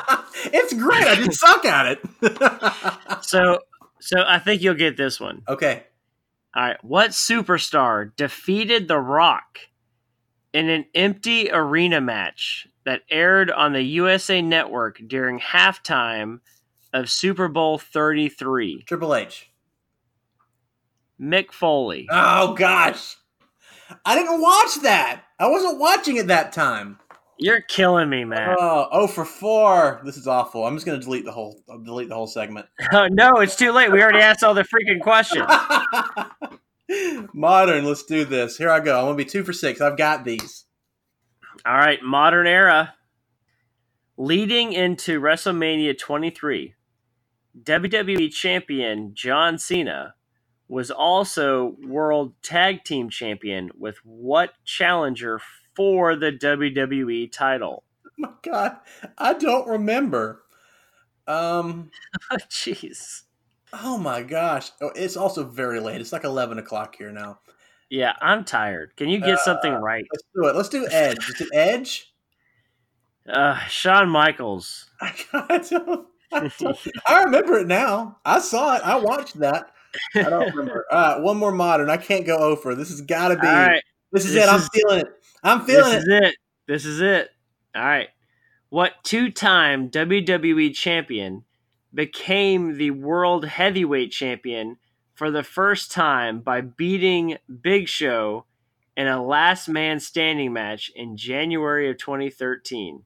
it's 0.46 0.72
great. 0.74 1.04
I 1.06 1.14
just 1.16 1.38
suck 1.40 1.64
at 1.64 1.86
it. 1.98 3.22
so, 3.24 3.60
so 4.00 4.24
I 4.26 4.38
think 4.38 4.62
you'll 4.62 4.74
get 4.74 4.96
this 4.96 5.20
one. 5.20 5.42
okay. 5.48 5.84
All 6.56 6.62
right, 6.64 6.82
what 6.82 7.10
superstar 7.10 8.16
defeated 8.16 8.88
The 8.88 8.98
Rock 8.98 9.58
in 10.52 10.68
an 10.68 10.86
empty 10.94 11.50
arena 11.50 12.00
match 12.00 12.66
that 12.84 13.02
aired 13.10 13.50
on 13.50 13.72
the 13.72 13.82
USA 13.82 14.40
Network 14.42 15.00
during 15.06 15.40
halftime 15.40 16.40
of 16.92 17.10
Super 17.10 17.48
Bowl 17.48 17.78
33? 17.78 18.84
Triple 18.86 19.14
H. 19.14 19.50
Mick 21.20 21.52
Foley. 21.52 22.06
Oh 22.10 22.54
gosh. 22.54 23.16
I 24.04 24.16
didn't 24.16 24.40
watch 24.40 24.82
that. 24.82 25.22
I 25.38 25.48
wasn't 25.48 25.78
watching 25.78 26.16
it 26.16 26.28
that 26.28 26.52
time. 26.52 26.98
You're 27.40 27.60
killing 27.60 28.10
me, 28.10 28.24
man. 28.24 28.56
Oh, 28.58 28.88
oh 28.90 29.06
for 29.06 29.24
four. 29.24 30.00
This 30.04 30.16
is 30.16 30.26
awful. 30.26 30.66
I'm 30.66 30.74
just 30.74 30.84
gonna 30.84 30.98
delete 30.98 31.24
the 31.24 31.32
whole 31.32 31.62
delete 31.84 32.08
the 32.08 32.14
whole 32.14 32.26
segment. 32.26 32.66
no, 32.92 33.30
it's 33.36 33.54
too 33.54 33.70
late. 33.70 33.92
We 33.92 34.02
already 34.02 34.18
asked 34.18 34.42
all 34.42 34.54
the 34.54 34.64
freaking 34.64 35.00
questions. 35.00 35.46
Modern, 37.38 37.84
let's 37.84 38.02
do 38.02 38.24
this. 38.24 38.56
Here 38.56 38.68
I 38.68 38.80
go. 38.80 38.98
I'm 38.98 39.04
gonna 39.04 39.14
be 39.14 39.24
two 39.24 39.44
for 39.44 39.52
six. 39.52 39.80
I've 39.80 39.96
got 39.96 40.24
these. 40.24 40.64
All 41.64 41.76
right, 41.76 42.02
modern 42.02 42.48
era. 42.48 42.94
Leading 44.16 44.72
into 44.72 45.20
WrestleMania 45.20 45.96
23, 45.96 46.74
WWE 47.62 48.34
Champion 48.34 49.12
John 49.14 49.56
Cena 49.56 50.14
was 50.66 50.90
also 50.90 51.76
World 51.86 52.34
Tag 52.42 52.82
Team 52.82 53.08
Champion 53.08 53.70
with 53.78 53.98
what 54.02 54.54
challenger 54.64 55.40
for 55.76 56.16
the 56.16 56.32
WWE 56.32 57.30
title? 57.30 57.84
Oh 58.04 58.10
my 58.18 58.30
god. 58.42 58.78
I 59.16 59.34
don't 59.34 59.68
remember. 59.68 60.42
Um 61.28 61.92
Jeez. 62.50 63.22
Oh 63.72 63.98
my 63.98 64.22
gosh. 64.22 64.70
Oh, 64.80 64.90
it's 64.94 65.16
also 65.16 65.44
very 65.44 65.80
late. 65.80 66.00
It's 66.00 66.12
like 66.12 66.24
eleven 66.24 66.58
o'clock 66.58 66.96
here 66.96 67.10
now. 67.12 67.40
Yeah, 67.90 68.12
I'm 68.20 68.44
tired. 68.44 68.94
Can 68.96 69.08
you 69.08 69.18
get 69.18 69.38
something 69.38 69.72
Uh, 69.72 69.78
right? 69.80 70.04
Let's 70.12 70.24
do 70.34 70.46
it. 70.48 70.54
Let's 70.56 70.68
do 70.68 70.86
Edge. 70.90 71.28
Is 71.30 71.40
it 71.40 71.48
Edge? 71.54 72.12
Uh, 73.28 73.58
Shawn 73.66 74.08
Michaels. 74.08 74.88
I, 75.02 75.12
I 75.34 75.58
don't, 75.58 76.06
I, 76.32 76.50
don't- 76.58 76.78
I 77.06 77.22
remember 77.24 77.58
it 77.58 77.66
now. 77.66 78.16
I 78.24 78.38
saw 78.40 78.76
it. 78.76 78.82
I 78.82 78.96
watched 78.96 79.38
that. 79.40 79.70
I 80.14 80.22
don't 80.22 80.48
remember. 80.54 80.86
All 80.90 80.98
right, 81.16 81.20
one 81.22 81.36
more 81.36 81.52
modern. 81.52 81.90
I 81.90 81.98
can't 81.98 82.24
go 82.24 82.38
over. 82.38 82.74
This 82.74 82.88
has 82.88 83.02
got 83.02 83.28
to 83.28 83.36
be. 83.36 83.46
right, 83.46 83.82
this 84.12 84.24
is 84.24 84.32
this 84.32 84.44
it. 84.44 84.48
I'm 84.48 84.60
is- 84.60 84.68
feeling 84.72 85.00
it. 85.00 85.06
I'm 85.42 85.60
feeling 85.66 85.92
this 85.92 86.04
it. 86.06 86.08
is 86.24 86.28
it. 86.30 86.34
This 86.68 86.84
is 86.86 87.00
it. 87.02 87.28
All 87.74 87.82
right. 87.84 88.08
What 88.70 88.92
two-time 89.04 89.90
WWE 89.90 90.74
champion 90.74 91.44
became 91.98 92.78
the 92.78 92.92
World 92.92 93.44
Heavyweight 93.44 94.12
Champion 94.12 94.76
for 95.14 95.32
the 95.32 95.42
first 95.42 95.90
time 95.90 96.38
by 96.38 96.60
beating 96.60 97.38
Big 97.60 97.88
Show 97.88 98.44
in 98.96 99.08
a 99.08 99.20
last 99.20 99.68
man 99.68 99.98
standing 99.98 100.52
match 100.52 100.92
in 100.94 101.16
January 101.16 101.90
of 101.90 101.98
2013? 101.98 103.02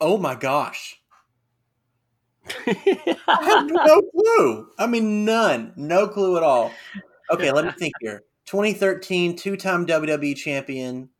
Oh 0.00 0.16
my 0.16 0.34
gosh. 0.34 1.02
I 2.66 3.18
have 3.26 3.66
no 3.66 4.00
clue. 4.00 4.68
I 4.78 4.86
mean, 4.86 5.26
none. 5.26 5.74
No 5.76 6.08
clue 6.08 6.38
at 6.38 6.42
all. 6.42 6.72
Okay, 7.30 7.52
let 7.52 7.66
me 7.66 7.72
think 7.78 7.92
here. 8.00 8.22
2013, 8.46 9.36
two-time 9.36 9.86
WWE 9.86 10.34
champion, 10.34 11.10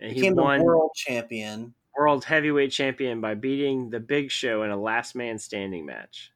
And 0.00 0.10
he 0.10 0.22
became 0.22 0.34
the 0.34 0.42
world 0.42 0.90
champion. 0.96 1.72
World 2.08 2.24
Heavyweight 2.24 2.72
Champion 2.72 3.20
by 3.20 3.34
beating 3.34 3.90
the 3.90 4.00
Big 4.00 4.30
Show 4.30 4.62
in 4.62 4.70
a 4.70 4.80
last 4.80 5.14
man 5.14 5.38
standing 5.38 5.84
match. 5.84 6.32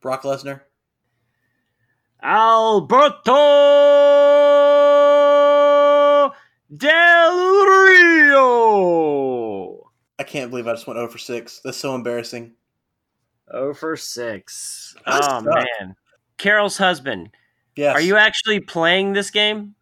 Brock 0.00 0.22
Lesnar. 0.22 0.62
Alberto 2.22 3.34
Del 6.74 7.66
Rio. 8.30 9.90
I 10.18 10.22
can't 10.22 10.48
believe 10.48 10.66
I 10.66 10.72
just 10.72 10.86
went 10.86 10.98
oh 10.98 11.02
over 11.02 11.18
six. 11.18 11.60
That's 11.62 11.76
so 11.76 11.94
embarrassing. 11.94 12.54
Oh 13.52 13.74
for 13.74 13.98
six. 13.98 14.96
I 15.04 15.18
Oh 15.18 15.20
suck. 15.20 15.44
man. 15.44 15.94
Carol's 16.38 16.78
husband. 16.78 17.32
Yes. 17.76 17.94
Are 17.96 18.00
you 18.00 18.16
actually 18.16 18.60
playing 18.60 19.12
this 19.12 19.30
game? 19.30 19.74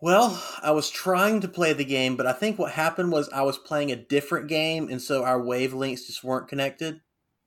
Well, 0.00 0.40
I 0.62 0.70
was 0.70 0.90
trying 0.90 1.40
to 1.40 1.48
play 1.48 1.72
the 1.72 1.84
game, 1.84 2.16
but 2.16 2.26
I 2.26 2.32
think 2.32 2.58
what 2.58 2.72
happened 2.72 3.10
was 3.10 3.28
I 3.30 3.42
was 3.42 3.58
playing 3.58 3.90
a 3.90 3.96
different 3.96 4.46
game, 4.48 4.88
and 4.90 5.02
so 5.02 5.24
our 5.24 5.40
wavelengths 5.40 6.06
just 6.06 6.22
weren't 6.22 6.48
connected. 6.48 7.00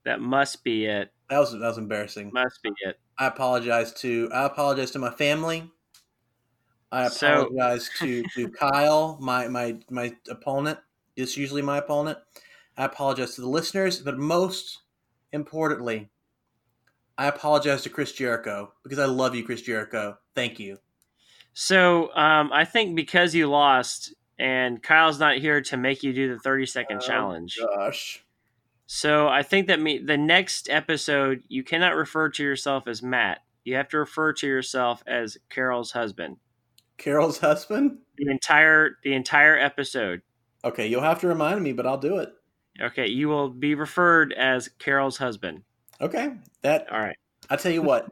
That 0.04 0.20
must 0.20 0.64
be 0.64 0.86
it. 0.86 1.14
That 1.30 1.40
was 1.40 1.52
that 1.54 1.60
was 1.60 1.78
embarrassing. 1.78 2.32
Must 2.34 2.62
be 2.62 2.72
it. 2.82 3.00
I 3.18 3.28
apologize 3.28 3.94
to 4.02 4.30
I 4.34 4.46
apologize 4.46 4.92
to 4.92 5.00
my 5.00 5.12
family. 5.12 5.70
I 6.92 7.08
So- 7.08 7.44
apologize 7.44 7.90
to, 8.00 8.24
to 8.36 8.50
Kyle, 8.50 9.18
my 9.22 9.48
my 9.48 9.78
my 9.90 10.14
opponent. 10.30 10.80
It's 11.16 11.38
usually 11.38 11.62
my 11.62 11.78
opponent. 11.78 12.18
I 12.78 12.86
apologize 12.86 13.36
to 13.36 13.42
the 13.42 13.48
listeners, 13.48 14.00
but 14.02 14.18
most 14.18 14.80
importantly, 15.32 16.10
I 17.18 17.28
apologize 17.28 17.84
to 17.84 17.90
Chris 17.90 18.12
Jericho 18.12 18.74
because 18.84 19.00
I 19.00 19.06
love 19.06 19.36
you, 19.36 19.46
Chris 19.46 19.62
Jericho. 19.62 20.18
Thank 20.36 20.60
you. 20.60 20.80
So 21.54 22.14
um, 22.16 22.52
I 22.54 22.66
think 22.66 22.96
because 22.96 23.36
you 23.36 23.50
lost 23.50 24.14
and 24.40 24.82
Kyle's 24.82 25.20
not 25.20 25.38
here 25.38 25.62
to 25.62 25.78
make 25.78 26.04
you 26.04 26.14
do 26.14 26.34
the 26.34 26.40
30 26.40 26.66
second 26.66 26.98
Oh, 26.98 27.08
challenge. 27.08 27.60
Gosh. 27.76 28.24
So 28.88 29.28
I 29.28 29.44
think 29.44 29.68
that 29.68 29.80
me 29.80 30.00
the 30.00 30.18
next 30.18 30.70
episode 30.70 31.44
you 31.48 31.64
cannot 31.64 31.96
refer 31.96 32.30
to 32.30 32.44
yourself 32.44 32.88
as 32.88 33.02
Matt. 33.02 33.40
You 33.64 33.76
have 33.76 33.88
to 33.90 34.00
refer 34.00 34.34
to 34.34 34.48
yourself 34.48 35.04
as 35.08 35.38
Carol's 35.50 35.92
husband. 35.92 36.38
Carol's 36.98 37.40
husband? 37.40 38.00
The 38.18 38.30
entire 38.30 38.98
the 39.04 39.14
entire 39.14 39.58
episode. 39.58 40.22
Okay, 40.64 40.88
you'll 40.88 41.02
have 41.02 41.22
to 41.22 41.28
remind 41.28 41.62
me, 41.64 41.74
but 41.74 41.88
I'll 41.88 41.98
do 41.98 42.18
it. 42.18 42.34
Okay, 42.82 43.08
you 43.08 43.28
will 43.28 43.50
be 43.50 43.76
referred 43.76 44.34
as 44.34 44.68
Carol's 44.80 45.18
husband. 45.18 45.64
Okay. 46.00 46.34
That 46.64 46.92
All 46.92 47.00
right. 47.00 47.16
I 47.50 47.56
tell 47.56 47.72
you 47.72 47.82
what, 47.82 48.12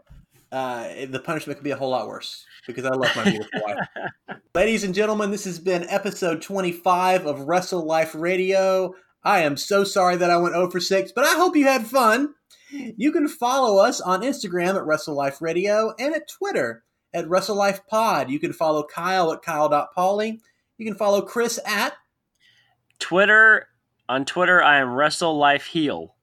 uh, 0.51 0.87
the 1.09 1.19
punishment 1.19 1.57
could 1.57 1.63
be 1.63 1.71
a 1.71 1.75
whole 1.75 1.89
lot 1.89 2.07
worse 2.07 2.45
because 2.65 2.85
I 2.85 2.89
love 2.89 3.15
my 3.15 3.23
beautiful 3.23 3.61
wife. 3.61 4.39
Ladies 4.55 4.83
and 4.83 4.95
gentlemen, 4.95 5.31
this 5.31 5.45
has 5.45 5.59
been 5.59 5.87
episode 5.89 6.41
25 6.41 7.25
of 7.25 7.41
Wrestle 7.41 7.85
Life 7.85 8.15
Radio. 8.15 8.93
I 9.23 9.41
am 9.41 9.57
so 9.57 9.83
sorry 9.83 10.15
that 10.15 10.31
I 10.31 10.37
went 10.37 10.55
0 10.55 10.69
for 10.71 10.79
6, 10.79 11.11
but 11.11 11.25
I 11.25 11.35
hope 11.35 11.55
you 11.55 11.65
had 11.65 11.85
fun. 11.85 12.33
You 12.71 13.11
can 13.11 13.27
follow 13.27 13.83
us 13.83 13.99
on 14.01 14.21
Instagram 14.21 14.75
at 14.75 14.85
Wrestle 14.85 15.15
Life 15.15 15.41
Radio 15.41 15.93
and 15.99 16.15
at 16.15 16.27
Twitter 16.27 16.83
at 17.13 17.27
Wrestle 17.27 17.55
Life 17.55 17.81
Pod. 17.87 18.29
You 18.29 18.39
can 18.39 18.53
follow 18.53 18.83
Kyle 18.83 19.31
at 19.31 19.41
kyle.pauly. 19.41 20.39
You 20.77 20.85
can 20.85 20.95
follow 20.95 21.21
Chris 21.21 21.59
at 21.65 21.93
Twitter 22.99 23.67
on 24.07 24.25
Twitter 24.25 24.61
I 24.61 24.79
am 24.79 24.93
Wrestle 24.93 25.37
Life 25.37 25.65
Heel. 25.65 26.15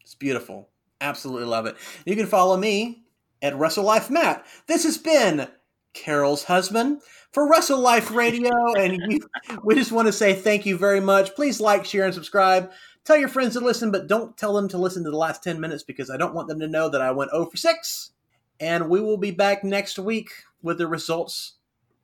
It's 0.00 0.14
beautiful. 0.14 0.68
Absolutely 1.00 1.46
love 1.46 1.66
it. 1.66 1.76
You 2.04 2.16
can 2.16 2.26
follow 2.26 2.56
me 2.56 3.01
at 3.42 3.56
Wrestle 3.56 3.84
Life 3.84 4.08
Matt. 4.08 4.46
This 4.66 4.84
has 4.84 4.96
been 4.96 5.48
Carol's 5.92 6.44
husband 6.44 7.02
for 7.32 7.50
Wrestle 7.50 7.80
Life 7.80 8.10
Radio, 8.12 8.50
and 8.78 9.12
you, 9.12 9.20
we 9.64 9.74
just 9.74 9.92
want 9.92 10.06
to 10.06 10.12
say 10.12 10.32
thank 10.32 10.64
you 10.64 10.78
very 10.78 11.00
much. 11.00 11.34
Please 11.34 11.60
like, 11.60 11.84
share, 11.84 12.04
and 12.04 12.14
subscribe. 12.14 12.70
Tell 13.04 13.16
your 13.16 13.28
friends 13.28 13.54
to 13.54 13.60
listen, 13.60 13.90
but 13.90 14.06
don't 14.06 14.36
tell 14.36 14.54
them 14.54 14.68
to 14.68 14.78
listen 14.78 15.02
to 15.04 15.10
the 15.10 15.16
last 15.16 15.42
10 15.42 15.60
minutes 15.60 15.82
because 15.82 16.08
I 16.08 16.16
don't 16.16 16.34
want 16.34 16.48
them 16.48 16.60
to 16.60 16.68
know 16.68 16.88
that 16.88 17.02
I 17.02 17.10
went 17.10 17.32
0 17.32 17.46
for 17.46 17.56
6. 17.56 18.12
And 18.60 18.88
we 18.88 19.00
will 19.00 19.16
be 19.16 19.32
back 19.32 19.64
next 19.64 19.98
week 19.98 20.30
with 20.62 20.78
the 20.78 20.86
results 20.86 21.54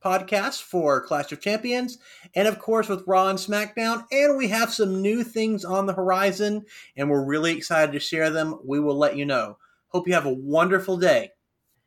podcast 0.04 0.62
for 0.62 1.00
Clash 1.00 1.30
of 1.32 1.40
Champions, 1.40 1.98
and 2.34 2.46
of 2.46 2.58
course 2.58 2.88
with 2.88 3.04
Raw 3.06 3.28
and 3.28 3.38
SmackDown. 3.38 4.04
And 4.10 4.36
we 4.36 4.48
have 4.48 4.72
some 4.72 5.02
new 5.02 5.24
things 5.24 5.64
on 5.64 5.86
the 5.86 5.92
horizon, 5.92 6.64
and 6.96 7.10
we're 7.10 7.24
really 7.24 7.56
excited 7.56 7.92
to 7.92 8.00
share 8.00 8.30
them. 8.30 8.58
We 8.64 8.80
will 8.80 8.96
let 8.96 9.16
you 9.16 9.24
know. 9.24 9.58
Hope 9.88 10.06
you 10.06 10.14
have 10.14 10.26
a 10.26 10.32
wonderful 10.32 10.96
day. 10.96 11.30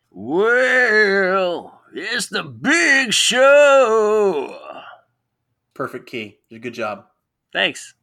Well, 0.09 1.81
it's 1.93 2.27
the 2.27 2.43
big 2.43 3.13
show. 3.13 4.57
Perfect 5.73 6.07
key. 6.09 6.39
Good 6.49 6.73
job. 6.73 7.05
Thanks. 7.53 7.93